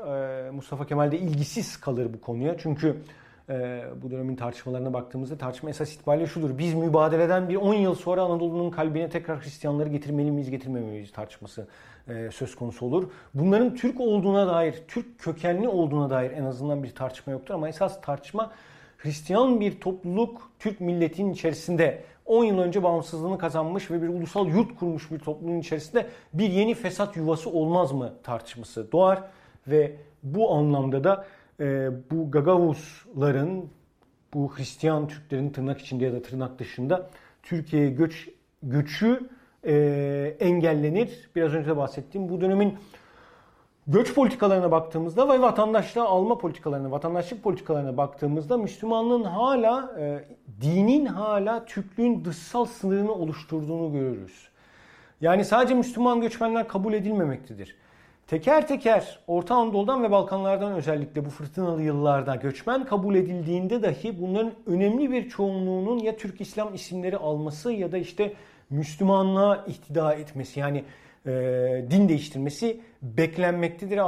E, 0.47 0.51
Mustafa 0.51 0.87
Kemal 0.87 1.13
de 1.13 1.19
ilgisiz 1.19 1.81
kalır 1.81 2.09
bu 2.15 2.21
konuya. 2.21 2.59
Çünkü 2.59 2.97
e, 3.49 3.85
bu 4.03 4.11
dönemin 4.11 4.37
tartışmalarına 4.37 4.93
baktığımızda 4.93 5.39
tartışma 5.39 5.71
esas 5.71 5.95
itibariyle 5.95 6.27
şudur. 6.27 6.59
Biz 6.59 6.75
mübadeleden 6.75 7.49
bir 7.49 7.57
10 7.57 7.75
yıl 7.75 7.95
sonra 7.95 8.23
Anadolu'nun 8.23 8.71
kalbine 8.71 9.09
tekrar 9.09 9.45
Hristiyanları 9.45 9.89
getirmeli 9.89 10.31
miyiz 10.31 10.51
getirmemeliyiz 10.51 11.13
tartışması 11.13 11.69
e, 12.09 12.31
söz 12.31 12.57
konusu 12.57 12.87
olur. 12.87 13.11
Bunların 13.35 13.75
Türk 13.75 14.01
olduğuna 14.01 14.47
dair, 14.47 14.83
Türk 14.89 15.19
kökenli 15.19 15.69
olduğuna 15.69 16.11
dair 16.11 16.31
en 16.31 16.45
azından 16.45 16.83
bir 16.83 16.95
tartışma 16.95 17.33
yoktur 17.33 17.55
ama 17.55 17.69
esas 17.69 18.01
tartışma 18.01 18.51
Hristiyan 18.99 19.61
bir 19.61 19.81
topluluk 19.81 20.51
Türk 20.59 20.81
milletinin 20.81 21.33
içerisinde 21.33 22.03
10 22.27 22.45
yıl 22.45 22.59
önce 22.59 22.83
bağımsızlığını 22.83 23.39
kazanmış 23.39 23.91
ve 23.91 24.03
bir 24.03 24.09
ulusal 24.09 24.49
yurt 24.49 24.79
kurmuş 24.79 25.11
bir 25.11 25.19
toplumun 25.19 25.59
içerisinde 25.59 26.07
bir 26.33 26.49
yeni 26.51 26.75
fesat 26.75 27.17
yuvası 27.17 27.51
olmaz 27.51 27.93
mı 27.93 28.13
tartışması 28.23 28.93
doğar 28.93 29.23
ve 29.67 29.97
bu 30.23 30.55
anlamda 30.55 31.05
da 31.05 31.25
e, 31.61 31.91
bu 32.11 32.31
Gagavuzların, 32.31 33.71
bu 34.35 34.57
Hristiyan 34.57 35.09
Türklerin 35.09 35.51
tırnak 35.51 35.81
içinde 35.81 36.05
ya 36.05 36.13
da 36.13 36.23
tırnak 36.23 36.59
dışında 36.59 37.11
Türkiye'ye 37.43 37.91
göç 37.91 38.29
göçü 38.63 39.29
e, 39.65 39.75
engellenir. 40.41 41.31
Biraz 41.37 41.55
önce 41.55 41.71
de 41.71 41.77
bahsettiğim 41.77 42.29
bu 42.29 42.41
dönemin 42.41 42.79
göç 43.87 44.15
politikalarına 44.15 44.71
baktığımızda 44.71 45.29
ve 45.29 45.41
vatandaşlığa 45.41 46.05
alma 46.05 46.39
politikalarına, 46.39 46.91
vatandaşlık 46.91 47.43
politikalarına 47.43 47.97
baktığımızda 47.97 48.57
Müslümanlığın 48.57 49.25
hala, 49.25 49.95
e, 49.99 50.25
dinin 50.61 51.07
hala 51.07 51.65
Türklüğün 51.65 52.25
dışsal 52.25 52.65
sınırını 52.65 53.13
oluşturduğunu 53.13 53.93
görürüz. 53.93 54.49
Yani 55.21 55.45
sadece 55.45 55.75
Müslüman 55.75 56.21
göçmenler 56.21 56.69
kabul 56.69 56.93
edilmemektedir. 56.93 57.77
Teker 58.27 58.69
teker 58.69 59.19
Orta 59.27 59.55
Anadolu'dan 59.55 60.03
ve 60.03 60.11
Balkanlardan 60.11 60.73
özellikle 60.73 61.25
bu 61.25 61.31
fırtınalı 61.31 61.83
yıllarda 61.83 62.35
göçmen 62.35 62.85
kabul 62.85 63.15
edildiğinde 63.15 63.83
dahi 63.83 64.21
bunların 64.21 64.53
önemli 64.67 65.11
bir 65.11 65.29
çoğunluğunun 65.29 65.99
ya 65.99 66.17
Türk 66.17 66.41
İslam 66.41 66.75
isimleri 66.75 67.17
alması 67.17 67.73
ya 67.73 67.93
da 67.93 67.99
işte 67.99 68.33
Müslümanlığa 68.71 69.65
ihtida 69.67 70.15
etmesi 70.15 70.61
yani 70.61 70.85
e, 71.27 71.31
din 71.91 72.09
değiştirmesi 72.09 72.81
beklenmektedir. 73.03 73.99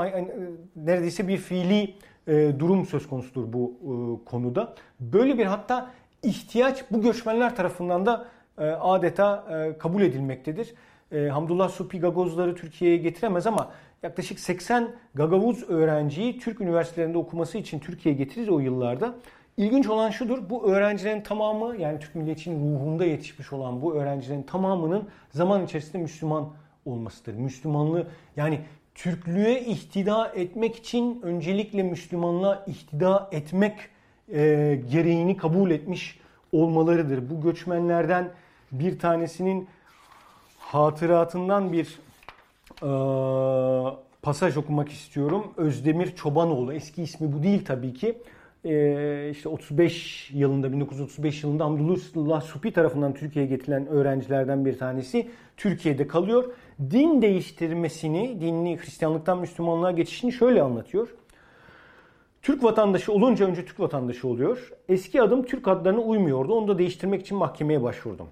Neredeyse 0.77 1.29
bir 1.29 1.37
fiili 1.37 1.95
e, 2.27 2.53
durum 2.59 2.87
söz 2.87 3.09
konusudur 3.09 3.53
bu 3.53 3.73
e, 3.83 4.25
konuda. 4.25 4.75
Böyle 5.01 5.39
bir 5.39 5.47
hatta 5.47 5.91
ihtiyaç 6.23 6.85
bu 6.91 7.03
göçmenler 7.03 7.57
tarafından 7.57 8.07
da 8.07 8.27
e, 8.59 8.65
adeta 8.65 9.45
e, 9.51 9.79
kabul 9.79 10.03
edilmektedir. 10.03 10.75
E, 11.13 11.27
Hamdullah 11.27 11.69
Supi 11.69 12.01
Gagozları 12.01 12.55
Türkiye'ye 12.55 12.97
getiremez 12.97 13.47
ama 13.47 13.71
yaklaşık 14.07 14.41
80 14.41 14.89
Gagavuz 15.15 15.71
öğrenciyi 15.71 16.39
Türk 16.39 16.61
üniversitelerinde 16.61 17.19
okuması 17.19 17.59
için 17.59 17.79
Türkiye'ye 17.79 18.19
getirir 18.19 18.49
o 18.49 18.59
yıllarda. 18.59 19.15
İlginç 19.57 19.89
olan 19.89 20.11
şudur, 20.11 20.51
bu 20.51 20.71
öğrencilerin 20.71 21.21
tamamı 21.21 21.77
yani 21.77 21.99
Türk 21.99 22.15
milliyetçinin 22.15 22.75
ruhunda 22.75 23.05
yetişmiş 23.05 23.53
olan 23.53 23.83
bu 23.83 23.95
öğrencilerin 23.95 24.43
tamamının 24.43 25.09
zaman 25.31 25.65
içerisinde 25.65 25.99
Müslüman 25.99 26.49
olmasıdır. 26.85 27.35
Müslümanlığı 27.35 28.07
yani 28.37 28.61
Türklüğe 28.95 29.61
ihtida 29.61 30.29
etmek 30.29 30.77
için 30.77 31.23
öncelikle 31.23 31.83
Müslümanlığa 31.83 32.65
ihtida 32.67 33.29
etmek 33.33 33.75
e, 34.33 34.81
gereğini 34.91 35.37
kabul 35.37 35.71
etmiş 35.71 36.21
olmalarıdır. 36.53 37.31
Bu 37.31 37.41
göçmenlerden 37.41 38.31
bir 38.73 38.99
tanesinin 38.99 39.69
hatıratından 40.59 41.73
bir 41.73 41.99
pasaj 44.23 44.57
okumak 44.57 44.89
istiyorum. 44.89 45.53
Özdemir 45.57 46.17
Çobanoğlu. 46.17 46.73
Eski 46.73 47.03
ismi 47.03 47.33
bu 47.33 47.43
değil 47.43 47.65
tabii 47.65 47.95
ki. 47.95 48.19
E, 48.65 49.31
işte 49.31 49.49
35 49.49 50.31
yılında 50.35 50.73
1935 50.73 51.45
yılında 51.45 51.65
Hamdullah 51.65 52.41
Supi 52.41 52.73
tarafından 52.73 53.15
Türkiye'ye 53.15 53.51
getirilen 53.51 53.87
öğrencilerden 53.87 54.65
bir 54.65 54.79
tanesi 54.79 55.31
Türkiye'de 55.57 56.07
kalıyor. 56.07 56.45
Din 56.91 57.23
değiştirmesini, 57.23 58.41
dinli 58.41 58.77
Hristiyanlıktan 58.77 59.39
Müslümanlığa 59.39 59.91
geçişini 59.91 60.33
şöyle 60.33 60.63
anlatıyor. 60.63 61.09
Türk 62.43 62.65
vatandaşı 62.65 63.13
olunca 63.13 63.47
önce 63.47 63.65
Türk 63.65 63.81
vatandaşı 63.81 64.29
oluyor. 64.29 64.73
Eski 64.89 65.23
adım 65.23 65.43
Türk 65.43 65.69
adlarına 65.69 66.01
uymuyordu. 66.01 66.55
Onu 66.55 66.69
da 66.69 66.79
değiştirmek 66.79 67.21
için 67.21 67.39
mahkemeye 67.39 67.83
başvurdum. 67.83 68.29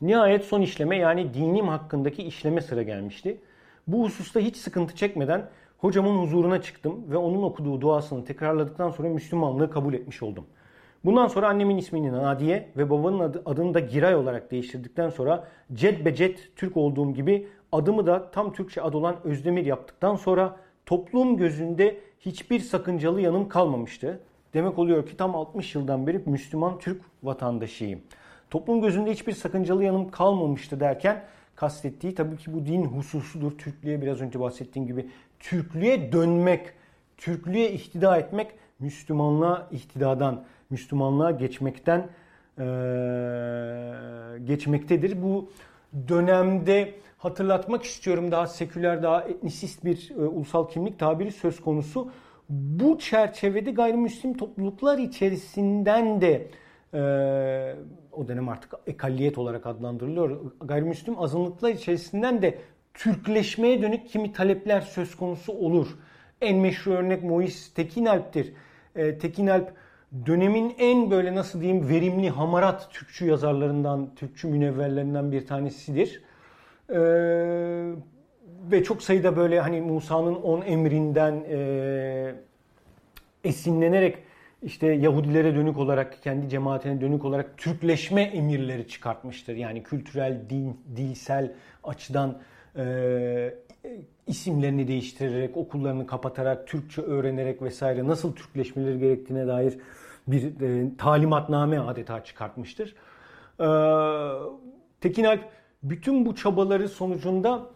Nihayet 0.00 0.44
son 0.44 0.60
işleme 0.60 0.96
yani 0.96 1.34
dinim 1.34 1.68
hakkındaki 1.68 2.22
işleme 2.22 2.60
sıra 2.60 2.82
gelmişti. 2.82 3.38
Bu 3.86 4.04
hususta 4.04 4.40
hiç 4.40 4.56
sıkıntı 4.56 4.96
çekmeden 4.96 5.48
hocamın 5.78 6.22
huzuruna 6.22 6.62
çıktım 6.62 7.04
ve 7.10 7.16
onun 7.16 7.42
okuduğu 7.42 7.80
duasını 7.80 8.24
tekrarladıktan 8.24 8.90
sonra 8.90 9.08
Müslümanlığı 9.08 9.70
kabul 9.70 9.94
etmiş 9.94 10.22
oldum. 10.22 10.46
Bundan 11.04 11.26
sonra 11.26 11.48
annemin 11.48 11.76
ismini 11.76 12.12
Nadiye 12.12 12.68
ve 12.76 12.90
babanın 12.90 13.18
adı, 13.18 13.42
adını 13.44 13.74
da 13.74 13.80
Giray 13.80 14.14
olarak 14.14 14.50
değiştirdikten 14.50 15.10
sonra 15.10 15.48
Ced 15.72 16.04
Becet 16.04 16.56
Türk 16.56 16.76
olduğum 16.76 17.14
gibi 17.14 17.48
adımı 17.72 18.06
da 18.06 18.30
tam 18.30 18.52
Türkçe 18.52 18.82
ad 18.82 18.94
olan 18.94 19.16
Özdemir 19.24 19.66
yaptıktan 19.66 20.16
sonra 20.16 20.56
toplum 20.86 21.36
gözünde 21.36 22.00
hiçbir 22.20 22.60
sakıncalı 22.60 23.20
yanım 23.20 23.48
kalmamıştı. 23.48 24.20
Demek 24.54 24.78
oluyor 24.78 25.06
ki 25.06 25.16
tam 25.16 25.34
60 25.34 25.74
yıldan 25.74 26.06
beri 26.06 26.22
Müslüman 26.26 26.78
Türk 26.78 27.02
vatandaşıyım. 27.22 28.00
Toplum 28.50 28.80
gözünde 28.80 29.12
hiçbir 29.12 29.32
sakıncalı 29.32 29.84
yanım 29.84 30.10
kalmamıştı 30.10 30.80
derken 30.80 31.24
kastettiği 31.56 32.14
tabii 32.14 32.36
ki 32.36 32.54
bu 32.54 32.66
din 32.66 32.84
hususudur. 32.84 33.58
Türklüğe 33.58 34.02
biraz 34.02 34.20
önce 34.20 34.40
bahsettiğim 34.40 34.88
gibi 34.88 35.06
Türklüğe 35.40 36.12
dönmek, 36.12 36.66
Türklüğe 37.16 37.72
ihtida 37.72 38.16
etmek 38.16 38.48
Müslümanlığa 38.78 39.68
ihtidadan, 39.72 40.44
Müslümanlığa 40.70 41.30
geçmekten 41.30 42.08
e, 42.58 42.64
geçmektedir. 44.44 45.22
Bu 45.22 45.50
dönemde 46.08 46.94
hatırlatmak 47.18 47.84
istiyorum 47.84 48.30
daha 48.30 48.46
seküler, 48.46 49.02
daha 49.02 49.22
etnisist 49.22 49.84
bir 49.84 50.10
e, 50.10 50.20
ulusal 50.20 50.68
kimlik 50.68 50.98
tabiri 50.98 51.32
söz 51.32 51.60
konusu. 51.60 52.10
Bu 52.48 52.98
çerçevede 52.98 53.70
gayrimüslim 53.70 54.36
topluluklar 54.36 54.98
içerisinden 54.98 56.20
de 56.20 56.48
e, 56.94 57.00
o 58.12 58.28
dönem 58.28 58.48
artık 58.48 58.74
ekalliyet 58.86 59.38
olarak 59.38 59.66
adlandırılıyor. 59.66 60.52
Gayrimüslim 60.60 61.18
azınlıklar 61.18 61.70
içerisinden 61.70 62.42
de 62.42 62.58
Türkleşmeye 62.94 63.82
dönük 63.82 64.08
kimi 64.08 64.32
talepler 64.32 64.80
söz 64.80 65.16
konusu 65.16 65.52
olur. 65.52 65.88
En 66.40 66.58
meşhur 66.58 66.92
örnek 66.92 67.22
Mois 67.22 67.74
Tekinalp'tir. 67.74 68.52
E, 68.96 69.18
Tekinalp 69.18 69.72
dönemin 70.26 70.74
en 70.78 71.10
böyle 71.10 71.34
nasıl 71.34 71.60
diyeyim 71.60 71.88
verimli 71.88 72.30
hamarat 72.30 72.90
Türkçü 72.90 73.26
yazarlarından, 73.26 74.14
Türkçü 74.14 74.48
münevverlerinden 74.48 75.32
bir 75.32 75.46
tanesidir. 75.46 76.22
E, 76.90 76.98
ve 78.70 78.84
çok 78.84 79.02
sayıda 79.02 79.36
böyle 79.36 79.60
hani 79.60 79.80
Musa'nın 79.80 80.34
on 80.34 80.62
emrinden 80.62 81.44
e, 81.48 82.34
esinlenerek 83.44 84.18
işte 84.64 84.86
Yahudilere 84.86 85.54
dönük 85.54 85.78
olarak, 85.78 86.22
kendi 86.22 86.48
cemaatine 86.48 87.00
dönük 87.00 87.24
olarak 87.24 87.58
Türkleşme 87.58 88.22
emirleri 88.22 88.88
çıkartmıştır. 88.88 89.56
Yani 89.56 89.82
kültürel, 89.82 90.40
din, 90.50 90.80
dilsel 90.96 91.52
açıdan 91.84 92.38
e, 92.76 93.54
isimlerini 94.26 94.88
değiştirerek, 94.88 95.56
okullarını 95.56 96.06
kapatarak, 96.06 96.66
Türkçe 96.66 97.02
öğrenerek 97.02 97.62
vesaire 97.62 98.06
nasıl 98.06 98.34
Türkleşmeleri 98.34 98.98
gerektiğine 98.98 99.46
dair 99.46 99.78
bir 100.28 100.60
e, 100.60 100.96
talimatname 100.96 101.78
adeta 101.78 102.24
çıkartmıştır. 102.24 102.94
E, 103.60 103.68
Tekin 105.00 105.24
Alp 105.24 105.44
bütün 105.82 106.26
bu 106.26 106.34
çabaları 106.34 106.88
sonucunda 106.88 107.66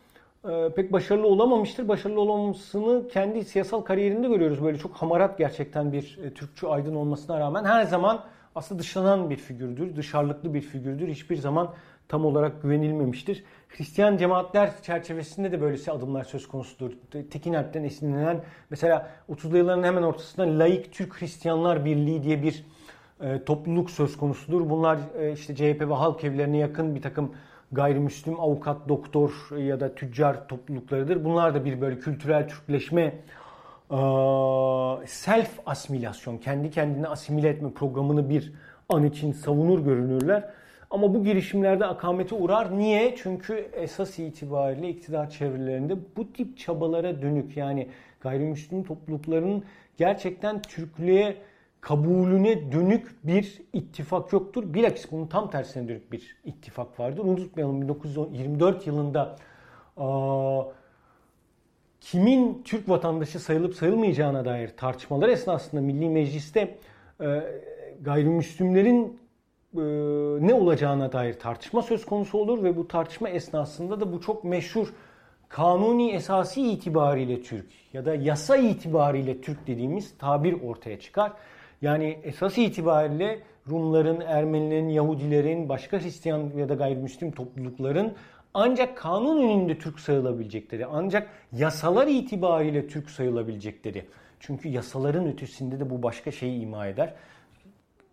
e, 0.45 0.73
pek 0.77 0.93
başarılı 0.93 1.27
olamamıştır. 1.27 1.89
Başarılı 1.89 2.21
olamamasını 2.21 3.09
kendi 3.09 3.45
siyasal 3.45 3.81
kariyerinde 3.81 4.29
görüyoruz. 4.29 4.63
Böyle 4.63 4.79
çok 4.79 4.95
hamarat 4.95 5.39
gerçekten 5.39 5.93
bir 5.93 6.19
e, 6.25 6.35
Türkçü 6.35 6.67
aydın 6.67 6.95
olmasına 6.95 7.41
rağmen 7.41 7.65
her 7.65 7.85
zaman 7.85 8.25
aslında 8.55 8.83
dışlanan 8.83 9.31
bir 9.31 9.37
figürdür, 9.37 9.97
dışarılıklı 9.97 10.55
bir 10.55 10.61
figürdür. 10.61 11.09
Hiçbir 11.09 11.37
zaman 11.37 11.75
tam 12.09 12.25
olarak 12.25 12.63
güvenilmemiştir. 12.63 13.45
Hristiyan 13.69 14.17
cemaatler 14.17 14.83
çerçevesinde 14.83 15.53
de 15.53 15.61
böylesi 15.61 15.93
adımlar 15.93 16.25
söz 16.25 16.49
konusudur. 16.49 16.93
Tekin 17.31 17.55
Alp'ten 17.55 17.85
esinlenen 17.85 18.45
mesela 18.71 19.11
30'lu 19.31 19.57
yılların 19.57 19.83
hemen 19.83 20.03
ortasında 20.03 20.59
Laik 20.59 20.93
Türk 20.93 21.23
Hristiyanlar 21.23 21.85
Birliği 21.85 22.23
diye 22.23 22.43
bir 22.43 22.65
e, 23.21 23.45
topluluk 23.45 23.91
söz 23.91 24.17
konusudur. 24.17 24.71
Bunlar 24.71 24.99
e, 25.19 25.33
işte 25.33 25.55
CHP 25.55 25.81
ve 25.81 25.95
halk 25.95 26.25
evlerine 26.25 26.59
yakın 26.59 26.95
bir 26.95 27.03
takım 27.03 27.33
gayrimüslim 27.73 28.41
avukat, 28.41 28.89
doktor 28.89 29.57
ya 29.59 29.81
da 29.81 29.95
tüccar 29.95 30.49
topluluklarıdır. 30.49 31.25
Bunlar 31.25 31.55
da 31.55 31.65
bir 31.65 31.81
böyle 31.81 31.99
kültürel 31.99 32.49
Türkleşme 32.49 33.15
self 35.07 35.51
asimilasyon, 35.67 36.39
kendi 36.39 36.71
kendine 36.71 37.09
asimile 37.09 37.49
etme 37.49 37.71
programını 37.71 38.31
bir 38.31 38.53
an 38.89 39.05
için 39.05 39.33
savunur 39.33 39.85
görünürler. 39.85 40.51
Ama 40.91 41.15
bu 41.15 41.25
girişimlerde 41.25 41.87
akamete 41.87 42.35
uğrar. 42.35 42.79
Niye? 42.79 43.15
Çünkü 43.17 43.69
esas 43.73 44.19
itibariyle 44.19 44.89
iktidar 44.89 45.31
çevrelerinde 45.31 45.97
bu 46.17 46.33
tip 46.33 46.59
çabalara 46.59 47.23
dönük 47.23 47.57
yani 47.57 47.89
gayrimüslim 48.21 48.85
toplulukların 48.85 49.65
gerçekten 49.97 50.63
Türklüğe 50.63 51.37
kabulüne 51.89 52.73
dönük 52.73 53.27
bir 53.27 53.63
ittifak 53.73 54.33
yoktur. 54.33 54.75
Bilakis 54.75 55.13
bunun 55.13 55.27
tam 55.27 55.51
tersine 55.51 55.89
dönük 55.89 56.13
bir 56.13 56.37
ittifak 56.45 57.01
vardır. 57.01 57.25
Unutmayalım 57.25 57.83
1924 57.83 58.87
yılında 58.87 59.37
aa, 59.97 60.63
kimin 62.01 62.63
Türk 62.65 62.89
vatandaşı 62.89 63.41
sayılıp 63.41 63.75
sayılmayacağına 63.75 64.45
dair 64.45 64.69
tartışmalar 64.77 65.29
esnasında 65.29 65.81
Milli 65.81 66.09
Meclis'te 66.09 66.79
e, 67.21 67.43
gayrimüslimlerin 68.01 69.21
e, 69.75 69.81
ne 70.47 70.55
olacağına 70.55 71.13
dair 71.13 71.39
tartışma 71.39 71.83
söz 71.83 72.07
konusu 72.07 72.39
olur 72.39 72.65
ve 72.65 72.77
bu 72.77 72.89
tartışma 72.89 73.29
esnasında 73.29 74.01
da 74.01 74.13
bu 74.13 74.21
çok 74.21 74.45
meşhur 74.45 74.89
kanuni 75.49 76.11
esası 76.11 76.61
itibariyle 76.61 77.43
Türk 77.43 77.67
ya 77.93 78.05
da 78.05 78.15
yasa 78.15 78.57
itibariyle 78.57 79.41
Türk 79.41 79.67
dediğimiz 79.67 80.19
tabir 80.19 80.63
ortaya 80.63 81.01
çıkar. 81.01 81.33
Yani 81.83 82.19
esas 82.23 82.59
itibariyle 82.59 83.39
Rumların, 83.71 84.21
Ermenilerin, 84.21 84.89
Yahudilerin, 84.89 85.69
başka 85.69 86.01
Hristiyan 86.01 86.51
ya 86.57 86.69
da 86.69 86.75
gayrimüslim 86.75 87.33
toplulukların 87.33 88.13
ancak 88.55 88.97
kanun 88.97 89.43
önünde 89.43 89.79
Türk 89.79 90.01
sayılabilecekleri, 90.01 90.87
ancak 90.87 91.31
yasalar 91.53 92.07
itibariyle 92.07 92.89
Türk 92.89 93.11
sayılabilecekleri. 93.11 94.05
Çünkü 94.41 94.69
yasaların 94.69 95.27
ötesinde 95.27 95.81
de 95.81 95.91
bu 95.91 96.03
başka 96.03 96.31
şeyi 96.31 96.61
ima 96.61 96.87
eder 96.87 97.15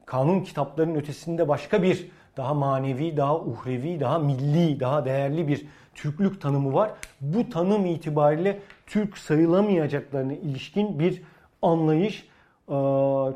kanun 0.06 0.40
kitaplarının 0.40 0.96
ötesinde 0.96 1.48
başka 1.48 1.84
bir 1.84 2.08
daha 2.38 2.54
manevi, 2.54 3.18
daha 3.18 3.40
uhrevi, 3.40 4.00
daha 4.00 4.20
milli, 4.20 4.80
daha 4.80 5.06
değerli 5.06 5.48
bir 5.48 5.66
Türklük 5.96 6.42
tanımı 6.42 6.74
var. 6.74 6.92
Bu 7.22 7.50
tanım 7.50 7.86
itibariyle 7.86 8.60
Türk 8.88 9.18
sayılamayacaklarına 9.18 10.34
ilişkin 10.34 11.00
bir 11.00 11.22
anlayış 11.62 12.28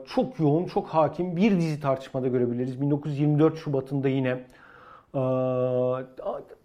çok 0.05 0.39
yoğun, 0.39 0.65
çok 0.65 0.87
hakim 0.87 1.35
bir 1.35 1.57
dizi 1.57 1.79
tartışmada 1.79 2.27
görebiliriz. 2.27 2.81
1924 2.81 3.57
Şubat'ında 3.57 4.09
yine 4.09 4.43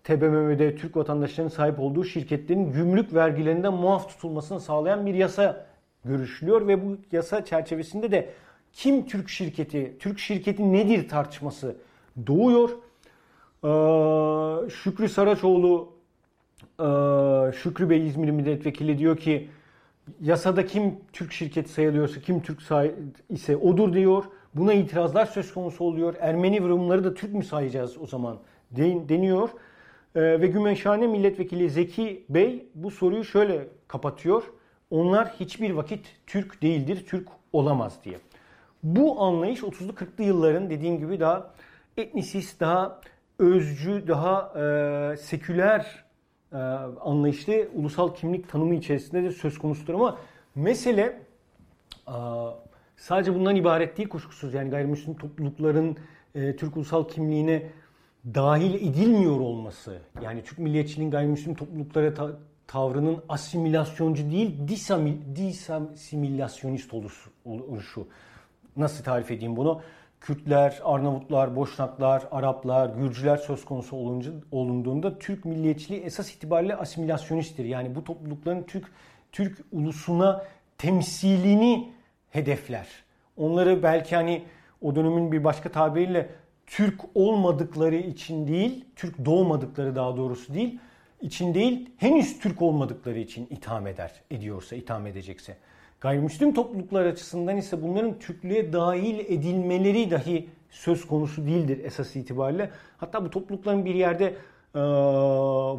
TBMM'de 0.04 0.76
Türk 0.76 0.96
vatandaşlarının 0.96 1.50
sahip 1.50 1.80
olduğu 1.80 2.04
şirketlerin 2.04 2.72
gümrük 2.72 3.14
vergilerinden 3.14 3.74
muaf 3.74 4.08
tutulmasını 4.08 4.60
sağlayan 4.60 5.06
bir 5.06 5.14
yasa 5.14 5.66
görüşülüyor 6.04 6.68
ve 6.68 6.86
bu 6.86 6.96
yasa 7.12 7.44
çerçevesinde 7.44 8.10
de 8.10 8.30
kim 8.72 9.06
Türk 9.06 9.28
şirketi, 9.28 9.96
Türk 9.98 10.18
şirketi 10.18 10.72
nedir 10.72 11.08
tartışması 11.08 11.76
doğuyor. 12.26 12.70
Şükrü 14.70 15.08
Saraçoğlu, 15.08 15.92
Şükrü 17.56 17.90
Bey 17.90 18.06
İzmir 18.06 18.30
Milletvekili 18.30 18.98
diyor 18.98 19.16
ki 19.16 19.48
yasada 20.20 20.66
kim 20.66 21.00
Türk 21.12 21.32
şirketi 21.32 21.72
sayılıyorsa, 21.72 22.20
kim 22.20 22.42
Türk 22.42 22.60
ise 23.28 23.56
odur 23.56 23.92
diyor. 23.92 24.24
Buna 24.54 24.72
itirazlar 24.72 25.26
söz 25.26 25.54
konusu 25.54 25.84
oluyor. 25.84 26.14
Ermeni 26.20 26.60
Rumları 26.60 27.04
da 27.04 27.14
Türk 27.14 27.34
mü 27.34 27.44
sayacağız 27.44 27.98
o 27.98 28.06
zaman 28.06 28.38
deniyor. 29.08 29.50
Ee, 30.14 30.20
ve 30.20 30.46
Gümeşhane 30.46 31.06
Milletvekili 31.06 31.70
Zeki 31.70 32.24
Bey 32.28 32.66
bu 32.74 32.90
soruyu 32.90 33.24
şöyle 33.24 33.68
kapatıyor. 33.88 34.42
Onlar 34.90 35.28
hiçbir 35.28 35.70
vakit 35.70 36.06
Türk 36.26 36.62
değildir, 36.62 37.04
Türk 37.08 37.28
olamaz 37.52 37.98
diye. 38.04 38.18
Bu 38.82 39.22
anlayış 39.22 39.60
30'lu 39.60 39.92
40'lı 39.92 40.24
yılların 40.24 40.70
dediğim 40.70 40.98
gibi 40.98 41.20
daha 41.20 41.50
etnisist, 41.96 42.60
daha 42.60 43.00
özcü, 43.38 44.04
daha 44.08 44.60
e, 44.60 45.16
seküler 45.16 46.03
anlayışlı 47.00 47.68
ulusal 47.74 48.14
kimlik 48.14 48.48
tanımı 48.48 48.74
içerisinde 48.74 49.22
de 49.22 49.30
söz 49.30 49.58
konusudur 49.58 49.94
ama 49.94 50.18
mesele 50.54 51.20
e, 52.08 52.16
sadece 52.96 53.34
bundan 53.34 53.56
ibaret 53.56 53.96
değil 53.96 54.08
kuşkusuz. 54.08 54.54
Yani 54.54 54.70
gayrimüslim 54.70 55.14
toplulukların 55.14 55.96
e, 56.34 56.56
Türk 56.56 56.76
ulusal 56.76 57.08
kimliğine 57.08 57.62
dahil 58.34 58.74
edilmiyor 58.74 59.40
olması. 59.40 59.98
Yani 60.22 60.42
Türk 60.42 60.58
milliyetçiliğin 60.58 61.10
gayrimüslim 61.10 61.54
topluluklara 61.54 62.14
ta, 62.14 62.30
tavrının 62.66 63.22
asimilasyoncu 63.28 64.30
değil, 64.30 64.68
disimilasyonist 65.36 66.94
oluşu 67.44 68.06
nasıl 68.76 69.04
tarif 69.04 69.30
edeyim 69.30 69.56
bunu? 69.56 69.80
Kürtler, 70.24 70.80
Arnavutlar, 70.84 71.56
Boşnaklar, 71.56 72.28
Araplar, 72.30 72.88
Gürcüler 72.88 73.36
söz 73.36 73.64
konusu 73.64 73.96
olunca, 73.96 74.32
olunduğunda 74.52 75.18
Türk 75.18 75.44
milliyetçiliği 75.44 76.00
esas 76.00 76.34
itibariyle 76.34 76.76
asimilasyonisttir. 76.76 77.64
Yani 77.64 77.94
bu 77.94 78.04
toplulukların 78.04 78.62
Türk 78.62 78.86
Türk 79.32 79.58
ulusuna 79.72 80.44
temsilini 80.78 81.92
hedefler. 82.30 82.86
Onları 83.36 83.82
belki 83.82 84.16
hani 84.16 84.42
o 84.82 84.96
dönemin 84.96 85.32
bir 85.32 85.44
başka 85.44 85.72
tabiriyle 85.72 86.30
Türk 86.66 87.00
olmadıkları 87.14 87.96
için 87.96 88.48
değil, 88.48 88.84
Türk 88.96 89.24
doğmadıkları 89.24 89.96
daha 89.96 90.16
doğrusu 90.16 90.54
değil, 90.54 90.78
için 91.20 91.54
değil, 91.54 91.90
henüz 91.96 92.40
Türk 92.40 92.62
olmadıkları 92.62 93.18
için 93.18 93.46
itham 93.50 93.86
eder, 93.86 94.12
ediyorsa, 94.30 94.76
itham 94.76 95.06
edecekse. 95.06 95.56
Gayrimüslim 96.04 96.54
topluluklar 96.54 97.06
açısından 97.06 97.56
ise 97.56 97.82
bunların 97.82 98.18
Türklüğe 98.18 98.72
dahil 98.72 99.18
edilmeleri 99.18 100.10
dahi 100.10 100.48
söz 100.70 101.06
konusu 101.06 101.46
değildir 101.46 101.80
esas 101.84 102.16
itibariyle. 102.16 102.70
Hatta 102.96 103.24
bu 103.24 103.30
toplulukların 103.30 103.84
bir 103.84 103.94
yerde 103.94 104.34
e, 104.74 104.80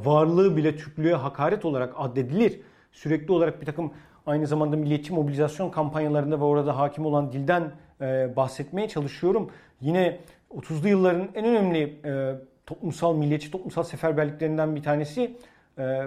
varlığı 0.06 0.58
bile 0.58 0.76
Türklüğe 0.76 1.14
hakaret 1.14 1.66
olarak 1.66 1.94
addedilir. 1.98 2.60
Sürekli 2.92 3.32
olarak 3.32 3.62
bir 3.62 3.66
takım 3.66 3.92
aynı 4.26 4.48
zamanda 4.48 4.76
milliyetçi 4.76 5.14
mobilizasyon 5.14 5.70
kampanyalarında 5.70 6.40
ve 6.40 6.44
orada 6.44 6.78
hakim 6.78 7.06
olan 7.06 7.32
dilden 7.32 7.72
e, 8.02 8.36
bahsetmeye 8.36 8.88
çalışıyorum. 8.88 9.50
Yine 9.82 10.20
30'lu 10.56 10.88
yılların 10.88 11.28
en 11.36 11.46
önemli 11.46 12.00
e, 12.06 12.36
toplumsal, 12.66 13.16
milliyetçi 13.16 13.52
toplumsal 13.52 13.84
seferberliklerinden 13.84 14.76
bir 14.76 14.84
tanesi 14.84 15.38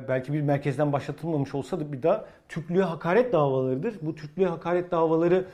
belki 0.08 0.32
bir 0.32 0.40
merkezden 0.40 0.92
başlatılmamış 0.92 1.54
olsa 1.54 1.80
da 1.80 1.92
bir 1.92 2.02
daha 2.02 2.24
Türklüğe 2.48 2.82
hakaret 2.82 3.32
davalarıdır. 3.32 3.94
Bu 4.02 4.14
Türklüğe 4.14 4.46
hakaret 4.46 4.90
davaları 4.90 5.44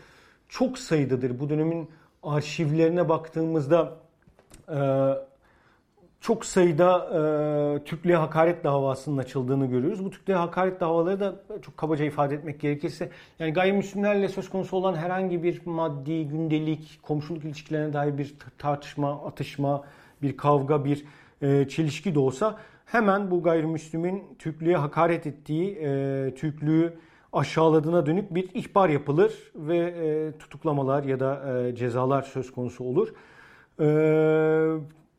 çok 0.49 0.79
sayıdadır. 0.79 1.41
Bu 1.41 1.49
dönemin 1.49 1.91
arşivlerine 2.23 3.09
baktığımızda 3.09 3.97
e, 4.69 4.79
çok 6.21 6.45
sayıda 6.45 6.99
e, 6.99 7.85
Türklüğe 7.85 8.17
hakaret 8.17 8.65
davasının 8.65 9.19
açıldığını 9.19 9.67
görüyoruz. 9.67 10.05
Bu 10.05 10.11
Türklüğe 10.11 10.37
hakaret 10.37 10.81
davaları 10.81 11.21
da 11.21 11.35
çok 11.63 11.77
kabaca 11.77 12.05
ifade 12.05 12.35
etmek 12.35 12.61
gerekirse 12.61 13.11
yani 13.39 13.53
gayrimüslimlerle 13.53 14.29
söz 14.29 14.51
konusu 14.51 14.77
olan 14.77 14.95
herhangi 14.95 15.43
bir 15.43 15.67
maddi, 15.67 16.29
gündelik, 16.29 16.99
komşuluk 17.03 17.45
ilişkilerine 17.45 17.93
dair 17.93 18.19
bir 18.19 18.35
tartışma, 18.59 19.27
atışma, 19.27 19.85
bir 20.23 20.37
kavga, 20.37 20.85
bir 20.85 21.05
e, 21.43 21.69
çelişki 21.69 22.15
de 22.15 22.19
olsa 22.19 22.57
hemen 22.85 23.31
bu 23.31 23.43
gayrimüslimin 23.43 24.23
Türklüğe 24.39 24.77
hakaret 24.77 25.27
ettiği, 25.27 25.79
e, 25.83 26.35
Türklüğü 26.35 26.95
aşağıladığına 27.33 28.07
dönük 28.07 28.35
bir 28.35 28.49
ihbar 28.55 28.89
yapılır 28.89 29.53
ve 29.55 29.77
e, 29.77 30.39
tutuklamalar 30.39 31.05
ya 31.05 31.21
da 31.21 31.59
e, 31.59 31.75
cezalar 31.75 32.23
söz 32.23 32.53
konusu 32.53 32.85
olur. 32.85 33.09
E, 33.81 33.85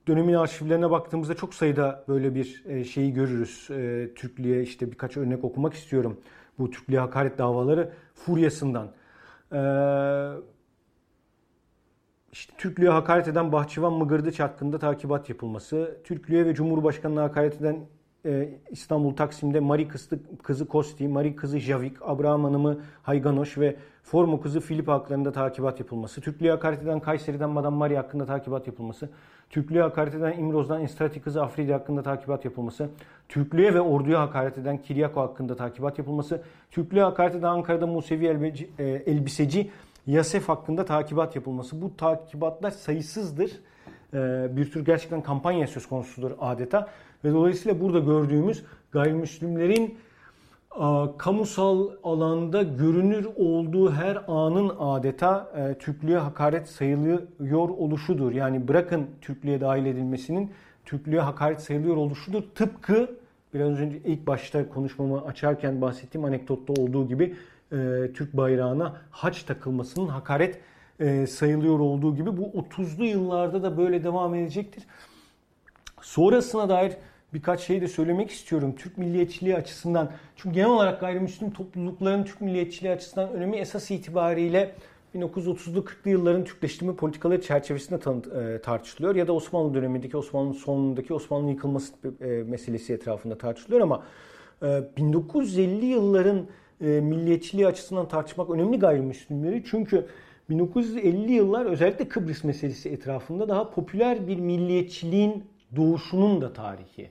dönemin 0.08 0.34
arşivlerine 0.34 0.92
baktığımızda 0.92 1.34
çok 1.34 1.54
sayıda 1.54 2.04
böyle 2.08 2.36
bir 2.36 2.64
e, 2.68 2.84
şeyi 2.84 3.14
görürüz. 3.14 3.68
E, 3.72 4.10
Türklüğe 4.16 4.64
işte 4.64 4.92
birkaç 4.92 5.18
örnek 5.18 5.44
okumak 5.44 5.74
istiyorum. 5.74 6.18
Bu 6.60 6.72
Türklüğe 6.72 7.00
hakaret 7.00 7.38
davaları 7.38 7.92
furyasından. 8.16 8.88
E, 9.52 9.60
işte 12.36 12.54
Türklüğe 12.58 12.90
hakaret 12.90 13.28
eden 13.28 13.52
Bahçıvan 13.52 13.94
Mıgırdıç 13.94 14.40
hakkında 14.40 14.80
takibat 14.80 15.30
yapılması, 15.30 15.98
Türklüğe 16.04 16.46
ve 16.46 16.54
Cumhurbaşkanı'na 16.54 17.24
hakaret 17.24 17.62
eden 17.62 17.80
e, 18.26 18.50
İstanbul 18.70 19.16
Taksim'de 19.16 19.60
Mari 19.60 19.88
kızı, 19.88 20.20
kızı 20.44 20.68
Kosti, 20.68 21.08
Mari 21.08 21.36
kızı 21.36 21.60
Javik, 21.60 21.98
Abraham 22.02 22.44
Hanım'ı 22.44 22.78
Hayganoş 23.04 23.58
ve 23.58 23.76
Formo 24.04 24.42
kızı 24.42 24.60
Filip 24.60 24.88
haklarında 24.88 25.32
takibat 25.32 25.80
yapılması, 25.80 26.22
Türklüğe 26.22 26.52
hakaret 26.52 26.84
eden 26.84 27.00
Kayseri'den 27.00 27.50
Madame 27.50 27.78
Mari 27.78 27.98
hakkında 27.98 28.26
takibat 28.26 28.68
yapılması, 28.68 29.10
Türklüğe 29.50 29.82
hakaret 29.82 30.16
eden 30.16 30.38
İmroz'dan 30.40 30.82
İstrati 30.82 31.22
kızı 31.22 31.44
Afridi 31.44 31.74
hakkında 31.74 32.04
takibat 32.04 32.46
yapılması, 32.46 32.90
Türklüğe 33.30 33.74
ve 33.74 33.82
orduya 33.82 34.22
hakaret 34.22 34.58
eden 34.58 34.78
Kiryako 34.78 35.22
hakkında 35.22 35.56
takibat 35.56 35.98
yapılması, 35.98 36.42
Türklüğe 36.72 37.04
hakaret 37.04 37.36
eden 37.36 37.48
Ankara'da 37.48 37.88
Musevi 37.88 38.28
elbeci, 38.28 38.70
e, 38.80 38.84
elbiseci 38.84 39.70
Yasef 40.08 40.50
hakkında 40.50 40.86
takibat 40.86 41.36
yapılması. 41.36 41.82
Bu 41.82 41.98
takibatlar 41.98 42.72
sayısızdır. 42.72 43.52
E, 44.14 44.48
bir 44.58 44.72
tür 44.72 44.86
gerçekten 44.86 45.22
kampanya 45.22 45.68
söz 45.68 45.86
konusudur 45.86 46.32
adeta. 46.40 46.90
Ve 47.24 47.34
dolayısıyla 47.34 47.82
burada 47.82 48.00
gördüğümüz 48.00 48.64
gayrimüslimlerin 48.92 49.98
kamusal 51.18 51.90
alanda 52.04 52.64
görünür 52.64 53.28
olduğu 53.36 53.92
her 53.92 54.24
anın 54.28 54.72
adeta 54.80 55.52
e, 55.56 55.78
Türklüğe 55.78 56.18
hakaret 56.18 56.68
sayılıyor 56.68 57.70
oluşudur. 57.70 58.32
Yani 58.32 58.68
bırakın 58.68 59.08
Türklüğe 59.22 59.62
dahil 59.62 59.86
edilmesinin 59.86 60.52
Türklüğe 60.86 61.20
hakaret 61.20 61.62
sayılıyor 61.62 61.96
oluşudur. 61.96 62.44
Tıpkı 62.56 63.10
biraz 63.54 63.80
önce 63.80 63.98
ilk 64.06 64.28
başta 64.28 64.70
konuşmamı 64.70 65.26
açarken 65.26 65.82
bahsettiğim 65.82 66.26
anekdotta 66.26 66.74
olduğu 66.82 67.08
gibi 67.08 67.36
e, 67.72 68.12
Türk 68.14 68.34
bayrağına 68.34 69.02
haç 69.12 69.44
takılmasının 69.44 70.08
hakaret 70.08 70.60
e, 71.00 71.28
sayılıyor 71.28 71.80
olduğu 71.80 72.16
gibi 72.16 72.38
bu 72.38 72.44
30'lu 72.44 73.06
yıllarda 73.06 73.64
da 73.64 73.78
böyle 73.78 74.04
devam 74.04 74.36
edecektir. 74.36 74.84
Sonrasına 76.02 76.70
dair 76.70 76.94
birkaç 77.34 77.62
şey 77.62 77.82
de 77.82 77.88
söylemek 77.88 78.32
istiyorum 78.32 78.76
Türk 78.78 78.98
milliyetçiliği 78.98 79.56
açısından. 79.56 80.12
Çünkü 80.36 80.56
genel 80.56 80.70
olarak 80.70 81.00
gayrimüslim 81.00 81.52
toplulukların 81.52 82.24
Türk 82.24 82.42
milliyetçiliği 82.42 82.94
açısından 82.94 83.34
önemi 83.34 83.58
esas 83.58 83.92
itibariyle 83.92 84.76
1930'lu 85.16 85.80
40'lı 85.80 86.10
yılların 86.10 86.44
Türkleştirme 86.44 86.96
politikaları 86.96 87.42
çerçevesinde 87.42 87.96
e, 87.96 88.62
tartışılıyor 88.62 89.16
ya 89.16 89.28
da 89.28 89.34
Osmanlı 89.34 89.74
dönemindeki 89.74 90.18
Osmanlı 90.18 90.54
sonundaki 90.54 91.14
Osmanlı 91.14 91.50
yıkılması 91.50 91.94
meselesi 92.46 92.94
etrafında 92.94 93.38
tartışılıyor 93.38 93.82
ama 93.82 94.04
1950 94.62 95.86
e, 96.82 96.86
milliyetçiliği 96.86 97.68
açısından 97.68 98.08
tartışmak 98.08 98.50
önemli 98.50 98.80
gayrimüslimleri 98.80 99.64
çünkü 99.66 100.08
1950 100.50 101.32
yıllar 101.32 101.66
özellikle 101.66 102.08
Kıbrıs 102.08 102.44
meselesi 102.44 102.90
etrafında 102.90 103.50
daha 103.50 103.70
popüler 103.72 104.28
bir 104.28 104.38
milliyetçiliğin 104.38 105.44
doğuşunun 105.76 106.42
da 106.42 106.54
tarihi. 106.54 107.10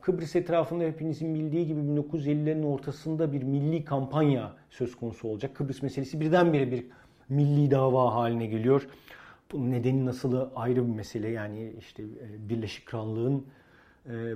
Kıbrıs 0.00 0.36
etrafında 0.36 0.84
hepinizin 0.84 1.34
bildiği 1.34 1.66
gibi 1.66 1.80
1950'lerin 1.80 2.64
ortasında 2.64 3.32
bir 3.32 3.42
milli 3.42 3.84
kampanya 3.84 4.52
söz 4.70 4.96
konusu 4.96 5.28
olacak. 5.28 5.54
Kıbrıs 5.54 5.82
meselesi 5.82 6.20
birdenbire 6.20 6.72
bir 6.72 6.86
milli 7.28 7.70
dava 7.70 8.14
haline 8.14 8.46
geliyor. 8.46 8.88
Bunun 9.52 9.70
nedeni 9.70 10.06
nasıl 10.06 10.48
ayrı 10.56 10.86
bir 10.86 10.94
mesele. 10.94 11.28
Yani 11.28 11.72
işte 11.78 12.02
e, 12.02 12.48
Birleşik 12.48 12.86
Krallığın 12.86 13.46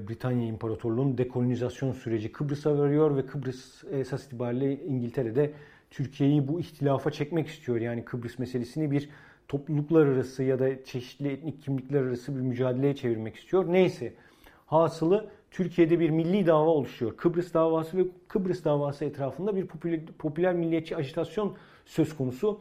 Britanya 0.09 0.47
İmparatorluğu'nun 0.47 1.19
dekolonizasyon 1.19 1.93
süreci 1.93 2.33
Kıbrıs'a 2.33 2.79
varıyor 2.79 3.17
ve 3.17 3.27
Kıbrıs 3.27 3.85
esas 3.91 4.27
itibariyle 4.27 4.85
İngiltere'de 4.85 5.53
Türkiye'yi 5.91 6.49
bu 6.49 6.61
ihtilafa 6.61 7.11
çekmek 7.11 7.49
istiyor. 7.49 7.81
Yani 7.81 8.05
Kıbrıs 8.05 8.39
meselesini 8.39 8.91
bir 8.91 9.09
topluluklar 9.49 10.07
arası 10.07 10.43
ya 10.43 10.59
da 10.59 10.85
çeşitli 10.85 11.29
etnik 11.29 11.63
kimlikler 11.63 12.03
arası 12.03 12.37
bir 12.37 12.41
mücadeleye 12.41 12.97
çevirmek 12.97 13.37
istiyor. 13.37 13.73
Neyse 13.73 14.15
hasılı 14.67 15.31
Türkiye'de 15.51 16.01
bir 16.01 16.11
milli 16.11 16.47
dava 16.47 16.71
oluşuyor. 16.71 17.17
Kıbrıs 17.17 17.55
davası 17.55 17.99
ve 17.99 18.05
Kıbrıs 18.29 18.65
davası 18.65 19.05
etrafında 19.05 19.57
bir 19.57 19.67
popüler, 19.67 20.01
popüler 20.19 20.55
milliyetçi 20.55 20.97
ajitasyon 20.97 21.57
söz 21.87 22.17
konusu. 22.17 22.61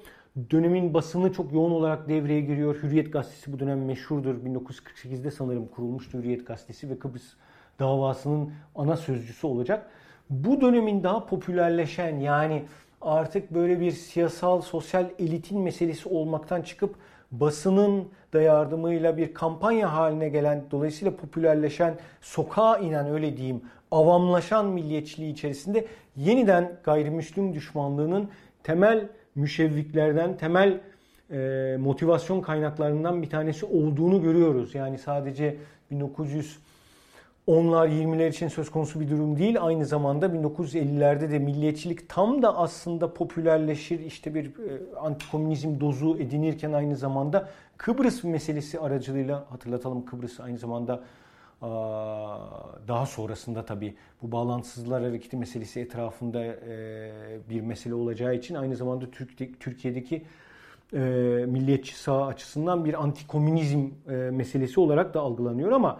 Dönemin 0.51 0.93
basını 0.93 1.33
çok 1.33 1.53
yoğun 1.53 1.71
olarak 1.71 2.09
devreye 2.09 2.41
giriyor. 2.41 2.83
Hürriyet 2.83 3.13
Gazetesi 3.13 3.53
bu 3.53 3.59
dönem 3.59 3.85
meşhurdur. 3.85 4.35
1948'de 4.35 5.31
sanırım 5.31 5.67
kurulmuştu 5.67 6.17
Hürriyet 6.17 6.47
Gazetesi 6.47 6.89
ve 6.89 6.99
Kıbrıs 6.99 7.33
davasının 7.79 8.53
ana 8.75 8.97
sözcüsü 8.97 9.47
olacak. 9.47 9.89
Bu 10.29 10.61
dönemin 10.61 11.03
daha 11.03 11.25
popülerleşen 11.25 12.19
yani 12.19 12.63
artık 13.01 13.53
böyle 13.53 13.79
bir 13.79 13.91
siyasal, 13.91 14.61
sosyal 14.61 15.09
elitin 15.19 15.59
meselesi 15.59 16.09
olmaktan 16.09 16.61
çıkıp 16.61 16.95
basının 17.31 18.07
da 18.33 18.41
yardımıyla 18.41 19.17
bir 19.17 19.33
kampanya 19.33 19.93
haline 19.93 20.29
gelen, 20.29 20.63
dolayısıyla 20.71 21.15
popülerleşen, 21.15 21.97
sokağa 22.21 22.77
inen 22.77 23.07
öyle 23.07 23.37
diyeyim, 23.37 23.61
avamlaşan 23.91 24.65
milliyetçiliği 24.65 25.33
içerisinde 25.33 25.87
yeniden 26.15 26.79
gayrimüslim 26.83 27.53
düşmanlığının 27.53 28.29
temel 28.63 29.09
müşevviklerden, 29.35 30.37
temel 30.37 30.79
e, 31.31 31.77
motivasyon 31.79 32.41
kaynaklarından 32.41 33.21
bir 33.21 33.29
tanesi 33.29 33.65
olduğunu 33.65 34.21
görüyoruz. 34.21 34.75
Yani 34.75 34.97
sadece 34.97 35.57
1900 35.91 36.59
onlar 37.47 37.87
20'ler 37.87 38.29
için 38.29 38.47
söz 38.47 38.71
konusu 38.71 38.99
bir 38.99 39.09
durum 39.09 39.39
değil. 39.39 39.57
Aynı 39.61 39.85
zamanda 39.85 40.25
1950'lerde 40.25 41.31
de 41.31 41.39
milliyetçilik 41.39 42.09
tam 42.09 42.41
da 42.41 42.57
aslında 42.57 43.13
popülerleşir. 43.13 43.99
İşte 43.99 44.35
bir 44.35 44.45
e, 44.45 44.95
antikomünizm 44.99 45.79
dozu 45.79 46.17
edinirken 46.17 46.73
aynı 46.73 46.95
zamanda 46.95 47.49
Kıbrıs 47.77 48.23
meselesi 48.23 48.79
aracılığıyla 48.79 49.45
hatırlatalım 49.49 50.05
Kıbrıs 50.05 50.39
aynı 50.39 50.57
zamanda 50.57 51.03
daha 52.87 53.05
sonrasında 53.05 53.65
tabii 53.65 53.95
bu 54.21 54.31
bağlantısızlar 54.31 55.03
hareketi 55.03 55.37
meselesi 55.37 55.79
etrafında 55.79 56.43
e, 56.45 57.11
bir 57.49 57.61
mesele 57.61 57.93
olacağı 57.93 58.35
için 58.35 58.55
aynı 58.55 58.75
zamanda 58.75 59.05
Türkiye'deki 59.59 60.25
e, 60.93 60.99
milliyetçi 61.47 61.95
sağ 61.99 62.25
açısından 62.25 62.85
bir 62.85 63.03
antikomünizm 63.03 63.89
meselesi 64.31 64.79
olarak 64.79 65.13
da 65.13 65.19
algılanıyor 65.19 65.71
ama 65.71 65.99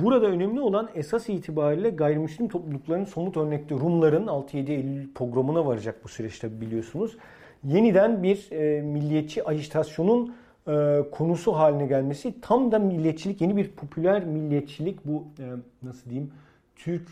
Burada 0.00 0.26
önemli 0.26 0.60
olan 0.60 0.88
esas 0.94 1.28
itibariyle 1.28 1.90
gayrimüslim 1.90 2.48
toplulukların 2.48 3.04
somut 3.04 3.36
örnekte 3.36 3.74
Rumların 3.74 4.26
6-7 4.26 4.70
Eylül 4.70 5.12
programına 5.14 5.66
varacak 5.66 6.04
bu 6.04 6.08
süreçte 6.08 6.60
biliyorsunuz. 6.60 7.16
Yeniden 7.64 8.22
bir 8.22 8.50
e, 8.52 8.82
milliyetçi 8.82 9.44
ajitasyonun 9.44 10.34
e, 10.68 11.04
konusu 11.12 11.52
haline 11.52 11.86
gelmesi 11.86 12.40
tam 12.40 12.72
da 12.72 12.78
milliyetçilik, 12.78 13.40
yeni 13.40 13.56
bir 13.56 13.70
popüler 13.70 14.24
milliyetçilik 14.24 15.06
bu 15.06 15.24
e, 15.38 15.44
nasıl 15.82 16.10
diyeyim 16.10 16.30
Türk 16.76 17.08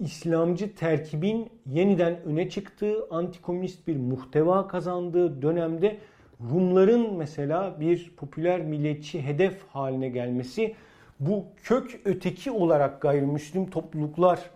İslamcı 0.00 0.74
terkibin 0.74 1.50
yeniden 1.66 2.22
öne 2.24 2.50
çıktığı, 2.50 3.06
antikomünist 3.10 3.86
bir 3.86 3.96
muhteva 3.96 4.68
kazandığı 4.68 5.42
dönemde 5.42 5.98
Rumların 6.50 7.14
mesela 7.14 7.80
bir 7.80 8.12
popüler 8.16 8.60
milliyetçi 8.60 9.22
hedef 9.22 9.62
haline 9.68 10.08
gelmesi 10.08 10.74
bu 11.20 11.44
kök 11.62 12.00
öteki 12.04 12.50
olarak 12.50 13.00
gayrimüslim 13.00 13.70
topluluklar 13.70 14.50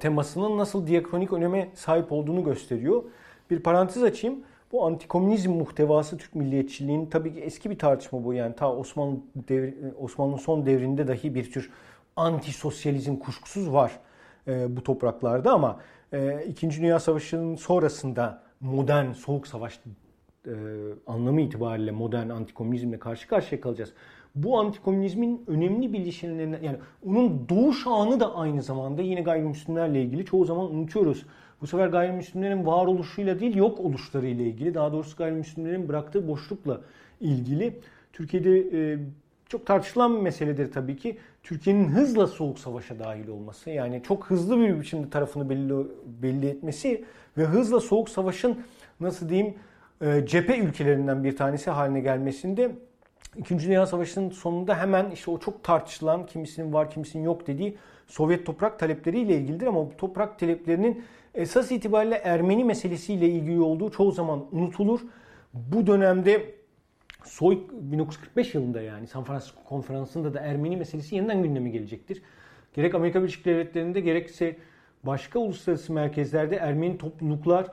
temasının 0.00 0.58
nasıl 0.58 0.86
diakronik 0.86 1.32
öneme 1.32 1.68
sahip 1.74 2.12
olduğunu 2.12 2.44
gösteriyor. 2.44 3.02
Bir 3.50 3.60
parantez 3.60 4.02
açayım. 4.02 4.38
Bu 4.72 4.86
antikomünizm 4.86 5.52
muhtevası 5.52 6.18
Türk 6.18 6.34
milliyetçiliğinin 6.34 7.06
tabii 7.06 7.34
ki 7.34 7.40
eski 7.40 7.70
bir 7.70 7.78
tartışma 7.78 8.24
bu. 8.24 8.34
Yani 8.34 8.54
ta 8.54 8.76
Osmanlı 8.76 9.16
devri, 9.48 9.74
Osmanlı 10.00 10.38
son 10.38 10.66
devrinde 10.66 11.08
dahi 11.08 11.34
bir 11.34 11.52
tür 11.52 11.70
antisosyalizm 12.16 13.16
kuşkusuz 13.16 13.72
var 13.72 13.92
e, 14.48 14.76
bu 14.76 14.82
topraklarda 14.82 15.52
ama 15.52 15.80
e, 16.12 16.44
İkinci 16.48 16.80
Dünya 16.80 17.00
Savaşı'nın 17.00 17.56
sonrasında 17.56 18.42
modern 18.60 19.12
soğuk 19.12 19.46
savaş 19.46 19.80
e, 20.46 20.52
anlamı 21.06 21.40
itibariyle 21.40 21.90
modern 21.90 22.28
antikomünizmle 22.28 22.98
karşı 22.98 23.28
karşıya 23.28 23.60
kalacağız. 23.60 23.92
Bu 24.34 24.58
antikomünizmin 24.58 25.44
önemli 25.46 25.92
bileşenlerinden 25.92 26.62
yani 26.62 26.76
onun 27.06 27.48
doğuş 27.48 27.86
anı 27.86 28.20
da 28.20 28.34
aynı 28.34 28.62
zamanda 28.62 29.02
yine 29.02 29.20
gayrimüslimlerle 29.20 30.02
ilgili 30.02 30.24
çoğu 30.24 30.44
zaman 30.44 30.74
unutuyoruz. 30.74 31.26
Bu 31.62 31.66
sefer 31.66 31.86
gayrimüslimlerin 31.86 32.66
varoluşuyla 32.66 33.40
değil 33.40 33.56
yok 33.56 33.80
oluşlarıyla 33.80 34.44
ilgili 34.44 34.74
daha 34.74 34.92
doğrusu 34.92 35.16
gayrimüslimlerin 35.16 35.88
bıraktığı 35.88 36.28
boşlukla 36.28 36.80
ilgili. 37.20 37.80
Türkiye'de 38.12 38.58
e, 38.58 38.98
çok 39.48 39.66
tartışılan 39.66 40.16
bir 40.16 40.20
meseledir 40.20 40.72
tabii 40.72 40.96
ki. 40.96 41.18
Türkiye'nin 41.42 41.88
hızla 41.88 42.26
soğuk 42.26 42.58
savaşa 42.58 42.98
dahil 42.98 43.28
olması 43.28 43.70
yani 43.70 44.02
çok 44.02 44.26
hızlı 44.26 44.60
bir 44.60 44.80
biçimde 44.80 45.10
tarafını 45.10 45.50
belli, 45.50 45.86
belli 46.22 46.48
etmesi 46.48 47.04
ve 47.38 47.44
hızla 47.44 47.80
soğuk 47.80 48.08
savaşın 48.08 48.58
nasıl 49.00 49.28
diyeyim 49.28 49.54
e, 50.00 50.26
cephe 50.26 50.58
ülkelerinden 50.58 51.24
bir 51.24 51.36
tanesi 51.36 51.70
haline 51.70 52.00
gelmesinde 52.00 52.72
İkinci 53.36 53.66
Dünya 53.66 53.86
Savaşı'nın 53.86 54.30
sonunda 54.30 54.78
hemen 54.78 55.10
işte 55.10 55.30
o 55.30 55.38
çok 55.38 55.64
tartışılan 55.64 56.26
kimisinin 56.26 56.72
var 56.72 56.90
kimisinin 56.90 57.24
yok 57.24 57.46
dediği 57.46 57.76
Sovyet 58.06 58.46
toprak 58.46 58.78
talepleriyle 58.78 59.36
ilgilidir 59.36 59.66
ama 59.66 59.86
bu 59.86 59.96
toprak 59.98 60.38
taleplerinin 60.38 61.04
esas 61.34 61.72
itibariyle 61.72 62.14
Ermeni 62.14 62.64
meselesiyle 62.64 63.28
ilgili 63.28 63.60
olduğu 63.60 63.90
çoğu 63.90 64.12
zaman 64.12 64.44
unutulur. 64.52 65.00
Bu 65.54 65.86
dönemde 65.86 66.54
soy 67.24 67.58
1945 67.70 68.54
yılında 68.54 68.82
yani 68.82 69.06
San 69.06 69.24
Francisco 69.24 69.64
konferansında 69.64 70.34
da 70.34 70.40
Ermeni 70.40 70.76
meselesi 70.76 71.16
yeniden 71.16 71.42
gündeme 71.42 71.70
gelecektir. 71.70 72.22
Gerek 72.74 72.94
Amerika 72.94 73.20
Birleşik 73.20 73.44
Devletleri'nde 73.44 74.00
gerekse 74.00 74.56
başka 75.02 75.38
uluslararası 75.38 75.92
merkezlerde 75.92 76.56
Ermeni 76.56 76.98
topluluklar 76.98 77.66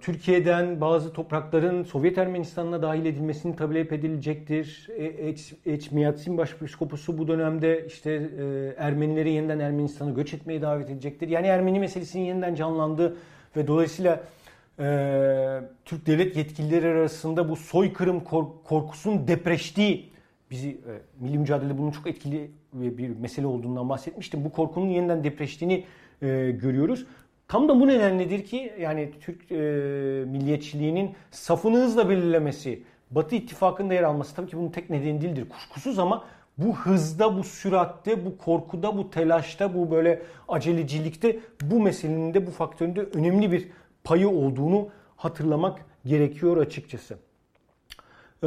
Türkiye'den 0.00 0.80
bazı 0.80 1.12
toprakların 1.12 1.82
Sovyet 1.82 2.18
Ermenistan'ına 2.18 2.82
dahil 2.82 3.06
edilmesini 3.06 3.56
talep 3.56 3.92
edilecektir. 3.92 4.88
Eçmiyatsin 5.66 6.38
Başpiskoposu 6.38 7.18
bu 7.18 7.28
dönemde 7.28 7.86
işte 7.86 8.10
e, 8.10 8.74
Ermenileri 8.78 9.30
yeniden 9.32 9.58
Ermenistan'a 9.58 10.10
göç 10.10 10.34
etmeye 10.34 10.62
davet 10.62 10.90
edecektir. 10.90 11.28
Yani 11.28 11.46
Ermeni 11.46 11.80
meselesinin 11.80 12.24
yeniden 12.24 12.54
canlandığı 12.54 13.16
ve 13.56 13.66
dolayısıyla 13.66 14.20
e, 14.78 15.60
Türk 15.84 16.06
devlet 16.06 16.36
yetkilileri 16.36 16.86
arasında 16.86 17.48
bu 17.48 17.56
soykırım 17.56 18.20
korkusunun 18.64 19.28
depreştiği 19.28 20.10
bizi 20.50 20.68
e, 20.68 20.92
milli 21.20 21.38
mücadele 21.38 21.78
bunun 21.78 21.90
çok 21.90 22.06
etkili 22.06 22.50
bir 22.72 23.08
mesele 23.08 23.46
olduğundan 23.46 23.88
bahsetmiştim. 23.88 24.44
Bu 24.44 24.52
korkunun 24.52 24.88
yeniden 24.88 25.24
depreştiğini 25.24 25.84
görüyoruz. 26.50 27.06
Tam 27.48 27.68
da 27.68 27.80
bu 27.80 27.86
nedenledir 27.86 28.44
ki 28.44 28.72
yani 28.80 29.12
Türk 29.20 29.52
e, 29.52 29.56
milliyetçiliğinin 30.26 31.14
safını 31.30 31.76
hızla 31.76 32.08
belirlemesi, 32.08 32.82
Batı 33.10 33.34
ittifakında 33.34 33.94
yer 33.94 34.02
alması 34.02 34.34
tabii 34.34 34.50
ki 34.50 34.56
bunun 34.56 34.70
tek 34.70 34.90
nedeni 34.90 35.20
değildir 35.20 35.48
kuşkusuz 35.48 35.98
ama 35.98 36.24
bu 36.58 36.76
hızda, 36.76 37.38
bu 37.38 37.44
süratte, 37.44 38.26
bu 38.26 38.38
korkuda, 38.38 38.96
bu 38.96 39.10
telaşta, 39.10 39.74
bu 39.74 39.90
böyle 39.90 40.22
acelecilikte 40.48 41.38
bu 41.62 41.80
meselenin 41.80 42.34
de 42.34 42.46
bu 42.46 42.50
faktörün 42.50 42.96
de 42.96 43.00
önemli 43.00 43.52
bir 43.52 43.68
payı 44.04 44.28
olduğunu 44.28 44.88
hatırlamak 45.16 45.84
gerekiyor 46.06 46.56
açıkçası. 46.56 47.14
Ee, 48.42 48.46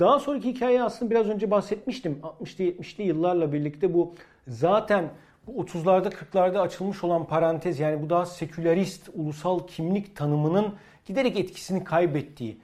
daha 0.00 0.18
sonraki 0.18 0.48
hikaye 0.48 0.82
aslında 0.82 1.10
biraz 1.10 1.28
önce 1.28 1.50
bahsetmiştim. 1.50 2.18
60'lı 2.22 2.64
70'li 2.64 3.02
yıllarla 3.02 3.52
birlikte 3.52 3.94
bu 3.94 4.14
zaten 4.48 5.10
bu 5.46 5.64
30'larda 5.64 6.08
40'larda 6.08 6.58
açılmış 6.58 7.04
olan 7.04 7.26
parantez 7.26 7.80
yani 7.80 8.02
bu 8.02 8.10
daha 8.10 8.26
sekülerist 8.26 9.08
ulusal 9.14 9.66
kimlik 9.66 10.16
tanımının 10.16 10.74
giderek 11.06 11.38
etkisini 11.38 11.84
kaybettiği 11.84 12.58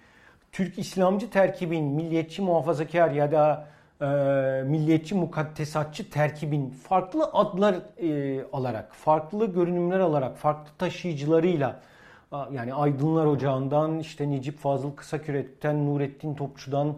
Türk 0.52 0.78
İslamcı 0.78 1.30
terkibin 1.30 1.84
milliyetçi 1.84 2.42
muhafazakar 2.42 3.10
ya 3.10 3.32
da 3.32 3.68
e, 4.00 4.06
milliyetçi 4.62 5.14
mukaddesatçı 5.14 6.10
terkibin 6.10 6.70
farklı 6.70 7.24
adlar 7.32 7.74
e, 7.98 8.44
alarak, 8.52 8.94
farklı 8.94 9.46
görünümler 9.46 10.00
alarak, 10.00 10.36
farklı 10.36 10.70
taşıyıcılarıyla 10.78 11.80
yani 12.52 12.74
Aydınlar 12.74 13.26
Ocağı'ndan 13.26 13.98
işte 13.98 14.30
Necip 14.30 14.58
Fazıl 14.58 14.92
Kısakürek'ten, 14.92 15.86
Nurettin 15.86 16.34
Topçu'dan, 16.34 16.94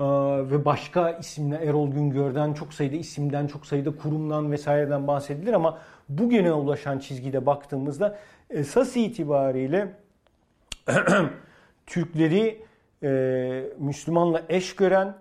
ve 0.00 0.64
başka 0.64 1.10
isimler 1.10 1.60
Erol 1.60 1.90
Güngör'den 1.90 2.54
çok 2.54 2.74
sayıda 2.74 2.96
isimden 2.96 3.46
çok 3.46 3.66
sayıda 3.66 3.96
kurumdan 3.96 4.52
vesaireden 4.52 5.06
bahsedilir 5.06 5.52
ama 5.52 5.78
bugüne 6.08 6.52
ulaşan 6.52 6.98
çizgide 6.98 7.46
baktığımızda 7.46 8.18
esas 8.50 8.96
itibariyle 8.96 9.92
Türkleri 11.86 12.62
e, 13.02 13.64
Müslümanla 13.78 14.42
eş 14.48 14.76
gören 14.76 15.14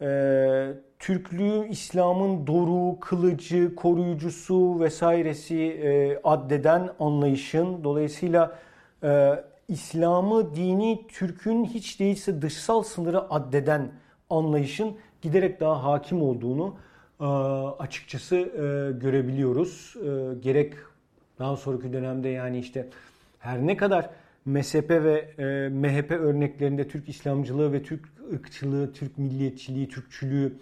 e, 0.00 0.72
Türklüğü 0.98 1.68
İslam'ın 1.68 2.46
doru, 2.46 3.00
kılıcı, 3.00 3.74
koruyucusu 3.74 4.80
vesairesi 4.80 5.60
e, 5.60 6.20
addeden 6.24 6.90
anlayışın 7.00 7.84
dolayısıyla 7.84 8.58
e, 9.02 9.44
İslam'ı 9.68 10.54
dini 10.54 11.06
Türk'ün 11.08 11.64
hiç 11.64 12.00
değilse 12.00 12.42
dışsal 12.42 12.82
sınırı 12.82 13.30
addeden 13.32 13.92
anlayışın 14.38 14.96
giderek 15.22 15.60
daha 15.60 15.84
hakim 15.84 16.22
olduğunu 16.22 16.74
e, 17.20 17.24
açıkçası 17.78 18.36
e, 18.36 18.98
görebiliyoruz. 18.98 19.96
E, 19.96 20.34
gerek 20.40 20.74
daha 21.38 21.56
sonraki 21.56 21.92
dönemde 21.92 22.28
yani 22.28 22.58
işte 22.58 22.88
her 23.38 23.66
ne 23.66 23.76
kadar 23.76 24.10
MSP 24.44 24.90
ve 24.90 25.34
MHP 25.68 26.10
örneklerinde 26.10 26.88
Türk 26.88 27.08
İslamcılığı 27.08 27.72
ve 27.72 27.82
Türk 27.82 28.04
ırkçılığı, 28.32 28.92
Türk 28.92 29.18
milliyetçiliği, 29.18 29.88
Türkçülüğü 29.88 30.52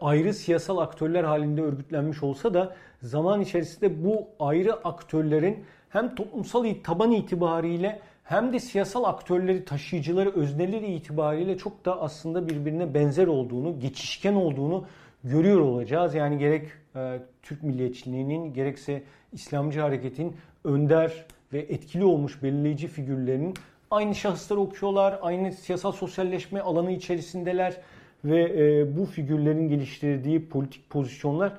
ayrı 0.00 0.34
siyasal 0.34 0.78
aktörler 0.78 1.24
halinde 1.24 1.62
örgütlenmiş 1.62 2.22
olsa 2.22 2.54
da 2.54 2.76
zaman 3.02 3.40
içerisinde 3.40 4.04
bu 4.04 4.28
ayrı 4.40 4.74
aktörlerin 4.74 5.64
hem 5.88 6.14
toplumsal 6.14 6.74
taban 6.84 7.12
itibariyle 7.12 8.00
hem 8.28 8.52
de 8.52 8.60
siyasal 8.60 9.04
aktörleri, 9.04 9.64
taşıyıcıları, 9.64 10.30
özneleri 10.30 10.94
itibariyle 10.94 11.58
çok 11.58 11.84
da 11.84 12.00
aslında 12.00 12.48
birbirine 12.48 12.94
benzer 12.94 13.26
olduğunu, 13.26 13.80
geçişken 13.80 14.34
olduğunu 14.34 14.84
görüyor 15.24 15.60
olacağız. 15.60 16.14
Yani 16.14 16.38
gerek 16.38 16.68
e, 16.96 17.20
Türk 17.42 17.62
milliyetçiliğinin 17.62 18.54
gerekse 18.54 19.02
İslamcı 19.32 19.80
hareketin 19.80 20.36
önder 20.64 21.26
ve 21.52 21.58
etkili 21.58 22.04
olmuş 22.04 22.42
belirleyici 22.42 22.88
figürlerinin 22.88 23.54
aynı 23.90 24.14
şahısları 24.14 24.60
okuyorlar, 24.60 25.18
aynı 25.22 25.52
siyasal 25.52 25.92
sosyalleşme 25.92 26.60
alanı 26.60 26.92
içerisindeler 26.92 27.76
ve 28.24 28.42
e, 28.42 28.96
bu 28.96 29.06
figürlerin 29.06 29.68
geliştirdiği 29.68 30.48
politik 30.48 30.90
pozisyonlar 30.90 31.52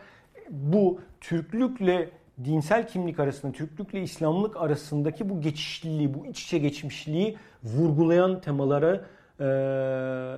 bu 0.50 1.00
Türklükle 1.22 2.10
dinsel 2.46 2.88
kimlik 2.88 3.20
arasında, 3.20 3.52
Türklükle 3.52 4.02
İslamlık 4.02 4.58
arasındaki 4.58 5.30
bu 5.30 5.42
geçişliliği, 5.42 6.14
bu 6.14 6.26
iç 6.26 6.44
içe 6.44 6.58
geçmişliği 6.58 7.38
vurgulayan 7.64 8.42
temalara 8.42 9.02
e, 9.40 9.44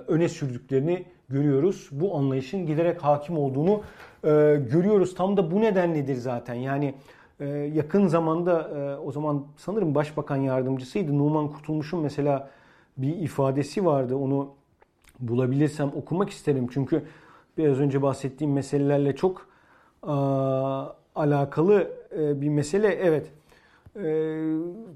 öne 0.08 0.30
sürdüklerini 0.30 1.06
görüyoruz. 1.30 1.89
Bu 1.91 2.18
anlayışın 2.18 2.66
giderek 2.66 3.04
hakim 3.04 3.38
olduğunu 3.38 3.82
e, 4.24 4.30
görüyoruz. 4.72 5.16
Tam 5.16 5.38
da 5.38 5.52
bu 5.52 5.62
nedenledir 5.62 6.16
zaten. 6.16 6.54
Yani 6.54 6.93
e, 7.39 7.45
yakın 7.47 8.08
zamanda 8.08 8.62
e, 8.62 8.97
o 8.97 9.12
zaman 9.12 9.45
sanırım 9.58 9.95
Başbakan 9.95 10.38
Yardımcısıydı. 10.38 11.18
Numan 11.18 11.47
Kurtulmuş'un 11.52 11.99
mesela 11.99 12.49
bir 12.97 13.16
ifadesi 13.16 13.86
vardı. 13.86 14.16
Onu 14.16 14.49
bulabilirsem 15.20 15.91
okumak 15.95 16.30
isterim. 16.30 16.68
Çünkü 16.74 17.04
biraz 17.58 17.80
önce 17.80 18.02
bahsettiğim 18.02 18.54
meselelerle 18.54 19.16
çok 19.16 19.47
alakalı 21.16 21.91
e, 22.18 22.41
bir 22.41 22.49
mesele. 22.49 22.88
Evet. 22.88 23.32
E, 23.95 24.03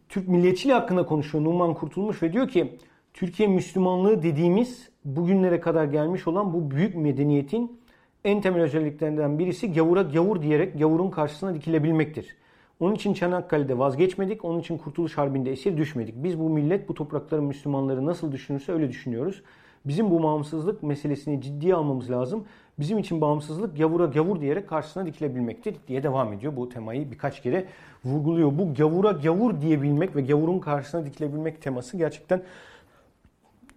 Türk 0.09 0.28
milliyetçiliği 0.28 0.74
hakkında 0.74 1.05
konuşuyor 1.05 1.43
Numan 1.43 1.74
Kurtulmuş 1.74 2.24
ve 2.24 2.34
diyor 2.34 2.47
ki 2.47 2.78
Türkiye 3.13 3.49
Müslümanlığı 3.49 4.24
dediğimiz 4.24 4.89
bugünlere 5.05 5.59
kadar 5.59 5.86
gelmiş 5.86 6.28
olan 6.28 6.53
bu 6.53 6.72
büyük 6.72 6.95
medeniyetin 6.95 7.80
en 8.24 8.41
temel 8.41 8.61
özelliklerinden 8.61 9.39
birisi 9.39 9.74
gavura 9.74 10.01
gavur 10.01 10.41
diyerek 10.41 10.80
gavurun 10.80 11.09
karşısına 11.09 11.53
dikilebilmektir. 11.53 12.36
Onun 12.80 12.95
için 12.95 13.13
Çanakkale'de 13.13 13.78
vazgeçmedik, 13.78 14.45
onun 14.45 14.59
için 14.59 14.78
Kurtuluş 14.78 15.18
Harbi'nde 15.18 15.51
esir 15.51 15.78
düşmedik. 15.78 16.16
Biz 16.18 16.39
bu 16.39 16.49
millet, 16.49 16.89
bu 16.89 16.93
toprakların 16.93 17.43
Müslümanları 17.43 18.05
nasıl 18.05 18.32
düşünürse 18.32 18.72
öyle 18.72 18.89
düşünüyoruz. 18.89 19.43
Bizim 19.86 20.11
bu 20.11 20.24
bağımsızlık 20.24 20.84
meselesini 20.84 21.41
ciddiye 21.41 21.76
almamız 21.76 22.11
lazım. 22.11 22.45
Bizim 22.80 22.97
için 22.97 23.21
bağımsızlık 23.21 23.78
gavura 23.78 24.05
gavur 24.05 24.41
diyerek 24.41 24.69
karşısına 24.69 25.05
dikilebilmektir 25.05 25.76
diye 25.88 26.03
devam 26.03 26.34
ediyor. 26.34 26.55
Bu 26.55 26.69
temayı 26.69 27.11
birkaç 27.11 27.41
kere 27.41 27.65
vurguluyor. 28.05 28.57
Bu 28.57 28.73
gavura 28.73 29.11
gavur 29.11 29.61
diyebilmek 29.61 30.15
ve 30.15 30.21
gavurun 30.21 30.59
karşısına 30.59 31.05
dikilebilmek 31.05 31.61
teması 31.61 31.97
gerçekten 31.97 32.43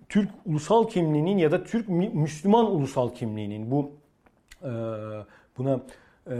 Türk 0.09 0.31
ulusal 0.47 0.89
kimliğinin 0.89 1.39
ya 1.39 1.53
da 1.53 1.65
Türk 1.65 1.89
Müslüman 1.89 2.71
ulusal 2.71 3.15
kimliğinin 3.15 3.71
bu 3.71 3.91
buna 5.59 5.81
e, 6.31 6.35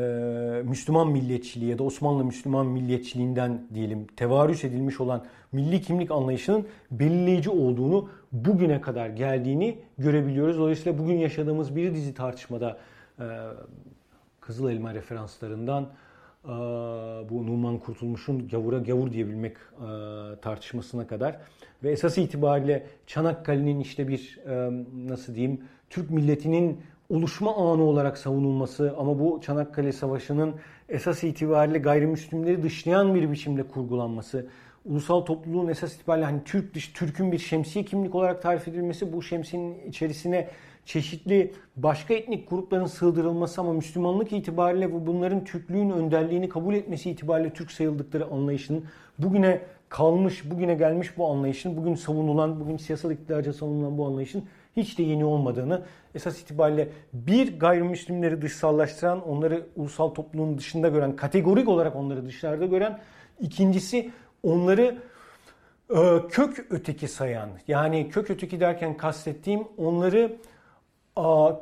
Müslüman 0.65 1.09
milliyetçiliği 1.09 1.71
ya 1.71 1.79
da 1.79 1.83
Osmanlı 1.83 2.25
Müslüman 2.25 2.67
milliyetçiliğinden 2.67 3.67
diyelim 3.75 4.07
tevarüs 4.17 4.65
edilmiş 4.65 5.01
olan 5.01 5.25
milli 5.53 5.81
kimlik 5.81 6.11
anlayışının 6.11 6.67
belirleyici 6.91 7.51
olduğunu 7.51 8.09
bugüne 8.33 8.81
kadar 8.81 9.09
geldiğini 9.09 9.79
görebiliyoruz. 9.99 10.59
Dolayısıyla 10.59 10.99
bugün 10.99 11.15
yaşadığımız 11.15 11.77
bir 11.77 11.95
dizi 11.95 12.15
tartışmada 12.15 12.79
e, 13.21 13.25
Kızıl 14.41 14.71
Elma 14.71 14.95
referanslarından 14.95 15.89
e, 16.45 16.49
bu 17.31 17.47
Numan 17.47 17.79
Kurtulmuş'un 17.79 18.49
gavura 18.49 18.79
gavur 18.79 19.13
diyebilmek 19.13 19.57
e, 19.57 19.87
tartışmasına 20.41 21.07
kadar 21.07 21.39
ve 21.83 21.91
esas 21.91 22.19
itibariyle 22.19 22.87
Çanakkale'nin 23.07 23.81
işte 23.81 24.09
bir 24.09 24.39
e, 24.47 24.71
nasıl 25.09 25.35
diyeyim 25.35 25.61
Türk 25.91 26.11
milletinin 26.11 26.81
oluşma 27.09 27.57
anı 27.57 27.83
olarak 27.83 28.19
savunulması 28.19 28.95
ama 28.99 29.19
bu 29.19 29.41
Çanakkale 29.43 29.93
Savaşı'nın 29.93 30.55
esas 30.89 31.25
itibariyle 31.25 31.79
gayrimüslimleri 31.79 32.63
dışlayan 32.63 33.15
bir 33.15 33.31
biçimde 33.31 33.63
kurgulanması, 33.63 34.47
ulusal 34.85 35.21
topluluğun 35.21 35.69
esas 35.69 35.95
itibariyle 35.95 36.27
hani 36.27 36.45
Türk 36.45 36.75
dış, 36.75 36.93
Türk'ün 36.93 37.33
bir 37.33 37.39
şemsiye 37.39 37.85
kimlik 37.85 38.15
olarak 38.15 38.43
tarif 38.43 38.69
edilmesi, 38.69 39.13
bu 39.13 39.23
şemsiyenin 39.23 39.89
içerisine 39.89 40.49
çeşitli 40.85 41.53
başka 41.77 42.15
etnik 42.15 42.51
grupların 42.51 42.87
sığdırılması 42.87 43.61
ama 43.61 43.73
Müslümanlık 43.73 44.33
itibariyle 44.33 45.07
bunların 45.07 45.45
Türklüğün 45.45 45.91
önderliğini 45.91 46.49
kabul 46.49 46.75
etmesi 46.75 47.11
itibariyle 47.11 47.53
Türk 47.53 47.71
sayıldıkları 47.71 48.27
anlayışının 48.27 48.85
bugüne 49.19 49.61
kalmış, 49.89 50.51
bugüne 50.51 50.75
gelmiş 50.75 51.19
bu 51.19 51.31
anlayışın, 51.31 51.77
bugün 51.77 51.95
savunulan, 51.95 52.61
bugün 52.61 52.77
siyasal 52.77 53.11
iktidarca 53.11 53.53
savunulan 53.53 53.99
bu 53.99 54.07
anlayışın 54.07 54.45
hiç 54.83 54.99
de 54.99 55.03
yeni 55.03 55.25
olmadığını, 55.25 55.83
esas 56.15 56.41
itibariyle 56.41 56.89
bir 57.13 57.59
gayrimüslimleri 57.59 58.43
dışsallaştıran, 58.43 59.29
onları 59.29 59.67
ulusal 59.77 60.09
toplumun 60.09 60.59
dışında 60.59 60.89
gören, 60.89 61.17
kategorik 61.17 61.69
olarak 61.69 61.97
onları 61.97 62.27
dışarıda 62.27 62.67
gören, 62.67 63.01
ikincisi 63.41 64.11
onları 64.43 64.99
e, 65.91 66.29
kök 66.31 66.67
öteki 66.71 67.09
sayan, 67.09 67.49
yani 67.69 68.09
kök 68.09 68.31
öteki 68.31 68.61
derken 68.61 68.97
kastettiğim 68.97 69.65
onları 69.77 70.37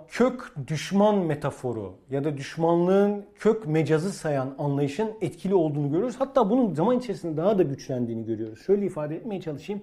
kök 0.08 0.54
düşman 0.66 1.18
metaforu 1.18 1.94
ya 2.10 2.24
da 2.24 2.36
düşmanlığın 2.36 3.24
kök 3.38 3.66
mecazı 3.66 4.12
sayan 4.12 4.54
anlayışın 4.58 5.10
etkili 5.20 5.54
olduğunu 5.54 5.90
görüyoruz. 5.90 6.16
Hatta 6.18 6.50
bunun 6.50 6.74
zaman 6.74 6.98
içerisinde 6.98 7.36
daha 7.36 7.58
da 7.58 7.62
güçlendiğini 7.62 8.24
görüyoruz. 8.26 8.62
Şöyle 8.66 8.86
ifade 8.86 9.16
etmeye 9.16 9.40
çalışayım. 9.40 9.82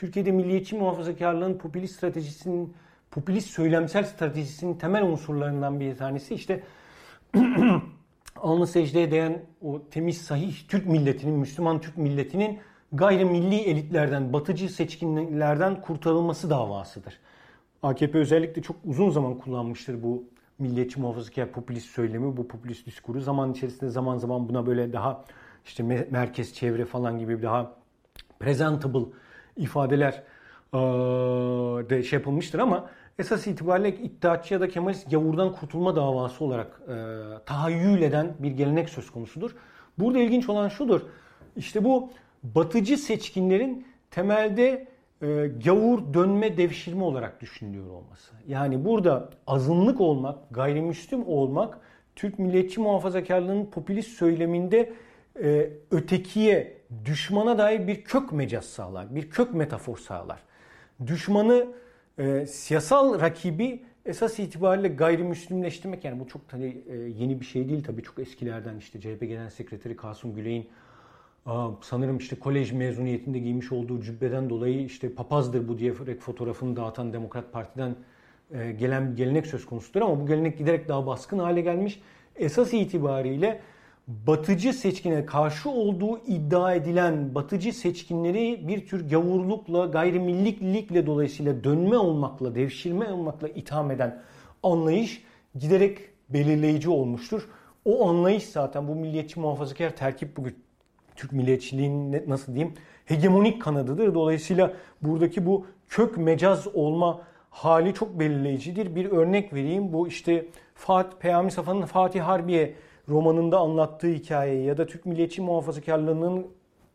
Türkiye'de 0.00 0.30
milliyetçi 0.30 0.76
muhafazakarlığın 0.76 1.58
popülist 1.58 1.96
stratejisinin, 1.96 2.74
popülist 3.10 3.50
söylemsel 3.50 4.04
stratejisinin 4.04 4.74
temel 4.74 5.02
unsurlarından 5.02 5.80
bir 5.80 5.96
tanesi 5.96 6.34
işte 6.34 6.62
alnı 8.36 8.66
secdeye 8.66 9.10
değen 9.10 9.42
o 9.62 9.82
temiz 9.90 10.22
sahih 10.22 10.68
Türk 10.68 10.86
milletinin, 10.86 11.34
Müslüman 11.34 11.80
Türk 11.80 11.96
milletinin 11.96 12.58
gayrimilli 12.92 13.56
elitlerden, 13.56 14.32
batıcı 14.32 14.68
seçkinlerden 14.68 15.80
kurtarılması 15.80 16.50
davasıdır. 16.50 17.18
AKP 17.82 18.18
özellikle 18.18 18.62
çok 18.62 18.76
uzun 18.84 19.10
zaman 19.10 19.38
kullanmıştır 19.38 20.02
bu 20.02 20.24
milliyetçi 20.58 21.00
muhafazakar 21.00 21.52
popülist 21.52 21.90
söylemi, 21.90 22.36
bu 22.36 22.48
popülist 22.48 22.86
diskuru. 22.86 23.20
Zaman 23.20 23.52
içerisinde 23.52 23.90
zaman 23.90 24.16
zaman 24.18 24.48
buna 24.48 24.66
böyle 24.66 24.92
daha 24.92 25.24
işte 25.64 26.06
merkez 26.10 26.54
çevre 26.54 26.84
falan 26.84 27.18
gibi 27.18 27.42
daha 27.42 27.72
presentable 28.38 29.04
ifadeler 29.60 30.22
de 31.90 32.02
şey 32.02 32.18
yapılmıştır 32.18 32.58
ama 32.58 32.90
esas 33.18 33.46
itibariyle 33.46 33.96
iddiatçı 33.96 34.54
ya 34.54 34.60
da 34.60 34.68
Kemalist 34.68 35.10
gavurdan 35.10 35.52
kurtulma 35.52 35.96
davası 35.96 36.44
olarak 36.44 36.80
e, 36.88 36.94
tahayyül 37.46 38.02
eden 38.02 38.34
bir 38.38 38.50
gelenek 38.50 38.88
söz 38.88 39.10
konusudur. 39.10 39.50
Burada 39.98 40.18
ilginç 40.18 40.48
olan 40.48 40.68
şudur. 40.68 41.00
İşte 41.56 41.84
bu 41.84 42.10
batıcı 42.42 42.96
seçkinlerin 42.96 43.86
temelde 44.10 44.86
e, 45.22 45.26
gavur 45.64 46.14
dönme 46.14 46.56
devşirme 46.56 47.04
olarak 47.04 47.40
düşünülüyor 47.40 47.90
olması. 47.90 48.34
Yani 48.48 48.84
burada 48.84 49.30
azınlık 49.46 50.00
olmak, 50.00 50.38
gayrimüslim 50.50 51.28
olmak 51.28 51.78
Türk 52.16 52.38
milliyetçi 52.38 52.80
muhafazakarlığının 52.80 53.66
popülist 53.66 54.10
söyleminde 54.10 54.92
e, 55.42 55.70
ötekiye, 55.90 56.79
düşmana 57.04 57.58
dair 57.58 57.86
bir 57.86 58.04
kök 58.04 58.32
mecaz 58.32 58.64
sağlar, 58.64 59.14
bir 59.14 59.30
kök 59.30 59.54
metafor 59.54 59.98
sağlar. 59.98 60.42
Düşmanı, 61.06 61.66
e, 62.18 62.46
siyasal 62.46 63.20
rakibi 63.20 63.82
esas 64.06 64.38
itibariyle 64.38 64.88
gayrimüslimleştirmek 64.88 66.04
yani 66.04 66.20
bu 66.20 66.28
çok 66.28 66.42
e, 66.54 66.94
yeni 66.96 67.40
bir 67.40 67.44
şey 67.44 67.68
değil 67.68 67.84
tabii 67.84 68.02
çok 68.02 68.18
eskilerden 68.18 68.76
işte 68.76 69.00
CHP 69.00 69.20
Genel 69.20 69.50
Sekreteri 69.50 69.96
Kasım 69.96 70.34
Güley'in 70.34 70.68
sanırım 71.80 72.18
işte 72.18 72.36
kolej 72.36 72.72
mezuniyetinde 72.72 73.38
giymiş 73.38 73.72
olduğu 73.72 74.00
cübbeden 74.00 74.50
dolayı 74.50 74.84
işte 74.84 75.14
papazdır 75.14 75.68
bu 75.68 75.78
diye 75.78 75.94
fotoğrafını 76.20 76.76
dağıtan 76.76 77.12
Demokrat 77.12 77.52
Parti'den 77.52 77.96
e, 78.54 78.72
gelen 78.72 79.12
bir 79.12 79.16
gelenek 79.16 79.46
söz 79.46 79.66
konusudur 79.66 80.00
ama 80.00 80.20
bu 80.20 80.26
gelenek 80.26 80.58
giderek 80.58 80.88
daha 80.88 81.06
baskın 81.06 81.38
hale 81.38 81.60
gelmiş. 81.60 82.02
Esas 82.36 82.74
itibariyle 82.74 83.60
batıcı 84.26 84.72
seçkine 84.72 85.26
karşı 85.26 85.70
olduğu 85.70 86.18
iddia 86.18 86.74
edilen 86.74 87.34
batıcı 87.34 87.72
seçkinleri 87.72 88.68
bir 88.68 88.86
tür 88.86 89.08
gavurlukla, 89.08 89.86
gayrimilliklikle 89.86 91.06
dolayısıyla 91.06 91.64
dönme 91.64 91.98
olmakla, 91.98 92.54
devşirme 92.54 93.12
olmakla 93.12 93.48
itham 93.48 93.90
eden 93.90 94.22
anlayış 94.62 95.24
giderek 95.58 95.98
belirleyici 96.28 96.90
olmuştur. 96.90 97.48
O 97.84 98.08
anlayış 98.08 98.44
zaten 98.44 98.88
bu 98.88 98.94
milliyetçi 98.94 99.40
muhafazakar 99.40 99.96
terkip 99.96 100.36
bugün 100.36 100.56
Türk 101.16 101.32
milliyetçiliğinin 101.32 102.24
nasıl 102.28 102.54
diyeyim 102.54 102.74
hegemonik 103.04 103.62
kanadıdır. 103.62 104.14
Dolayısıyla 104.14 104.72
buradaki 105.02 105.46
bu 105.46 105.66
kök 105.88 106.16
mecaz 106.16 106.66
olma 106.74 107.20
hali 107.50 107.94
çok 107.94 108.20
belirleyicidir. 108.20 108.94
Bir 108.94 109.10
örnek 109.10 109.54
vereyim. 109.54 109.92
Bu 109.92 110.08
işte 110.08 110.46
Fatih, 110.74 111.18
Peyami 111.18 111.50
Safa'nın 111.50 111.86
Fatih 111.86 112.20
Harbiye 112.20 112.74
romanında 113.10 113.58
anlattığı 113.58 114.08
hikaye 114.08 114.62
ya 114.62 114.76
da 114.76 114.86
Türk 114.86 115.06
milliyetçi 115.06 115.42
muhafazakarlığının 115.42 116.46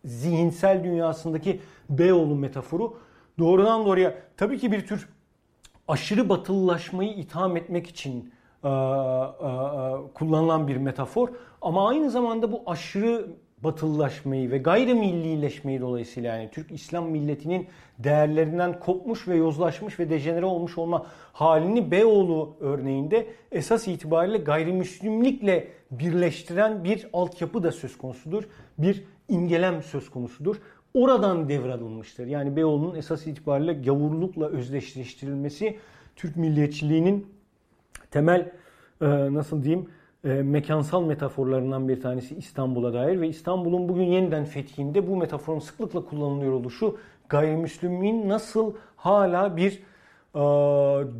zihinsel 0.05 0.83
dünyasındaki 0.83 1.61
Beyoğlu 1.89 2.35
metaforu 2.35 2.97
doğrudan 3.39 3.85
doğruya 3.85 4.15
tabii 4.37 4.57
ki 4.57 4.71
bir 4.71 4.87
tür 4.87 5.09
aşırı 5.87 6.29
batılılaşmayı 6.29 7.13
itham 7.13 7.57
etmek 7.57 7.87
için 7.87 8.33
e, 8.63 8.67
e, 8.67 8.71
kullanılan 10.13 10.67
bir 10.67 10.77
metafor. 10.77 11.29
Ama 11.61 11.89
aynı 11.89 12.09
zamanda 12.09 12.51
bu 12.51 12.63
aşırı 12.65 13.27
batılılaşmayı 13.65 14.51
ve 14.51 14.57
gayrimillileşmeyi 14.57 15.81
dolayısıyla 15.81 16.35
yani 16.35 16.49
Türk 16.51 16.71
İslam 16.71 17.09
milletinin 17.09 17.67
değerlerinden 17.99 18.79
kopmuş 18.79 19.27
ve 19.27 19.35
yozlaşmış 19.35 19.99
ve 19.99 20.09
dejenere 20.09 20.45
olmuş 20.45 20.77
olma 20.77 21.05
halini 21.33 21.91
Beyoğlu 21.91 22.55
örneğinde 22.59 23.27
esas 23.51 23.87
itibariyle 23.87 24.37
gayrimüslimlikle 24.37 25.67
birleştiren 25.91 26.83
bir 26.83 27.07
altyapı 27.13 27.63
da 27.63 27.71
söz 27.71 27.97
konusudur. 27.97 28.43
Bir 28.77 29.03
imgelem 29.29 29.83
söz 29.83 30.09
konusudur. 30.09 30.55
Oradan 30.93 31.49
devralınmıştır. 31.49 32.27
Yani 32.27 32.55
Beyoğlu'nun 32.55 32.95
esas 32.95 33.27
itibariyle 33.27 33.73
gavurlukla 33.73 34.47
özdeşleştirilmesi 34.47 35.77
Türk 36.15 36.35
milliyetçiliğinin 36.35 37.27
temel 38.11 38.51
nasıl 39.31 39.63
diyeyim 39.63 39.89
e, 40.25 40.29
mekansal 40.29 41.05
metaforlarından 41.05 41.87
bir 41.87 42.01
tanesi 42.01 42.35
İstanbul'a 42.35 42.93
dair 42.93 43.21
ve 43.21 43.27
İstanbul'un 43.27 43.89
bugün 43.89 44.03
yeniden 44.03 44.45
fethinde 44.45 45.07
bu 45.07 45.17
metaforun 45.17 45.59
sıklıkla 45.59 46.05
kullanılıyor 46.05 46.53
oluşu 46.53 46.97
gayrimüslimin 47.29 48.29
nasıl 48.29 48.73
hala 48.95 49.57
bir 49.57 49.83
e, 50.35 50.41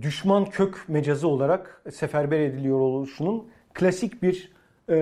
düşman 0.01 0.45
kök 0.45 0.85
mecazı 0.87 1.27
olarak 1.27 1.81
seferber 1.91 2.39
ediliyor 2.39 2.79
oluşunun 2.79 3.47
klasik 3.73 4.23
bir 4.23 4.51
e, 4.89 4.93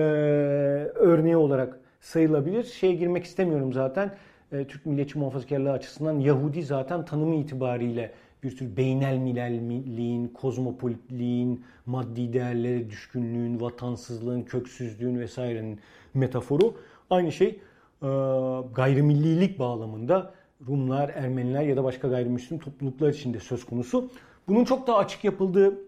örneği 0.94 1.36
olarak 1.36 1.78
sayılabilir. 2.00 2.64
Şeye 2.64 2.94
girmek 2.94 3.24
istemiyorum 3.24 3.72
zaten. 3.72 4.14
E, 4.52 4.64
Türk 4.64 4.86
milliyetçi 4.86 5.18
muhafazakarlığı 5.18 5.72
açısından 5.72 6.18
Yahudi 6.18 6.62
zaten 6.62 7.04
tanımı 7.04 7.34
itibariyle 7.34 8.12
bir 8.44 8.56
tür 8.56 8.76
beynel 8.76 9.16
milelliğin, 9.18 10.28
kozmopolitliğin, 10.28 11.64
maddi 11.86 12.32
değerlere 12.32 12.90
düşkünlüğün, 12.90 13.60
vatansızlığın, 13.60 14.42
köksüzlüğün 14.42 15.18
vesairenin 15.18 15.80
metaforu. 16.14 16.74
Aynı 17.10 17.32
şey 17.32 17.48
e, 17.48 18.08
gayrimillilik 18.74 19.58
bağlamında 19.58 20.34
Rumlar, 20.66 21.08
Ermeniler 21.08 21.62
ya 21.62 21.76
da 21.76 21.84
başka 21.84 22.08
gayrimüslim 22.08 22.58
topluluklar 22.58 23.08
için 23.08 23.34
de 23.34 23.40
söz 23.40 23.64
konusu. 23.64 24.10
Bunun 24.48 24.64
çok 24.64 24.86
daha 24.86 24.96
açık 24.96 25.24
yapıldığı 25.24 25.78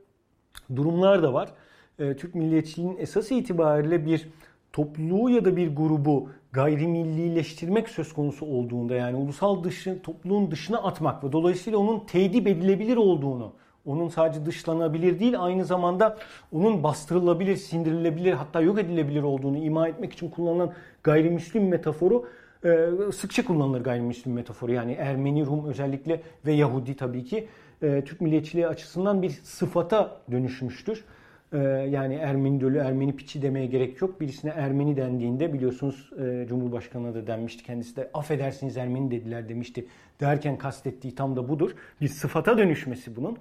durumlar 0.76 1.22
da 1.22 1.34
var. 1.34 1.52
E, 1.98 2.16
Türk 2.16 2.34
milliyetçiliğinin 2.34 2.96
esas 2.96 3.30
itibariyle 3.30 4.06
bir 4.06 4.28
topluluğu 4.72 5.30
ya 5.30 5.44
da 5.44 5.56
bir 5.56 5.76
grubu 5.76 6.30
gayrimillileştirmek 6.56 7.88
söz 7.88 8.12
konusu 8.12 8.46
olduğunda 8.46 8.94
yani 8.94 9.16
ulusal 9.16 9.64
dışı, 9.64 10.02
topluluğun 10.02 10.50
dışına 10.50 10.78
atmak 10.78 11.24
ve 11.24 11.32
dolayısıyla 11.32 11.78
onun 11.78 12.00
tedip 12.06 12.46
edilebilir 12.46 12.96
olduğunu, 12.96 13.52
onun 13.86 14.08
sadece 14.08 14.46
dışlanabilir 14.46 15.20
değil 15.20 15.44
aynı 15.44 15.64
zamanda 15.64 16.18
onun 16.52 16.82
bastırılabilir, 16.82 17.56
sindirilebilir 17.56 18.32
hatta 18.32 18.60
yok 18.60 18.78
edilebilir 18.78 19.22
olduğunu 19.22 19.58
ima 19.58 19.88
etmek 19.88 20.12
için 20.12 20.30
kullanılan 20.30 20.72
gayrimüslim 21.02 21.68
metaforu 21.68 22.26
e, 22.64 22.88
sıkça 23.14 23.44
kullanılır 23.44 23.80
gayrimüslim 23.80 24.32
metaforu. 24.32 24.72
Yani 24.72 24.92
Ermeni, 24.92 25.46
Rum 25.46 25.68
özellikle 25.68 26.20
ve 26.46 26.52
Yahudi 26.52 26.96
tabii 26.96 27.24
ki 27.24 27.48
e, 27.82 28.04
Türk 28.04 28.20
milliyetçiliği 28.20 28.68
açısından 28.68 29.22
bir 29.22 29.30
sıfata 29.30 30.20
dönüşmüştür. 30.30 31.04
Ee, 31.52 31.58
yani 31.90 32.14
Ermeni 32.14 32.60
dölü, 32.60 32.78
Ermeni 32.78 33.16
piçi 33.16 33.42
demeye 33.42 33.66
gerek 33.66 34.00
yok. 34.00 34.20
Birisine 34.20 34.50
Ermeni 34.50 34.96
dendiğinde 34.96 35.52
biliyorsunuz 35.52 36.10
e, 36.18 36.46
Cumhurbaşkanı'na 36.48 37.14
da 37.14 37.26
denmişti. 37.26 37.64
Kendisi 37.64 37.96
de 37.96 38.10
affedersiniz 38.14 38.76
Ermeni 38.76 39.10
dediler 39.10 39.48
demişti. 39.48 39.86
Derken 40.20 40.58
kastettiği 40.58 41.14
tam 41.14 41.36
da 41.36 41.48
budur. 41.48 41.70
Bir 42.00 42.08
sıfata 42.08 42.58
dönüşmesi 42.58 43.16
bunun. 43.16 43.36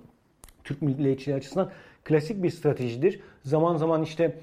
Türk 0.64 0.82
milliyetçiliği 0.82 1.38
açısından 1.38 1.72
klasik 2.04 2.44
bir 2.44 2.50
stratejidir. 2.50 3.20
Zaman 3.44 3.78
zaman 3.78 4.04
işte 4.04 4.40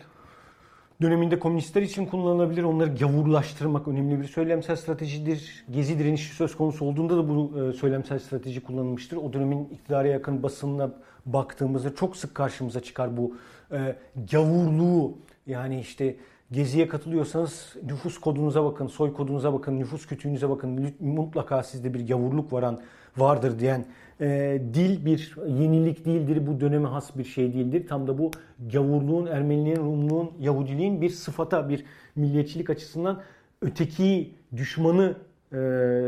döneminde 1.03 1.39
komünistler 1.39 1.83
için 1.83 2.07
kullanılabilir. 2.07 2.63
Onları 2.63 2.95
gavurlaştırmak 2.95 3.89
önemli 3.89 4.21
bir 4.21 4.25
söylemsel 4.25 4.77
stratejidir. 4.77 5.65
Gezi 5.71 5.99
direnişi 5.99 6.35
söz 6.35 6.57
konusu 6.57 6.85
olduğunda 6.85 7.17
da 7.17 7.29
bu 7.29 7.61
e, 7.61 7.73
söylemsel 7.73 8.19
strateji 8.19 8.63
kullanılmıştır. 8.63 9.17
O 9.17 9.33
dönemin 9.33 9.65
iktidara 9.65 10.09
yakın 10.09 10.43
basınına 10.43 10.91
baktığımızda 11.27 11.95
çok 11.95 12.17
sık 12.17 12.35
karşımıza 12.35 12.81
çıkar 12.81 13.17
bu 13.17 13.37
e, 13.73 13.97
gavurluğu. 14.33 15.19
Yani 15.47 15.81
işte 15.81 16.17
geziye 16.53 16.89
katılıyorsanız 16.89 17.77
nüfus 17.87 18.19
kodunuza 18.19 18.65
bakın, 18.65 18.87
soy 18.87 19.13
kodunuza 19.13 19.53
bakın, 19.53 19.81
nüfus 19.81 20.07
kütüğünüze 20.07 20.51
bakın. 20.51 20.95
Mutlaka 21.01 21.63
sizde 21.63 21.95
bir 21.95 22.09
gavurluk 22.09 22.53
varan 22.53 22.81
vardır 23.17 23.59
diyen 23.59 23.87
e, 24.21 24.63
dil 24.75 25.07
bir 25.07 25.35
yenilik 25.49 26.05
değildir. 26.05 26.47
Bu 26.47 26.61
döneme 26.61 26.89
has 26.89 27.17
bir 27.19 27.25
şey 27.25 27.55
değildir. 27.55 27.87
Tam 27.89 28.07
da 28.07 28.19
bu 28.19 28.31
gavurluğun, 28.73 29.27
Ermeniliğin, 29.27 29.77
Rumluğun, 29.77 30.31
Yahudiliğin 30.41 31.01
bir 31.01 31.11
sıfata, 31.11 31.69
bir 31.69 31.85
milliyetçilik 32.17 32.71
açısından 32.71 33.23
öteki 33.63 34.35
düşmanı 34.57 35.17
e, 35.53 35.57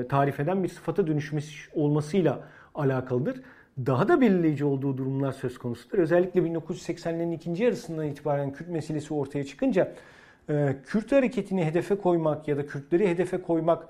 tarif 0.08 0.40
eden 0.40 0.62
bir 0.64 0.68
sıfata 0.68 1.06
dönüşmesi 1.06 1.52
olmasıyla 1.74 2.40
alakalıdır. 2.74 3.40
Daha 3.78 4.08
da 4.08 4.20
belirleyici 4.20 4.64
olduğu 4.64 4.98
durumlar 4.98 5.32
söz 5.32 5.58
konusudur. 5.58 5.98
Özellikle 5.98 6.40
1980'lerin 6.40 7.34
ikinci 7.34 7.64
yarısından 7.64 8.06
itibaren 8.06 8.52
Kürt 8.52 8.68
meselesi 8.68 9.14
ortaya 9.14 9.44
çıkınca 9.44 9.94
e, 10.48 10.76
Kürt 10.86 11.12
hareketini 11.12 11.64
hedefe 11.64 11.94
koymak 11.94 12.48
ya 12.48 12.56
da 12.56 12.66
Kürtleri 12.66 13.08
hedefe 13.08 13.42
koymak 13.42 13.88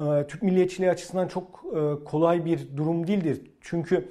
e, 0.00 0.26
Türk 0.28 0.42
milliyetçiliği 0.42 0.90
açısından 0.90 1.28
çok 1.28 1.64
e, 1.76 2.04
kolay 2.04 2.44
bir 2.44 2.76
durum 2.76 3.06
değildir. 3.06 3.40
Çünkü 3.60 4.08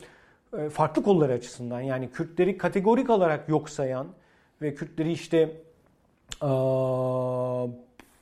farklı 0.72 1.03
kolları 1.03 1.34
açısından 1.34 1.82
yani 1.82 2.09
Kürtleri 2.11 2.57
kategorik 2.57 3.09
olarak 3.09 3.49
yok 3.49 3.70
sayan 3.70 4.07
ve 4.61 4.76
Kürtleri 4.76 5.11
işte 5.11 5.51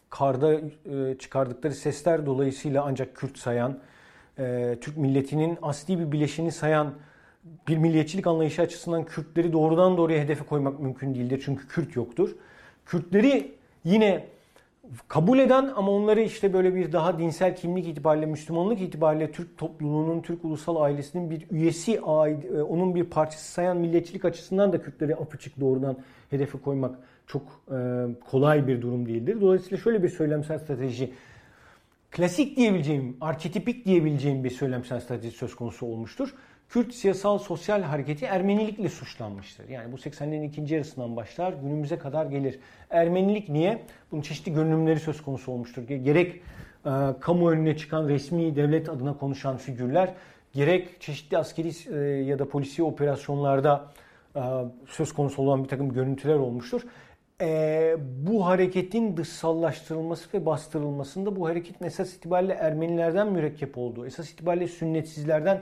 karda 0.10 0.60
çıkardıkları 1.20 1.74
sesler 1.74 2.26
dolayısıyla 2.26 2.84
ancak 2.84 3.16
Kürt 3.16 3.38
sayan, 3.38 3.80
Türk 4.82 4.98
milletinin 4.98 5.58
asli 5.62 6.00
bir 6.00 6.12
bileşini 6.12 6.52
sayan 6.52 6.94
bir 7.68 7.78
milliyetçilik 7.78 8.28
anlayışı 8.28 8.62
açısından 8.62 9.06
Kürtleri 9.06 9.54
doğrudan 9.54 9.98
doğruya 9.98 10.24
hedefe 10.24 10.46
koymak 10.46 10.80
mümkün 10.80 11.16
değildir. 11.16 11.42
Çünkü 11.46 11.68
Kürt 11.68 11.96
yoktur. 11.96 12.36
Kürtleri 12.86 13.52
yine 13.84 14.26
kabul 15.08 15.40
eden 15.40 15.72
ama 15.76 15.92
onları 15.92 16.22
işte 16.22 16.54
böyle 16.54 16.76
bir 16.76 16.92
daha 16.92 17.20
dinsel 17.20 17.56
kimlik 17.56 17.88
itibariyle, 17.88 18.26
Müslümanlık 18.26 18.82
itibariyle 18.82 19.32
Türk 19.32 19.58
topluluğunun, 19.58 20.22
Türk 20.22 20.46
ulusal 20.46 20.76
ailesinin 20.76 21.30
bir 21.30 21.48
üyesi, 21.52 21.94
e, 21.94 22.00
onun 22.62 22.96
bir 22.96 23.04
parçası 23.04 23.52
sayan 23.52 23.78
milliyetçilik 23.78 24.26
açısından 24.26 24.74
da 24.74 24.82
Kürtleri 24.82 25.16
apaçık 25.16 25.60
doğrudan 25.60 25.98
hedefe 26.30 26.58
koymak 26.58 26.96
çok 27.28 27.42
e, 27.72 28.08
kolay 28.32 28.68
bir 28.68 28.82
durum 28.82 29.06
değildir. 29.06 29.42
Dolayısıyla 29.42 29.78
şöyle 29.78 30.04
bir 30.04 30.10
söylemsel 30.10 30.60
strateji, 30.60 31.14
klasik 32.14 32.58
diyebileceğim, 32.58 33.18
arketipik 33.22 33.86
diyebileceğim 33.86 34.44
bir 34.44 34.50
söylemsel 34.50 35.00
strateji 35.00 35.38
söz 35.38 35.56
konusu 35.56 35.86
olmuştur. 35.86 36.34
Kürt 36.70 36.94
siyasal 36.94 37.38
sosyal 37.38 37.82
hareketi 37.82 38.26
Ermenilikle 38.26 38.90
suçlanmıştır. 38.90 39.70
Yani 39.70 39.92
bu 39.92 39.96
80'lerin 39.96 40.48
ikinci 40.48 40.74
yarısından 40.74 41.16
başlar 41.16 41.54
günümüze 41.54 41.98
kadar 41.98 42.26
gelir. 42.26 42.60
Ermenilik 42.90 43.50
niye? 43.50 43.82
Bunun 44.12 44.22
çeşitli 44.22 44.54
görünümleri 44.54 45.00
söz 45.00 45.22
konusu 45.22 45.52
olmuştur. 45.52 45.84
Gerek 45.84 46.42
e, 46.86 46.92
kamu 47.20 47.50
önüne 47.50 47.78
çıkan 47.78 48.10
resmi 48.10 48.56
devlet 48.56 48.90
adına 48.90 49.18
konuşan 49.18 49.58
figürler, 49.58 50.14
gerek 50.54 51.02
çeşitli 51.02 51.38
askeri 51.38 51.72
e, 51.96 52.00
ya 52.24 52.40
da 52.40 52.50
polisi 52.50 52.84
operasyonlarda 52.84 53.92
e, 54.36 54.42
söz 54.88 55.14
konusu 55.14 55.42
olan 55.42 55.64
bir 55.64 55.70
takım 55.70 55.94
görüntüler 55.94 56.36
olmuştur. 56.36 56.82
E, 57.44 57.96
bu 58.00 58.46
hareketin 58.46 59.18
dışsallaştırılması 59.18 60.30
ve 60.34 60.46
bastırılmasında 60.46 61.36
bu 61.36 61.48
hareketin 61.48 61.86
esas 61.86 62.14
itibariyle 62.14 62.54
Ermenilerden 62.54 63.32
mürekkep 63.32 63.78
olduğu, 63.78 64.06
esas 64.06 64.30
itibariyle 64.30 64.68
sünnetsizlerden 64.68 65.62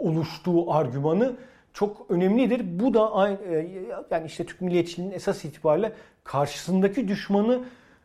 oluştuğu 0.00 0.72
argümanı 0.72 1.36
çok 1.72 2.06
önemlidir. 2.08 2.80
Bu 2.80 2.94
da 2.94 3.28
e, 3.30 3.68
yani 4.10 4.26
işte 4.26 4.46
Türk 4.46 4.60
milliyetçiliğinin 4.60 5.14
esas 5.14 5.44
itibariyle 5.44 5.92
karşısındaki 6.24 7.08
düşmanı 7.08 7.60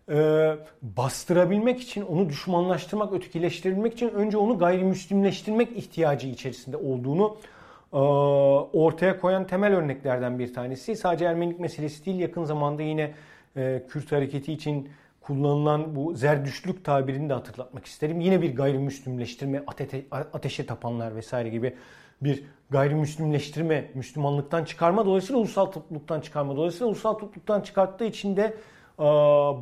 e, 0.09 0.15
bastırabilmek 0.81 1.81
için, 1.81 2.01
onu 2.01 2.29
düşmanlaştırmak, 2.29 3.13
ötekileştirebilmek 3.13 3.93
için 3.93 4.09
önce 4.09 4.37
onu 4.37 4.57
gayrimüslimleştirmek 4.57 5.77
ihtiyacı 5.77 6.27
içerisinde 6.27 6.77
olduğunu 6.77 7.37
e, 7.37 7.62
ortaya 7.93 9.19
koyan 9.19 9.47
temel 9.47 9.73
örneklerden 9.73 10.39
bir 10.39 10.53
tanesi. 10.53 10.95
Sadece 10.95 11.25
Ermenilik 11.25 11.59
meselesi 11.59 12.05
değil, 12.05 12.19
yakın 12.19 12.43
zamanda 12.43 12.81
yine 12.81 13.11
Kürt 13.89 14.11
hareketi 14.11 14.53
için 14.53 14.89
kullanılan 15.21 15.95
bu 15.95 16.13
zerdüşlük 16.15 16.85
tabirini 16.85 17.29
de 17.29 17.33
hatırlatmak 17.33 17.85
isterim. 17.85 18.19
Yine 18.19 18.41
bir 18.41 18.55
gayrimüslimleştirme, 18.55 19.63
ateşe 20.33 20.65
tapanlar 20.65 21.15
vesaire 21.15 21.49
gibi 21.49 21.73
bir 22.21 22.43
gayrimüslimleştirme, 22.69 23.91
Müslümanlıktan 23.93 24.65
çıkarma, 24.65 25.05
dolayısıyla 25.05 25.39
ulusal 25.39 25.65
topluluktan 25.65 26.21
çıkarma. 26.21 26.55
Dolayısıyla 26.55 26.87
ulusal 26.87 27.13
topluluktan 27.13 27.61
çıkarttığı 27.61 28.05
için 28.05 28.37
de 28.37 28.53
e, 28.99 29.03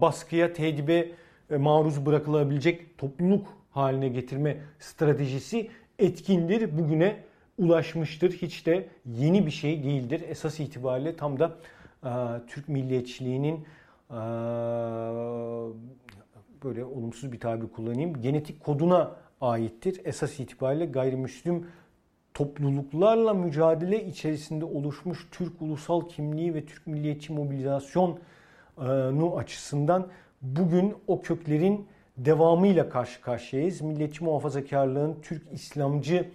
baskıya, 0.01 0.53
tedibe 0.53 1.11
e, 1.51 1.57
maruz 1.57 2.05
bırakılabilecek 2.05 2.97
topluluk 2.97 3.47
haline 3.71 4.07
getirme 4.07 4.57
stratejisi 4.79 5.69
etkindir. 5.99 6.77
Bugüne 6.77 7.15
ulaşmıştır. 7.61 8.31
Hiç 8.31 8.65
de 8.65 8.87
yeni 9.05 9.45
bir 9.45 9.51
şey 9.51 9.83
değildir. 9.83 10.23
Esas 10.27 10.59
itibariyle 10.59 11.15
tam 11.15 11.39
da 11.39 11.55
e, 12.03 12.09
Türk 12.47 12.69
milliyetçiliğinin 12.69 13.65
böyle 16.63 16.85
olumsuz 16.85 17.31
bir 17.31 17.39
tabir 17.39 17.67
kullanayım. 17.67 18.21
Genetik 18.21 18.63
koduna 18.63 19.11
aittir. 19.41 20.01
Esas 20.05 20.39
itibariyle 20.39 20.85
gayrimüslim 20.85 21.67
topluluklarla 22.33 23.33
mücadele 23.33 24.05
içerisinde 24.05 24.65
oluşmuş 24.65 25.27
Türk 25.31 25.61
ulusal 25.61 26.01
kimliği 26.09 26.53
ve 26.53 26.65
Türk 26.65 26.87
milliyetçi 26.87 27.33
mobilizasyonu 27.33 28.19
açısından 29.37 30.07
bugün 30.41 30.95
o 31.07 31.21
köklerin 31.21 31.87
devamıyla 32.17 32.89
karşı 32.89 33.21
karşıyayız. 33.21 33.81
Milliyetçi 33.81 34.23
muhafazakarlığın 34.23 35.17
Türk 35.21 35.53
İslamcı 35.53 36.31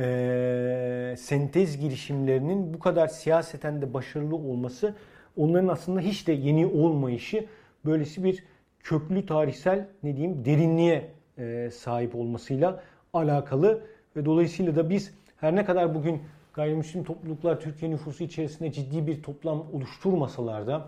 e, 0.00 1.14
sentez 1.18 1.80
girişimlerinin 1.80 2.74
bu 2.74 2.78
kadar 2.78 3.08
siyaseten 3.08 3.82
de 3.82 3.94
başarılı 3.94 4.36
olması 4.36 4.94
onların 5.36 5.68
aslında 5.68 6.00
hiç 6.00 6.26
de 6.26 6.32
yeni 6.32 6.66
olmayışı 6.66 7.46
böylesi 7.84 8.24
bir 8.24 8.44
köklü 8.82 9.26
tarihsel 9.26 9.86
ne 10.02 10.16
diyeyim 10.16 10.44
derinliğe 10.44 11.10
e, 11.38 11.70
sahip 11.70 12.14
olmasıyla 12.14 12.82
alakalı. 13.12 13.82
Ve 14.16 14.24
dolayısıyla 14.24 14.76
da 14.76 14.90
biz 14.90 15.14
her 15.36 15.56
ne 15.56 15.64
kadar 15.64 15.94
bugün 15.94 16.22
gayrimüslim 16.52 17.04
topluluklar 17.04 17.60
Türkiye 17.60 17.90
nüfusu 17.90 18.24
içerisinde 18.24 18.72
ciddi 18.72 19.06
bir 19.06 19.22
toplam 19.22 19.66
oluşturmasalar 19.72 20.66
da 20.66 20.86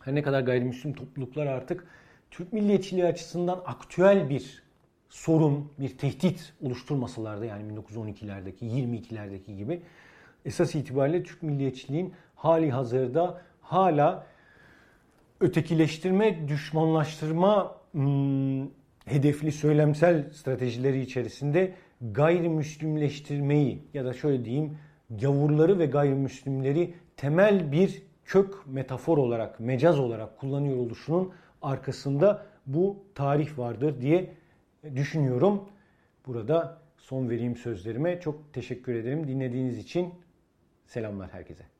her 0.00 0.14
ne 0.14 0.22
kadar 0.22 0.40
gayrimüslim 0.40 0.92
topluluklar 0.92 1.46
artık 1.46 1.86
Türk 2.30 2.52
milliyetçiliği 2.52 3.06
açısından 3.06 3.60
aktüel 3.66 4.30
bir 4.30 4.63
sorun, 5.14 5.72
bir 5.78 5.98
tehdit 5.98 6.52
oluşturmasalar 6.62 7.42
yani 7.42 7.72
1912'lerdeki, 7.72 8.64
22'lerdeki 8.64 9.56
gibi 9.56 9.82
esas 10.44 10.74
itibariyle 10.74 11.22
Türk 11.22 11.42
milliyetçiliğin 11.42 12.14
hali 12.34 12.70
hazırda 12.70 13.42
hala 13.60 14.26
ötekileştirme, 15.40 16.48
düşmanlaştırma 16.48 17.76
hmm, 17.92 18.64
hedefli 19.04 19.52
söylemsel 19.52 20.30
stratejileri 20.30 21.00
içerisinde 21.00 21.74
gayrimüslimleştirmeyi 22.00 23.82
ya 23.94 24.04
da 24.04 24.12
şöyle 24.12 24.44
diyeyim 24.44 24.78
gavurları 25.10 25.78
ve 25.78 25.86
gayrimüslimleri 25.86 26.94
temel 27.16 27.72
bir 27.72 28.02
kök 28.24 28.54
metafor 28.66 29.18
olarak, 29.18 29.60
mecaz 29.60 29.98
olarak 29.98 30.38
kullanıyor 30.38 30.76
oluşunun 30.76 31.32
arkasında 31.62 32.46
bu 32.66 32.96
tarih 33.14 33.58
vardır 33.58 34.00
diye 34.00 34.43
düşünüyorum. 34.96 35.68
Burada 36.26 36.82
son 36.96 37.30
vereyim 37.30 37.56
sözlerime. 37.56 38.20
Çok 38.20 38.52
teşekkür 38.52 38.94
ederim. 38.94 39.28
Dinlediğiniz 39.28 39.78
için 39.78 40.14
selamlar 40.86 41.32
herkese. 41.32 41.73